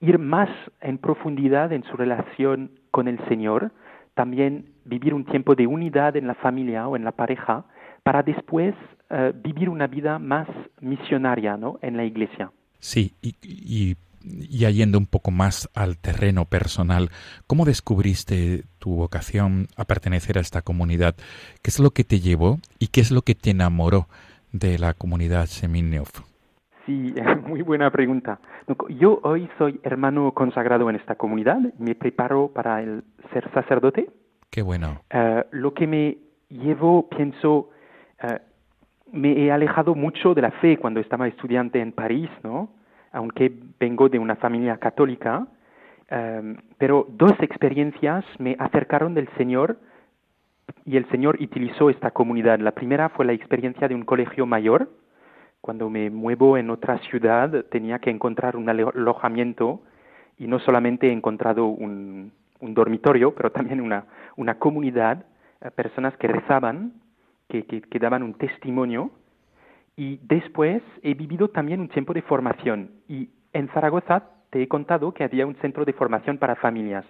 ir 0.00 0.18
más 0.18 0.50
en 0.80 0.98
profundidad 0.98 1.72
en 1.72 1.84
su 1.84 1.96
relación 1.96 2.72
con 2.90 3.06
el 3.08 3.18
Señor, 3.28 3.70
también 4.14 4.72
vivir 4.84 5.14
un 5.14 5.24
tiempo 5.24 5.54
de 5.54 5.66
unidad 5.66 6.16
en 6.16 6.26
la 6.26 6.34
familia 6.34 6.88
o 6.88 6.96
en 6.96 7.04
la 7.04 7.12
pareja, 7.12 7.64
para 8.02 8.22
después 8.22 8.74
eh, 9.10 9.32
vivir 9.44 9.68
una 9.68 9.86
vida 9.86 10.18
más 10.18 10.48
misionaria 10.80 11.56
¿no? 11.56 11.78
en 11.82 11.96
la 11.96 12.04
iglesia. 12.04 12.50
Sí, 12.80 13.12
y, 13.22 13.96
ya 14.22 14.70
yendo 14.70 14.98
un 14.98 15.06
poco 15.06 15.30
más 15.30 15.68
al 15.74 15.98
terreno 15.98 16.44
personal, 16.44 17.10
¿cómo 17.46 17.64
descubriste 17.64 18.64
tu 18.78 18.94
vocación 18.94 19.68
a 19.76 19.84
pertenecer 19.84 20.38
a 20.38 20.40
esta 20.40 20.62
comunidad? 20.62 21.16
¿Qué 21.62 21.70
es 21.70 21.80
lo 21.80 21.90
que 21.90 22.04
te 22.04 22.20
llevó 22.20 22.58
y 22.78 22.88
qué 22.88 23.00
es 23.00 23.10
lo 23.10 23.22
que 23.22 23.34
te 23.34 23.50
enamoró 23.50 24.08
de 24.52 24.78
la 24.78 24.94
comunidad 24.94 25.46
Seminov? 25.46 26.08
Sí, 26.86 27.14
muy 27.46 27.62
buena 27.62 27.90
pregunta. 27.90 28.40
Yo 28.88 29.20
hoy 29.22 29.48
soy 29.58 29.80
hermano 29.82 30.32
consagrado 30.32 30.88
en 30.90 30.96
esta 30.96 31.14
comunidad, 31.14 31.58
me 31.78 31.94
preparo 31.94 32.48
para 32.48 32.82
el 32.82 33.04
ser 33.32 33.50
sacerdote. 33.52 34.08
Qué 34.50 34.62
bueno. 34.62 35.02
Eh, 35.10 35.44
lo 35.52 35.74
que 35.74 35.86
me 35.86 36.18
llevó, 36.48 37.08
pienso, 37.08 37.70
eh, 38.22 38.38
me 39.12 39.44
he 39.44 39.52
alejado 39.52 39.94
mucho 39.94 40.34
de 40.34 40.42
la 40.42 40.50
fe 40.50 40.78
cuando 40.78 41.00
estaba 41.00 41.28
estudiante 41.28 41.80
en 41.80 41.92
París, 41.92 42.30
¿no? 42.42 42.70
Aunque 43.12 43.52
vengo 43.78 44.08
de 44.08 44.18
una 44.18 44.36
familia 44.36 44.76
católica, 44.76 45.46
eh, 46.10 46.56
pero 46.78 47.06
dos 47.10 47.32
experiencias 47.40 48.24
me 48.38 48.56
acercaron 48.58 49.14
del 49.14 49.28
Señor 49.36 49.78
y 50.84 50.96
el 50.96 51.08
Señor 51.10 51.36
utilizó 51.40 51.90
esta 51.90 52.10
comunidad. 52.10 52.58
La 52.60 52.72
primera 52.72 53.08
fue 53.10 53.24
la 53.24 53.32
experiencia 53.32 53.88
de 53.88 53.94
un 53.94 54.04
colegio 54.04 54.46
mayor. 54.46 54.90
Cuando 55.60 55.90
me 55.90 56.08
muevo 56.10 56.56
en 56.56 56.70
otra 56.70 56.98
ciudad 56.98 57.64
tenía 57.66 57.98
que 57.98 58.10
encontrar 58.10 58.56
un 58.56 58.68
alo- 58.68 58.92
alojamiento 58.94 59.82
y 60.38 60.46
no 60.46 60.58
solamente 60.60 61.08
he 61.08 61.12
encontrado 61.12 61.66
un, 61.66 62.32
dormitorio, 62.60 63.34
pero 63.34 63.50
también 63.52 63.80
una, 63.80 64.04
comunidad, 64.58 65.24
eh, 65.60 65.70
personas 65.70 66.16
que 66.16 66.28
rezaban, 66.28 66.92
que 67.48 67.98
daban 67.98 68.22
un 68.22 68.34
testimonio. 68.34 69.10
Y 69.98 70.20
después 70.22 70.80
he 71.02 71.14
vivido 71.14 71.48
también 71.48 71.80
un 71.80 71.88
tiempo 71.88 72.14
de 72.14 72.22
formación. 72.22 72.92
Y 73.08 73.30
en 73.52 73.66
Zaragoza 73.70 74.30
te 74.50 74.62
he 74.62 74.68
contado 74.68 75.12
que 75.12 75.24
había 75.24 75.44
un 75.44 75.56
centro 75.56 75.84
de 75.84 75.92
formación 75.92 76.38
para 76.38 76.54
familias. 76.54 77.04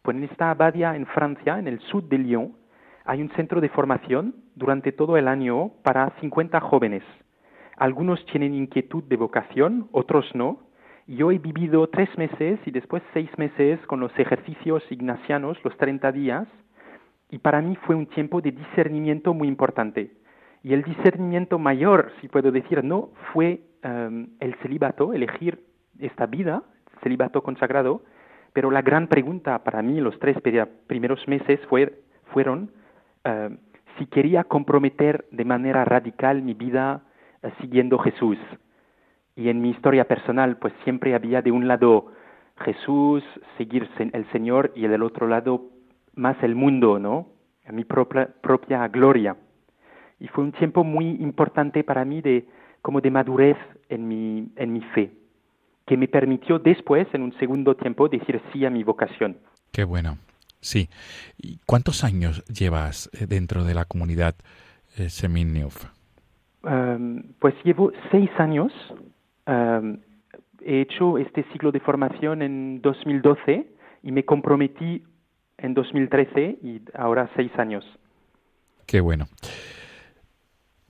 Pues 0.00 0.16
en 0.16 0.24
esta 0.24 0.50
abadía 0.50 0.96
en 0.96 1.04
Francia, 1.04 1.58
en 1.58 1.68
el 1.68 1.80
sur 1.80 2.02
de 2.08 2.16
Lyon, 2.16 2.54
hay 3.04 3.20
un 3.20 3.28
centro 3.32 3.60
de 3.60 3.68
formación 3.68 4.36
durante 4.54 4.90
todo 4.90 5.18
el 5.18 5.28
año 5.28 5.72
para 5.82 6.14
50 6.22 6.58
jóvenes. 6.60 7.02
Algunos 7.76 8.24
tienen 8.24 8.54
inquietud 8.54 9.04
de 9.04 9.16
vocación, 9.16 9.88
otros 9.92 10.24
no. 10.34 10.60
Yo 11.06 11.32
he 11.32 11.36
vivido 11.36 11.90
tres 11.90 12.08
meses 12.16 12.58
y 12.64 12.70
después 12.70 13.02
seis 13.12 13.28
meses 13.36 13.78
con 13.86 14.00
los 14.00 14.18
ejercicios 14.18 14.82
ignacianos, 14.88 15.62
los 15.62 15.76
30 15.76 16.10
días, 16.12 16.48
y 17.30 17.36
para 17.36 17.60
mí 17.60 17.76
fue 17.84 17.94
un 17.94 18.06
tiempo 18.06 18.40
de 18.40 18.52
discernimiento 18.52 19.34
muy 19.34 19.46
importante. 19.46 20.10
Y 20.62 20.74
el 20.74 20.82
discernimiento 20.82 21.58
mayor, 21.58 22.12
si 22.20 22.28
puedo 22.28 22.52
decir, 22.52 22.84
no 22.84 23.10
fue 23.32 23.60
um, 23.82 24.26
el 24.40 24.54
celibato, 24.56 25.14
elegir 25.14 25.64
esta 25.98 26.26
vida, 26.26 26.62
celibato 27.02 27.42
consagrado, 27.42 28.02
pero 28.52 28.70
la 28.70 28.82
gran 28.82 29.06
pregunta 29.06 29.62
para 29.64 29.80
mí 29.80 30.00
los 30.00 30.18
tres 30.18 30.36
primeros 30.86 31.26
meses 31.28 31.60
fue, 31.68 32.02
fueron 32.32 32.70
uh, 33.24 33.54
si 33.98 34.06
quería 34.06 34.44
comprometer 34.44 35.24
de 35.30 35.44
manera 35.44 35.84
radical 35.84 36.42
mi 36.42 36.54
vida 36.54 37.02
uh, 37.42 37.48
siguiendo 37.60 37.98
Jesús. 37.98 38.38
Y 39.36 39.48
en 39.48 39.62
mi 39.62 39.70
historia 39.70 40.04
personal, 40.04 40.58
pues 40.58 40.74
siempre 40.84 41.14
había 41.14 41.40
de 41.40 41.52
un 41.52 41.68
lado 41.68 42.12
Jesús, 42.58 43.24
seguir 43.56 43.88
el 44.12 44.30
Señor, 44.32 44.72
y 44.74 44.86
del 44.86 45.02
otro 45.02 45.26
lado 45.26 45.70
más 46.14 46.36
el 46.42 46.54
mundo, 46.54 46.98
¿no? 46.98 47.28
Mi 47.72 47.84
propia, 47.84 48.28
propia 48.42 48.86
gloria. 48.88 49.36
Y 50.20 50.28
fue 50.28 50.44
un 50.44 50.52
tiempo 50.52 50.84
muy 50.84 51.06
importante 51.20 51.82
para 51.82 52.04
mí 52.04 52.20
de 52.20 52.46
como 52.82 53.00
de 53.00 53.10
madurez 53.10 53.56
en 53.88 54.06
mi, 54.06 54.48
en 54.56 54.72
mi 54.72 54.80
fe, 54.94 55.10
que 55.86 55.96
me 55.96 56.08
permitió 56.08 56.58
después, 56.58 57.06
en 57.12 57.22
un 57.22 57.36
segundo 57.38 57.74
tiempo, 57.74 58.08
decir 58.08 58.40
sí 58.52 58.64
a 58.64 58.70
mi 58.70 58.84
vocación. 58.84 59.38
Qué 59.72 59.84
bueno. 59.84 60.18
Sí. 60.60 60.88
¿Y 61.38 61.58
cuántos 61.66 62.04
años 62.04 62.44
llevas 62.46 63.10
eh, 63.12 63.26
dentro 63.26 63.64
de 63.64 63.74
la 63.74 63.84
comunidad 63.84 64.34
eh, 64.96 65.08
Seminov? 65.08 65.72
Um, 66.62 67.22
pues 67.38 67.54
llevo 67.64 67.92
seis 68.10 68.30
años. 68.38 68.72
Um, 69.46 69.98
he 70.62 70.82
hecho 70.82 71.16
este 71.16 71.44
ciclo 71.52 71.72
de 71.72 71.80
formación 71.80 72.42
en 72.42 72.82
2012 72.82 73.66
y 74.02 74.12
me 74.12 74.24
comprometí 74.24 75.02
en 75.56 75.74
2013 75.74 76.58
y 76.62 76.82
ahora 76.94 77.30
seis 77.36 77.50
años. 77.58 77.84
Qué 78.86 79.00
bueno. 79.00 79.26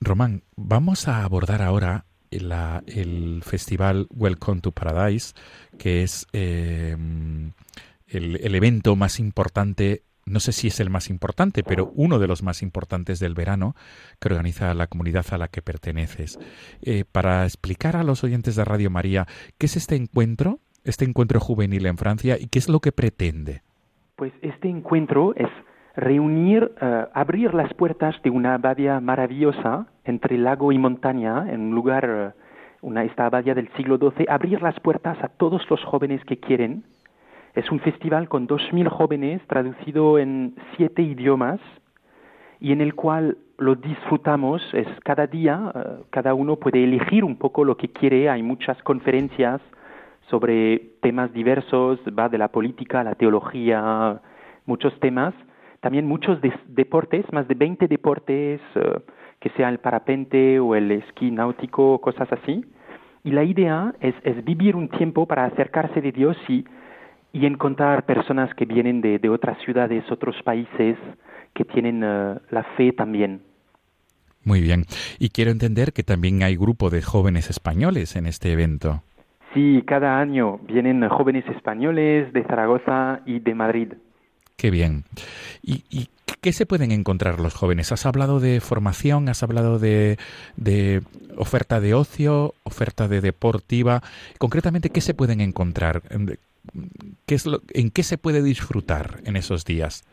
Román, 0.01 0.43
vamos 0.57 1.09
a 1.09 1.25
abordar 1.25 1.61
ahora 1.61 2.07
el 2.31 3.43
festival 3.45 4.07
Welcome 4.11 4.63
to 4.63 4.73
Paradise, 4.73 5.35
que 5.79 6.03
es 6.03 6.27
el, 6.33 7.53
el, 8.09 8.55
evento 8.55 8.97
más 8.97 9.21
importante, 9.21 10.03
no 10.25 10.41
sé 10.41 10.53
si 10.53 10.69
es 10.69 10.81
el 10.81 10.89
más 10.89 11.11
importante, 11.11 11.63
pero 11.63 11.93
uno 11.95 12.19
de 12.19 12.29
los 12.29 12.43
más 12.43 12.63
importantes 12.63 13.21
del 13.21 13.35
verano 13.35 13.75
que 14.19 14.29
organiza 14.29 14.73
la 14.73 14.87
comunidad 14.87 15.27
a 15.33 15.39
la 15.39 15.49
que 15.49 15.61
perteneces. 15.61 16.39
Eh, 16.81 17.05
para 17.11 17.45
explicar 17.45 17.97
a 17.97 18.05
los 18.05 18.25
oyentes 18.25 18.57
de 18.57 18.65
Radio 18.65 18.89
María 18.91 19.27
qué 19.59 19.67
es 19.67 19.77
este 19.77 19.97
encuentro, 19.97 20.61
este 20.83 21.05
encuentro 21.05 21.41
juvenil 21.41 21.85
en 21.85 21.99
Francia 21.99 22.39
y 22.41 22.47
qué 22.47 22.59
es 22.59 22.71
lo 22.71 22.81
que 22.81 22.93
pretende. 22.93 23.63
Pues 24.17 24.33
este 24.41 24.69
encuentro 24.69 25.35
es 25.35 25.51
reunir, 26.01 26.73
uh, 26.81 27.09
abrir 27.13 27.55
las 27.55 27.73
puertas 27.75 28.21
de 28.23 28.31
una 28.31 28.55
abadía 28.55 29.01
maravillosa 29.01 29.87
entre 30.05 30.39
lago 30.39 30.73
y 30.73 30.79
montaña, 30.79 31.47
en 31.53 31.61
un 31.61 31.75
lugar, 31.75 32.35
uh, 32.83 32.87
una, 32.87 33.05
esta 33.05 33.27
abadía 33.27 33.55
del 33.55 33.69
siglo 33.77 33.99
XII, 33.99 34.27
abrir 34.29 34.63
las 34.63 34.79
puertas 34.81 35.23
a 35.23 35.29
todos 35.29 35.63
los 35.69 35.85
jóvenes 35.85 36.25
que 36.25 36.39
quieren. 36.39 36.85
Es 37.55 37.71
un 37.71 37.81
festival 37.81 38.29
con 38.29 38.49
2.000 38.49 38.89
jóvenes, 38.89 39.43
traducido 39.47 40.19
en 40.19 40.55
siete 40.77 41.03
idiomas, 41.03 41.61
y 42.61 42.73
en 42.73 42.81
el 42.81 42.95
cual 42.95 43.39
lo 43.59 43.75
disfrutamos. 43.75 44.63
Es 44.73 44.89
cada 45.05 45.27
día, 45.27 45.73
uh, 45.75 46.05
cada 46.11 46.33
uno 46.35 46.57
puede 46.57 46.83
elegir 46.83 47.25
un 47.25 47.37
poco 47.37 47.65
lo 47.65 47.77
que 47.77 47.89
quiere. 47.89 48.31
Hay 48.31 48.43
muchas 48.43 48.83
conferencias 48.83 49.61
sobre 50.31 50.79
temas 51.03 51.33
diversos, 51.33 51.99
va 52.19 52.29
de 52.29 52.39
la 52.39 52.49
política 52.49 53.01
a 53.01 53.05
la 53.05 53.15
teología, 53.17 54.21
muchos 54.65 54.99
temas 55.01 55.35
también 55.81 56.07
muchos 56.07 56.41
de 56.41 56.53
deportes, 56.69 57.25
más 57.33 57.49
de 57.49 57.55
20 57.55 57.89
deportes, 57.89 58.61
uh, 58.77 59.01
que 59.41 59.51
sea 59.51 59.69
el 59.69 59.79
parapente 59.79 60.61
o 60.61 60.75
el 60.75 60.91
esquí 60.93 61.31
náutico, 61.31 62.01
cosas 62.01 62.29
así. 62.33 62.65
Y 63.25 63.33
la 63.33 63.45
idea 63.45 63.95
es, 64.01 64.15
es, 64.23 64.45
vivir 64.45 64.77
un 64.77 64.89
tiempo 64.89 65.27
para 65.27 65.47
acercarse 65.47 66.01
de 66.01 66.13
Dios 66.13 66.37
y, 66.49 66.65
y 67.33 67.47
encontrar 67.47 68.05
personas 68.05 68.55
que 68.55 68.65
vienen 68.65 69.01
de, 69.01 69.19
de, 69.19 69.29
otras 69.29 69.59
ciudades, 69.65 70.05
otros 70.11 70.37
países, 70.43 70.97
que 71.55 71.65
tienen 71.65 72.05
uh, 72.05 72.39
la 72.51 72.63
fe 72.77 72.93
también. 72.93 73.43
Muy 74.45 74.61
bien. 74.61 74.85
Y 75.19 75.31
quiero 75.31 75.51
entender 75.51 75.93
que 75.93 76.03
también 76.03 76.43
hay 76.43 76.57
grupo 76.57 76.91
de 76.91 77.03
jóvenes 77.03 77.51
españoles 77.51 78.17
en 78.17 78.27
este 78.27 78.53
evento. 78.53 79.03
Sí, 79.53 79.83
cada 79.87 80.19
año 80.19 80.59
vienen 80.59 81.07
jóvenes 81.09 81.45
españoles 81.49 82.33
de 82.33 82.45
Zaragoza 82.45 83.21
y 83.27 83.41
de 83.41 83.55
Madrid. 83.55 83.93
Qué 84.61 84.71
bien. 84.71 85.05
¿Y, 85.63 85.85
¿Y, 85.89 86.09
qué 86.43 86.53
se 86.53 86.67
pueden 86.67 86.93
encontrar 86.93 87.41
los 87.41 87.55
jóvenes? 87.55 87.93
¿Has 87.93 88.05
hablado 88.05 88.41
de 88.41 88.61
formación? 88.61 89.31
¿Has 89.31 89.43
hablado 89.43 89.79
de, 89.79 90.19
de, 90.59 91.01
oferta 91.39 91.81
de 91.81 91.95
ocio? 91.95 92.53
¿Oferta 92.65 93.09
de 93.09 93.23
deportiva? 93.23 94.03
Concretamente, 94.39 94.91
¿qué 94.91 95.01
se 95.01 95.15
pueden 95.15 95.41
encontrar? 95.41 96.03
¿Qué 97.25 97.35
es 97.35 97.47
lo, 97.47 97.61
¿En 97.73 97.89
qué 97.89 98.03
se 98.03 98.19
puede 98.19 98.43
disfrutar 98.43 99.21
en 99.25 99.37
esos 99.37 99.65
días? 99.65 100.05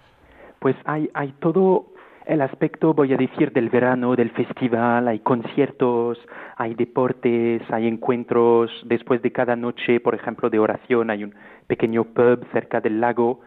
Pues 0.60 0.78
hay, 0.86 1.10
hay 1.14 1.34
todo 1.42 1.92
el 2.26 2.40
aspecto, 2.40 2.94
voy 2.94 3.12
a 3.14 3.18
decir, 3.18 3.52
del 3.52 3.70
verano, 3.70 4.16
del 4.16 4.32
festival, 4.32 5.10
hay 5.10 5.20
conciertos, 5.20 6.20
hay 6.56 6.74
deportes, 6.74 7.62
hay 7.70 7.86
encuentros. 7.86 8.72
Después 8.86 9.22
de 9.22 9.34
cada 9.34 9.58
noche, 9.58 10.00
por 10.00 10.16
ejemplo, 10.16 10.50
de 10.50 10.60
oración, 10.60 11.10
hay 11.10 11.26
un 11.26 11.36
pequeño 11.68 12.06
pub 12.06 12.46
cerca 12.54 12.80
del 12.80 13.02
lago 13.02 13.42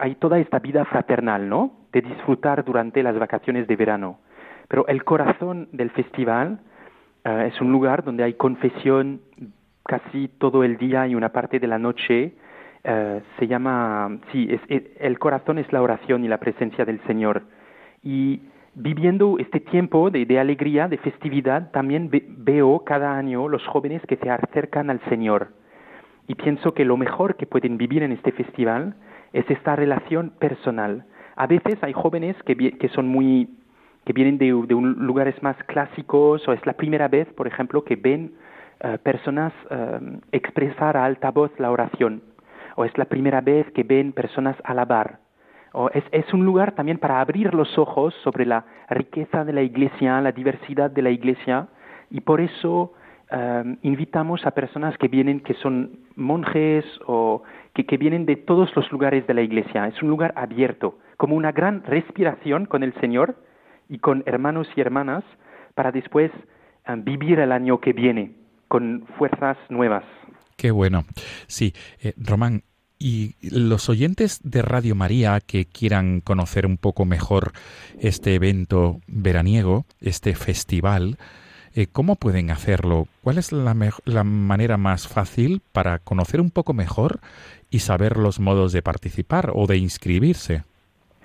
hay 0.00 0.14
toda 0.16 0.38
esta 0.38 0.58
vida 0.58 0.84
fraternal, 0.84 1.48
¿no? 1.48 1.72
De 1.92 2.02
disfrutar 2.02 2.64
durante 2.64 3.02
las 3.02 3.18
vacaciones 3.18 3.66
de 3.66 3.76
verano. 3.76 4.18
Pero 4.68 4.86
el 4.86 5.02
corazón 5.04 5.68
del 5.72 5.90
festival 5.90 6.60
eh, 7.24 7.50
es 7.52 7.60
un 7.60 7.72
lugar 7.72 8.04
donde 8.04 8.22
hay 8.22 8.34
confesión 8.34 9.20
casi 9.84 10.28
todo 10.38 10.62
el 10.62 10.76
día 10.76 11.06
y 11.06 11.14
una 11.14 11.30
parte 11.30 11.58
de 11.58 11.66
la 11.66 11.78
noche. 11.78 12.34
Eh, 12.84 13.20
se 13.38 13.46
llama, 13.46 14.18
sí, 14.30 14.48
es, 14.50 14.82
el 15.00 15.18
corazón 15.18 15.58
es 15.58 15.72
la 15.72 15.82
oración 15.82 16.24
y 16.24 16.28
la 16.28 16.38
presencia 16.38 16.84
del 16.84 17.00
Señor. 17.06 17.42
Y 18.02 18.40
viviendo 18.74 19.36
este 19.38 19.60
tiempo 19.60 20.10
de, 20.10 20.24
de 20.24 20.38
alegría, 20.38 20.88
de 20.88 20.98
festividad, 20.98 21.70
también 21.72 22.08
ve- 22.08 22.24
veo 22.28 22.84
cada 22.84 23.16
año 23.16 23.48
los 23.48 23.66
jóvenes 23.66 24.00
que 24.06 24.16
se 24.16 24.30
acercan 24.30 24.90
al 24.90 25.00
Señor. 25.08 25.48
Y 26.28 26.36
pienso 26.36 26.72
que 26.72 26.84
lo 26.84 26.96
mejor 26.96 27.34
que 27.34 27.46
pueden 27.46 27.76
vivir 27.76 28.02
en 28.04 28.12
este 28.12 28.30
festival 28.30 28.94
es 29.32 29.48
esta 29.50 29.76
relación 29.76 30.30
personal. 30.38 31.04
A 31.36 31.46
veces 31.46 31.78
hay 31.82 31.92
jóvenes 31.92 32.36
que, 32.44 32.56
que 32.56 32.88
son 32.88 33.08
muy 33.08 33.48
que 34.04 34.12
vienen 34.14 34.38
de, 34.38 34.46
de 34.46 34.74
un- 34.74 34.94
lugares 35.06 35.40
más 35.42 35.56
clásicos 35.64 36.46
o 36.48 36.52
es 36.52 36.64
la 36.64 36.72
primera 36.72 37.06
vez, 37.08 37.28
por 37.34 37.46
ejemplo, 37.46 37.84
que 37.84 37.96
ven 37.96 38.32
eh, 38.80 38.96
personas 39.02 39.52
eh, 39.70 40.00
expresar 40.32 40.96
a 40.96 41.04
alta 41.04 41.30
voz 41.30 41.50
la 41.58 41.70
oración 41.70 42.22
o 42.76 42.84
es 42.84 42.96
la 42.96 43.04
primera 43.04 43.40
vez 43.42 43.70
que 43.72 43.82
ven 43.82 44.12
personas 44.12 44.56
alabar. 44.64 45.18
O 45.72 45.90
es, 45.90 46.02
es 46.12 46.32
un 46.32 46.44
lugar 46.46 46.72
también 46.72 46.98
para 46.98 47.20
abrir 47.20 47.54
los 47.54 47.78
ojos 47.78 48.14
sobre 48.24 48.46
la 48.46 48.64
riqueza 48.88 49.44
de 49.44 49.52
la 49.52 49.62
iglesia, 49.62 50.20
la 50.20 50.32
diversidad 50.32 50.90
de 50.90 51.02
la 51.02 51.10
iglesia 51.10 51.68
y 52.10 52.22
por 52.22 52.40
eso 52.40 52.94
invitamos 53.82 54.44
a 54.44 54.50
personas 54.50 54.98
que 54.98 55.08
vienen, 55.08 55.40
que 55.40 55.54
son 55.54 56.00
monjes 56.16 56.84
o 57.06 57.42
que, 57.74 57.86
que 57.86 57.96
vienen 57.96 58.26
de 58.26 58.36
todos 58.36 58.74
los 58.74 58.90
lugares 58.90 59.26
de 59.26 59.34
la 59.34 59.42
iglesia. 59.42 59.86
Es 59.86 60.02
un 60.02 60.08
lugar 60.08 60.32
abierto, 60.36 60.98
como 61.16 61.36
una 61.36 61.52
gran 61.52 61.84
respiración 61.84 62.66
con 62.66 62.82
el 62.82 62.92
Señor 63.00 63.36
y 63.88 63.98
con 63.98 64.22
hermanos 64.26 64.68
y 64.76 64.80
hermanas 64.80 65.24
para 65.74 65.92
después 65.92 66.30
vivir 66.98 67.38
el 67.38 67.52
año 67.52 67.78
que 67.78 67.92
viene 67.92 68.32
con 68.68 69.06
fuerzas 69.18 69.56
nuevas. 69.68 70.04
Qué 70.56 70.70
bueno. 70.70 71.04
Sí, 71.46 71.72
eh, 72.02 72.12
Román, 72.16 72.62
y 72.98 73.34
los 73.40 73.88
oyentes 73.88 74.40
de 74.42 74.62
Radio 74.62 74.94
María 74.94 75.40
que 75.40 75.64
quieran 75.64 76.20
conocer 76.20 76.66
un 76.66 76.76
poco 76.76 77.06
mejor 77.06 77.52
este 77.98 78.34
evento 78.34 79.00
veraniego, 79.06 79.86
este 80.00 80.34
festival, 80.34 81.16
eh, 81.74 81.86
¿cómo 81.90 82.16
pueden 82.16 82.50
hacerlo? 82.50 83.06
¿Cuál 83.22 83.38
es 83.38 83.52
la, 83.52 83.74
la 84.04 84.24
manera 84.24 84.76
más 84.76 85.08
fácil 85.08 85.62
para 85.72 85.98
conocer 85.98 86.40
un 86.40 86.50
poco 86.50 86.74
mejor 86.74 87.20
y 87.70 87.80
saber 87.80 88.16
los 88.16 88.40
modos 88.40 88.72
de 88.72 88.82
participar 88.82 89.52
o 89.54 89.66
de 89.66 89.78
inscribirse? 89.78 90.64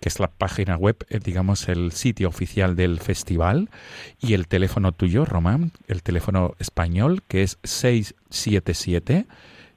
que 0.00 0.08
es 0.08 0.18
la 0.18 0.28
página 0.28 0.76
web, 0.76 0.96
eh, 1.10 1.20
digamos, 1.22 1.68
el 1.68 1.92
sitio 1.92 2.28
oficial 2.28 2.74
del 2.74 3.00
festival, 3.00 3.68
y 4.18 4.32
el 4.32 4.48
teléfono 4.48 4.92
tuyo, 4.92 5.26
Román, 5.26 5.72
el 5.88 6.02
teléfono 6.02 6.54
español, 6.58 7.22
que 7.28 7.42
es 7.42 7.58
677 7.62 9.26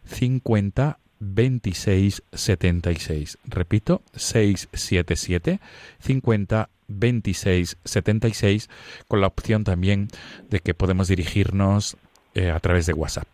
50 0.06 1.00
26 1.20 2.24
76. 2.34 3.38
Repito, 3.46 4.02
677 4.16 5.60
50 6.00 6.70
26 6.88 7.78
76 7.84 8.70
con 9.08 9.22
la 9.22 9.28
opción 9.28 9.64
también 9.64 10.10
de 10.50 10.60
que 10.60 10.74
podemos 10.74 11.08
dirigirnos 11.08 11.98
eh, 12.34 12.50
a 12.50 12.60
través 12.60 12.86
de 12.86 12.94
WhatsApp. 12.94 13.28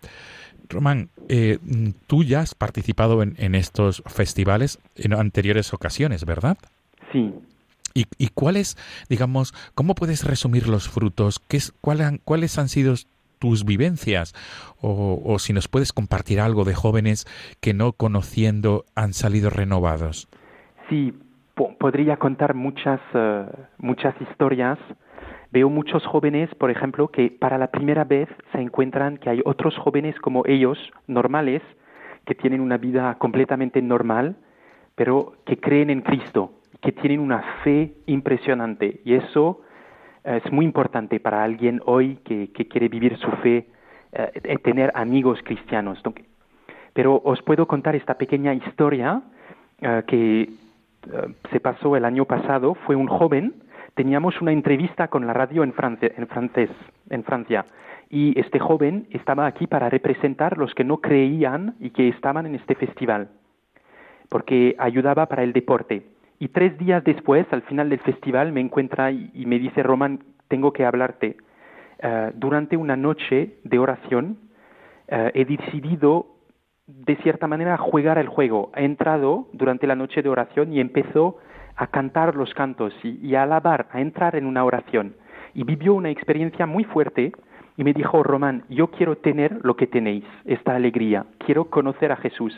Román, 0.70 1.10
eh, 1.30 1.58
tú 2.06 2.24
ya 2.24 2.42
has 2.42 2.54
participado 2.54 3.24
en, 3.24 3.36
en 3.40 3.56
estos 3.56 4.04
festivales 4.06 4.78
en 4.96 5.14
anteriores 5.14 5.74
ocasiones, 5.74 6.26
¿verdad? 6.26 6.58
Sí, 7.12 7.34
¿Y, 7.96 8.06
y 8.20 8.28
cuáles, 8.30 8.78
digamos, 9.10 9.54
cómo 9.74 9.96
puedes 9.96 10.24
resumir 10.24 10.68
los 10.68 10.88
frutos? 10.88 11.40
¿Qué 11.40 11.58
es, 11.58 11.74
cuál 11.82 12.02
han- 12.02 12.20
¿Cuáles 12.24 12.58
han 12.60 12.70
sido 12.70 12.94
tus 13.40 13.66
vivencias? 13.66 14.34
O, 14.80 15.20
o 15.26 15.40
si 15.40 15.54
nos 15.54 15.68
puedes 15.68 15.92
compartir 15.92 16.40
algo 16.40 16.66
de 16.66 16.76
jóvenes 16.76 17.26
que 17.62 17.74
no 17.74 17.94
conociendo 17.94 18.86
han 18.96 19.14
salido 19.14 19.50
renovados. 19.50 20.28
Sí, 20.88 21.14
po- 21.56 21.76
podría 21.80 22.18
contar 22.18 22.54
muchas, 22.54 23.00
eh, 23.16 23.46
muchas 23.80 24.14
historias. 24.22 24.78
Veo 25.52 25.68
muchos 25.70 26.06
jóvenes, 26.06 26.54
por 26.56 26.70
ejemplo, 26.70 27.08
que 27.08 27.32
para 27.32 27.58
la 27.58 27.72
primera 27.72 28.04
vez 28.04 28.30
se 28.52 28.60
encuentran 28.62 29.18
que 29.18 29.32
hay 29.32 29.42
otros 29.46 29.76
jóvenes 29.78 30.16
como 30.22 30.44
ellos, 30.46 30.78
normales, 31.08 31.64
que 32.26 32.36
tienen 32.36 32.62
una 32.62 32.78
vida 32.78 33.16
completamente 33.18 33.82
normal, 33.82 34.36
pero 34.96 35.34
que 35.48 35.58
creen 35.58 35.90
en 35.90 36.02
Cristo, 36.02 36.54
que 36.82 36.92
tienen 36.92 37.20
una 37.20 37.42
fe 37.64 37.94
impresionante. 38.06 39.02
Y 39.04 39.14
eso 39.14 39.62
eh, 40.24 40.42
es 40.44 40.52
muy 40.52 40.66
importante 40.66 41.20
para 41.20 41.44
alguien 41.44 41.82
hoy 41.86 42.18
que, 42.24 42.50
quiere 42.52 42.88
vivir 42.88 43.18
su 43.18 43.32
fe, 43.44 43.68
eh, 44.12 44.58
tener 44.64 44.92
amigos 44.96 45.40
cristianos. 45.44 46.02
Pero 46.94 47.22
os 47.24 47.42
puedo 47.42 47.68
contar 47.68 47.96
esta 47.96 48.16
pequeña 48.16 48.54
historia 48.54 49.22
eh, 49.82 50.04
que 50.08 50.42
eh, 50.42 50.50
se 51.52 51.60
pasó 51.60 51.96
el 51.96 52.06
año 52.06 52.26
pasado. 52.26 52.76
Fue 52.86 52.96
un 52.96 53.08
joven, 53.08 53.54
teníamos 53.94 54.42
una 54.42 54.52
entrevista 54.52 55.08
con 55.08 55.26
la 55.28 55.34
radio 55.34 55.64
en, 55.64 55.74
France- 55.74 56.14
en 56.18 56.28
francés, 56.28 56.70
en 57.10 57.24
Francia. 57.24 57.66
Y 58.10 58.38
este 58.40 58.60
joven 58.60 59.08
estaba 59.12 59.46
aquí 59.46 59.68
para 59.68 59.90
representar 59.90 60.58
los 60.58 60.74
que 60.74 60.84
no 60.84 60.98
creían 60.98 61.76
y 61.80 61.92
que 61.92 62.10
estaban 62.10 62.48
en 62.48 62.56
este 62.56 62.74
festival, 62.76 63.30
porque 64.30 64.76
ayudaba 64.80 65.28
para 65.28 65.44
el 65.44 65.54
deporte. 65.54 66.04
Y 66.40 66.48
tres 66.48 66.78
días 66.78 67.04
después, 67.04 67.46
al 67.52 67.62
final 67.64 67.90
del 67.90 68.00
festival, 68.00 68.54
me 68.54 68.62
encuentra 68.62 69.12
y, 69.12 69.46
me 69.46 69.60
dice, 69.60 69.84
Román, 69.84 70.20
tengo 70.48 70.72
que 70.72 70.86
hablarte. 70.86 71.36
Eh, 72.02 72.32
durante 72.36 72.78
una 72.78 72.96
noche 72.96 73.58
de 73.66 73.78
oración, 73.78 74.38
eh, 75.10 75.32
he 75.34 75.44
decidido, 75.44 76.28
de 76.88 77.18
cierta 77.18 77.46
manera, 77.48 77.78
jugar 77.78 78.18
el 78.18 78.30
juego. 78.30 78.72
He 78.76 78.86
entrado 78.86 79.50
durante 79.52 79.86
la 79.86 79.96
noche 79.96 80.22
de 80.22 80.30
oración 80.30 80.72
y 80.72 80.80
empezó 80.80 81.38
a 81.76 81.88
cantar 81.88 82.36
los 82.36 82.54
cantos 82.54 82.94
y, 83.04 83.20
y 83.22 83.36
a 83.36 83.44
alabar, 83.44 83.88
a 83.92 84.00
entrar 84.00 84.38
en 84.38 84.46
una 84.46 84.64
oración. 84.64 85.16
Y 85.54 85.66
vivió 85.66 85.94
una 85.94 86.10
experiencia 86.10 86.66
muy 86.66 86.86
fuerte 86.86 87.34
y 87.76 87.84
me 87.84 87.94
dijo, 87.94 88.24
Román, 88.24 88.64
yo 88.70 88.88
quiero 88.88 89.18
tener 89.18 89.60
lo 89.64 89.76
que 89.76 89.88
tenéis, 89.88 90.24
esta 90.46 90.76
alegría, 90.76 91.26
quiero 91.38 91.66
conocer 91.66 92.12
a 92.12 92.18
Jesús. 92.18 92.54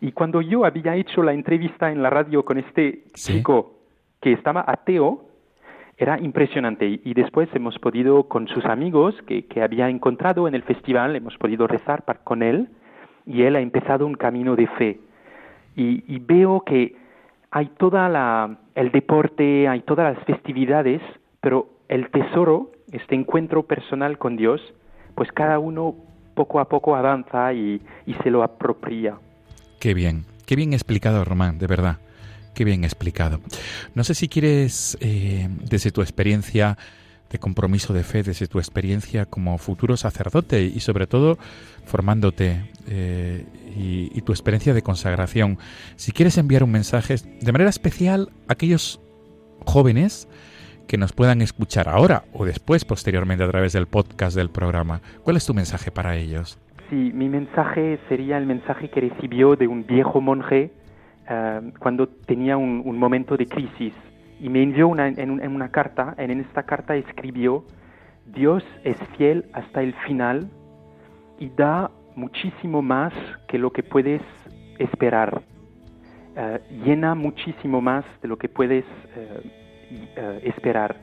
Y 0.00 0.12
cuando 0.12 0.40
yo 0.40 0.64
había 0.64 0.94
hecho 0.96 1.22
la 1.22 1.32
entrevista 1.32 1.90
en 1.90 2.02
la 2.02 2.10
radio 2.10 2.44
con 2.44 2.58
este 2.58 3.04
Sí. 3.14 3.34
chico 3.34 3.74
que 4.20 4.32
estaba 4.32 4.64
ateo, 4.66 5.24
era 5.98 6.20
impresionante. 6.20 7.00
Y, 7.04 7.14
después 7.14 7.48
hemos 7.54 7.78
podido, 7.78 8.24
con 8.24 8.48
sus 8.48 8.64
amigos 8.66 9.14
que, 9.26 9.46
que 9.46 9.62
había 9.62 9.88
encontrado 9.88 10.46
en 10.46 10.54
el 10.54 10.62
festival, 10.62 11.16
hemos 11.16 11.36
podido 11.38 11.66
rezar 11.66 12.04
par- 12.04 12.20
con 12.22 12.42
él 12.42 12.68
y 13.24 13.42
él 13.42 13.56
ha 13.56 13.60
empezado 13.60 14.06
un 14.06 14.14
camino 14.14 14.56
de 14.56 14.66
fe. 14.66 15.00
Y, 15.74 16.04
y 16.06 16.18
veo 16.18 16.60
que 16.62 16.96
hay 17.50 17.66
toda 17.78 18.08
la 18.08 18.58
el 18.74 18.90
deporte, 18.90 19.68
hay 19.68 19.80
todas 19.80 20.14
las 20.14 20.24
festividades, 20.26 21.00
pero 21.40 21.68
el 21.88 22.10
tesoro, 22.10 22.72
este 22.92 23.14
encuentro 23.14 23.62
personal 23.62 24.18
con 24.18 24.36
Dios, 24.36 24.60
pues 25.14 25.32
cada 25.32 25.58
uno 25.58 25.94
poco 26.34 26.60
a 26.60 26.68
poco 26.68 26.94
avanza 26.94 27.54
y, 27.54 27.80
y 28.04 28.12
se 28.22 28.30
lo 28.30 28.42
apropia. 28.42 29.16
Qué 29.78 29.94
bien, 29.94 30.24
qué 30.46 30.56
bien 30.56 30.72
explicado, 30.72 31.24
Román, 31.24 31.58
de 31.58 31.66
verdad. 31.66 31.98
Qué 32.54 32.64
bien 32.64 32.84
explicado. 32.84 33.40
No 33.94 34.02
sé 34.02 34.14
si 34.14 34.28
quieres, 34.28 34.96
eh, 35.00 35.48
desde 35.68 35.90
tu 35.90 36.00
experiencia 36.00 36.78
de 37.30 37.38
compromiso 37.38 37.92
de 37.92 38.02
fe, 38.02 38.22
desde 38.22 38.46
tu 38.46 38.58
experiencia 38.58 39.26
como 39.26 39.58
futuro 39.58 39.96
sacerdote 39.96 40.62
y 40.62 40.80
sobre 40.80 41.06
todo 41.06 41.38
formándote 41.84 42.70
eh, 42.86 43.44
y, 43.76 44.10
y 44.16 44.22
tu 44.22 44.32
experiencia 44.32 44.72
de 44.72 44.82
consagración, 44.82 45.58
si 45.96 46.12
quieres 46.12 46.38
enviar 46.38 46.64
un 46.64 46.70
mensaje 46.70 47.16
de 47.16 47.52
manera 47.52 47.68
especial 47.68 48.30
a 48.48 48.54
aquellos 48.54 49.00
jóvenes 49.66 50.28
que 50.86 50.96
nos 50.96 51.12
puedan 51.12 51.42
escuchar 51.42 51.88
ahora 51.88 52.24
o 52.32 52.44
después, 52.44 52.84
posteriormente, 52.84 53.44
a 53.44 53.50
través 53.50 53.72
del 53.72 53.86
podcast 53.86 54.36
del 54.36 54.50
programa. 54.50 55.02
¿Cuál 55.22 55.36
es 55.36 55.44
tu 55.44 55.52
mensaje 55.52 55.90
para 55.90 56.16
ellos? 56.16 56.58
Sí, 56.88 57.10
mi 57.12 57.28
mensaje 57.28 57.98
sería 58.08 58.38
el 58.38 58.46
mensaje 58.46 58.88
que 58.88 59.00
recibió 59.00 59.56
de 59.56 59.66
un 59.66 59.86
viejo 59.86 60.20
monje 60.20 60.70
eh, 61.28 61.72
cuando 61.80 62.06
tenía 62.08 62.56
un, 62.56 62.82
un 62.84 62.98
momento 62.98 63.36
de 63.36 63.46
crisis 63.46 63.92
y 64.40 64.48
me 64.48 64.62
envió 64.62 64.86
una, 64.88 65.08
en, 65.08 65.42
en 65.42 65.54
una 65.54 65.70
carta, 65.70 66.14
en 66.18 66.40
esta 66.40 66.62
carta 66.64 66.94
escribió, 66.94 67.64
Dios 68.26 68.62
es 68.84 68.96
fiel 69.16 69.46
hasta 69.52 69.82
el 69.82 69.94
final 70.06 70.48
y 71.38 71.48
da 71.50 71.90
muchísimo 72.14 72.82
más 72.82 73.12
que 73.48 73.58
lo 73.58 73.72
que 73.72 73.82
puedes 73.82 74.22
esperar. 74.78 75.42
Eh, 76.36 76.60
llena 76.84 77.14
muchísimo 77.14 77.80
más 77.80 78.04
de 78.22 78.28
lo 78.28 78.36
que 78.36 78.48
puedes 78.48 78.84
eh, 79.16 80.40
esperar. 80.44 80.96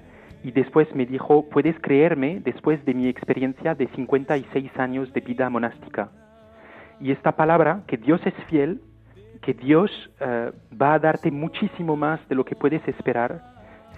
Y 0.44 0.52
después 0.52 0.94
me 0.94 1.06
dijo, 1.06 1.50
puedes 1.50 1.80
creerme 1.80 2.42
después 2.44 2.84
de 2.86 2.94
mi 2.94 3.08
experiencia 3.08 3.76
de 3.76 3.88
56 3.88 4.78
años 4.78 5.14
de 5.14 5.22
vida 5.22 5.50
monástica. 5.50 6.10
Y 7.00 7.12
esta 7.12 7.34
palabra, 7.34 7.84
que 7.88 7.98
Dios 7.98 8.22
es 8.26 8.34
fiel, 8.50 8.82
que 9.42 9.54
Dios 9.54 9.92
eh, 10.20 10.52
va 10.80 10.94
a 10.94 11.00
darte 11.00 11.32
muchísimo 11.32 11.96
más 11.96 12.26
de 12.28 12.36
lo 12.36 12.46
que 12.46 12.56
puedes 12.56 12.86
esperar, 12.88 13.42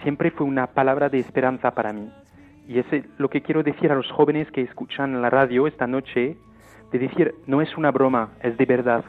siempre 0.02 0.32
fue 0.32 0.46
una 0.46 0.68
palabra 0.68 1.10
de 1.10 1.20
esperanza 1.20 1.72
para 1.72 1.94
mí. 1.94 2.10
Y 2.68 2.80
es 2.80 2.86
lo 3.18 3.30
que 3.30 3.42
quiero 3.42 3.64
decir 3.64 3.92
a 3.92 3.96
los 3.96 4.10
jóvenes 4.12 4.50
que 4.52 4.62
escuchan 4.62 5.22
la 5.22 5.30
radio 5.30 5.68
esta 5.68 5.88
noche, 5.88 6.38
de 6.92 7.00
decir, 7.00 7.36
no 7.48 7.62
es 7.62 7.76
una 7.78 7.92
broma, 7.92 8.32
es 8.42 8.58
de 8.58 8.66
verdad. 8.66 9.04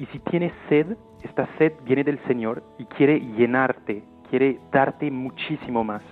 Y 0.00 0.06
si 0.06 0.18
tienes 0.20 0.52
sed, 0.68 0.96
esta 1.22 1.48
sed 1.58 1.72
viene 1.84 2.04
del 2.04 2.18
Señor 2.26 2.62
y 2.78 2.84
quiere 2.86 3.20
llenarte, 3.20 4.02
quiere 4.30 4.58
darte 4.72 5.10
muchísimo 5.10 5.84
más. 5.84 6.02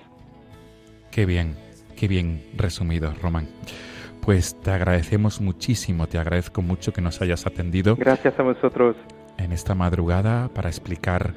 Qué 1.17 1.25
bien, 1.25 1.57
qué 1.97 2.09
bien 2.09 2.45
resumido, 2.59 3.11
Román. 3.23 3.49
Pues 4.21 4.55
te 4.61 4.71
agradecemos 4.71 5.41
muchísimo, 5.41 6.07
te 6.09 6.19
agradezco 6.19 6.61
mucho 6.61 6.93
que 6.93 7.01
nos 7.01 7.23
hayas 7.23 7.47
atendido 7.47 7.97
Gracias 7.97 8.39
a 8.39 8.43
vosotros. 8.43 8.97
en 9.39 9.51
esta 9.53 9.75
madrugada 9.75 10.51
para 10.53 10.69
explicar 10.69 11.33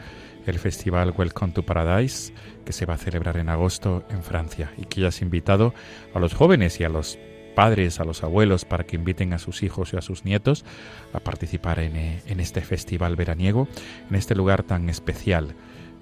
el 0.45 0.59
festival 0.59 1.13
Welcome 1.17 1.53
to 1.53 1.63
Paradise 1.63 2.33
que 2.65 2.73
se 2.73 2.85
va 2.85 2.95
a 2.95 2.97
celebrar 2.97 3.37
en 3.37 3.47
agosto 3.47 4.03
en 4.09 4.21
Francia 4.21 4.73
y 4.75 4.83
que 4.83 4.99
hayas 4.99 5.21
invitado 5.21 5.73
a 6.13 6.19
los 6.19 6.33
jóvenes 6.33 6.81
y 6.81 6.83
a 6.83 6.89
los 6.89 7.17
padres, 7.55 8.01
a 8.01 8.03
los 8.03 8.21
abuelos, 8.21 8.65
para 8.65 8.83
que 8.83 8.97
inviten 8.97 9.31
a 9.31 9.39
sus 9.39 9.63
hijos 9.63 9.93
y 9.93 9.97
a 9.97 10.01
sus 10.01 10.25
nietos 10.25 10.65
a 11.13 11.21
participar 11.21 11.79
en, 11.79 11.95
eh, 11.95 12.21
en 12.25 12.41
este 12.41 12.59
festival 12.59 13.15
veraniego, 13.15 13.69
en 14.09 14.15
este 14.17 14.35
lugar 14.35 14.63
tan 14.63 14.89
especial, 14.89 15.55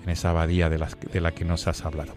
en 0.07 0.11
esa 0.13 0.29
abadía 0.29 0.69
de, 0.69 0.77
las- 0.77 0.97
de 0.99 1.19
la 1.21 1.31
que 1.31 1.43
nos 1.45 1.67
has 1.67 1.85
hablado. 1.85 2.13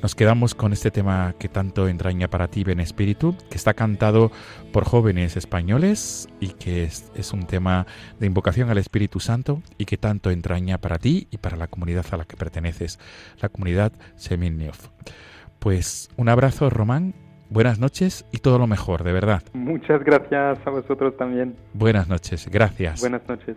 Nos 0.00 0.14
quedamos 0.14 0.54
con 0.54 0.72
este 0.72 0.90
tema 0.90 1.34
que 1.38 1.48
tanto 1.48 1.88
entraña 1.88 2.28
para 2.28 2.48
ti, 2.48 2.62
Ben 2.64 2.80
Espíritu, 2.80 3.36
que 3.50 3.56
está 3.56 3.74
cantado 3.74 4.30
por 4.72 4.84
jóvenes 4.84 5.36
españoles 5.36 6.28
y 6.40 6.48
que 6.48 6.84
es, 6.84 7.10
es 7.14 7.32
un 7.32 7.46
tema 7.46 7.86
de 8.20 8.26
invocación 8.26 8.70
al 8.70 8.78
Espíritu 8.78 9.20
Santo 9.20 9.60
y 9.78 9.84
que 9.84 9.96
tanto 9.96 10.30
entraña 10.30 10.78
para 10.78 10.98
ti 10.98 11.26
y 11.30 11.38
para 11.38 11.56
la 11.56 11.66
comunidad 11.66 12.06
a 12.12 12.16
la 12.16 12.24
que 12.24 12.36
perteneces, 12.36 12.98
la 13.40 13.48
comunidad 13.48 13.92
Seminiof. 14.16 14.88
Pues 15.58 16.08
un 16.16 16.28
abrazo, 16.28 16.70
Román, 16.70 17.14
buenas 17.50 17.78
noches 17.78 18.24
y 18.32 18.38
todo 18.38 18.58
lo 18.58 18.66
mejor, 18.66 19.04
de 19.04 19.12
verdad. 19.12 19.42
Muchas 19.52 20.02
gracias 20.04 20.58
a 20.64 20.70
vosotros 20.70 21.16
también. 21.16 21.54
Buenas 21.74 22.08
noches, 22.08 22.48
gracias. 22.50 23.00
Buenas 23.00 23.22
noches. 23.28 23.56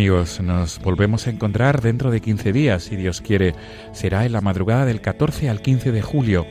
Amigos, 0.00 0.40
nos 0.40 0.78
volvemos 0.78 1.26
a 1.26 1.30
encontrar 1.30 1.82
dentro 1.82 2.10
de 2.10 2.22
15 2.22 2.54
días, 2.54 2.84
si 2.84 2.96
Dios 2.96 3.20
quiere. 3.20 3.54
Será 3.92 4.24
en 4.24 4.32
la 4.32 4.40
madrugada 4.40 4.86
del 4.86 5.02
14 5.02 5.50
al 5.50 5.60
15 5.60 5.92
de 5.92 6.00
julio. 6.00 6.46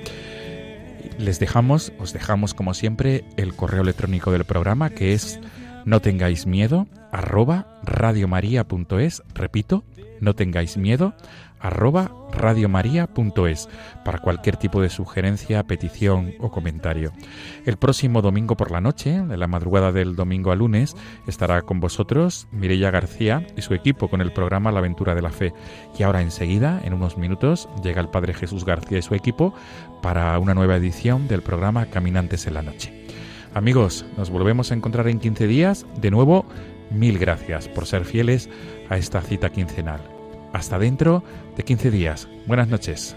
Les 1.17 1.39
dejamos, 1.39 1.91
os 1.97 2.13
dejamos 2.13 2.53
como 2.53 2.75
siempre 2.75 3.23
el 3.37 3.55
correo 3.55 3.81
electrónico 3.81 4.31
del 4.31 4.45
programa 4.45 4.91
que 4.91 5.13
es 5.13 5.39
no 5.83 5.99
tengáis 5.99 6.45
miedo 6.45 6.85
arroba 7.11 7.65
radiomaria.es. 7.81 9.23
Repito, 9.33 9.83
no 10.21 10.35
tengáis 10.35 10.77
miedo 10.77 11.13
arroba 11.59 12.11
radiomaria.es 12.31 13.69
para 14.05 14.19
cualquier 14.19 14.57
tipo 14.57 14.81
de 14.81 14.89
sugerencia, 14.89 15.63
petición 15.63 16.33
o 16.39 16.51
comentario. 16.51 17.11
El 17.65 17.77
próximo 17.77 18.21
domingo 18.21 18.55
por 18.55 18.71
la 18.71 18.81
noche, 18.81 19.21
de 19.21 19.37
la 19.37 19.47
madrugada 19.47 19.91
del 19.91 20.15
domingo 20.15 20.51
a 20.51 20.55
lunes, 20.55 20.95
estará 21.27 21.61
con 21.63 21.79
vosotros 21.79 22.47
Mireia 22.51 22.91
García 22.91 23.45
y 23.57 23.61
su 23.61 23.73
equipo 23.73 24.07
con 24.07 24.21
el 24.21 24.31
programa 24.31 24.71
La 24.71 24.79
aventura 24.79 25.15
de 25.15 25.21
la 25.21 25.31
fe. 25.31 25.53
Y 25.97 26.03
ahora 26.03 26.21
enseguida, 26.21 26.81
en 26.83 26.93
unos 26.93 27.17
minutos, 27.17 27.67
llega 27.83 28.01
el 28.01 28.09
Padre 28.09 28.33
Jesús 28.33 28.65
García 28.65 28.99
y 28.99 29.03
su 29.03 29.15
equipo 29.15 29.53
para 30.01 30.37
una 30.39 30.53
nueva 30.53 30.77
edición 30.77 31.27
del 31.27 31.41
programa 31.41 31.87
Caminantes 31.87 32.47
en 32.47 32.53
la 32.53 32.61
Noche. 32.61 33.05
Amigos, 33.53 34.05
nos 34.15 34.29
volvemos 34.29 34.71
a 34.71 34.75
encontrar 34.75 35.07
en 35.07 35.19
15 35.19 35.47
días. 35.47 35.85
De 35.99 36.11
nuevo, 36.11 36.45
mil 36.91 37.17
gracias 37.17 37.67
por 37.67 37.87
ser 37.87 38.05
fieles 38.05 38.49
a 38.89 38.97
esta 38.97 39.21
cita 39.21 39.49
quincenal. 39.49 40.01
Hasta 40.53 40.79
dentro 40.79 41.23
de 41.55 41.63
15 41.63 41.91
días. 41.91 42.27
Buenas 42.47 42.67
noches. 42.67 43.15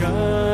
Tu 0.00 0.53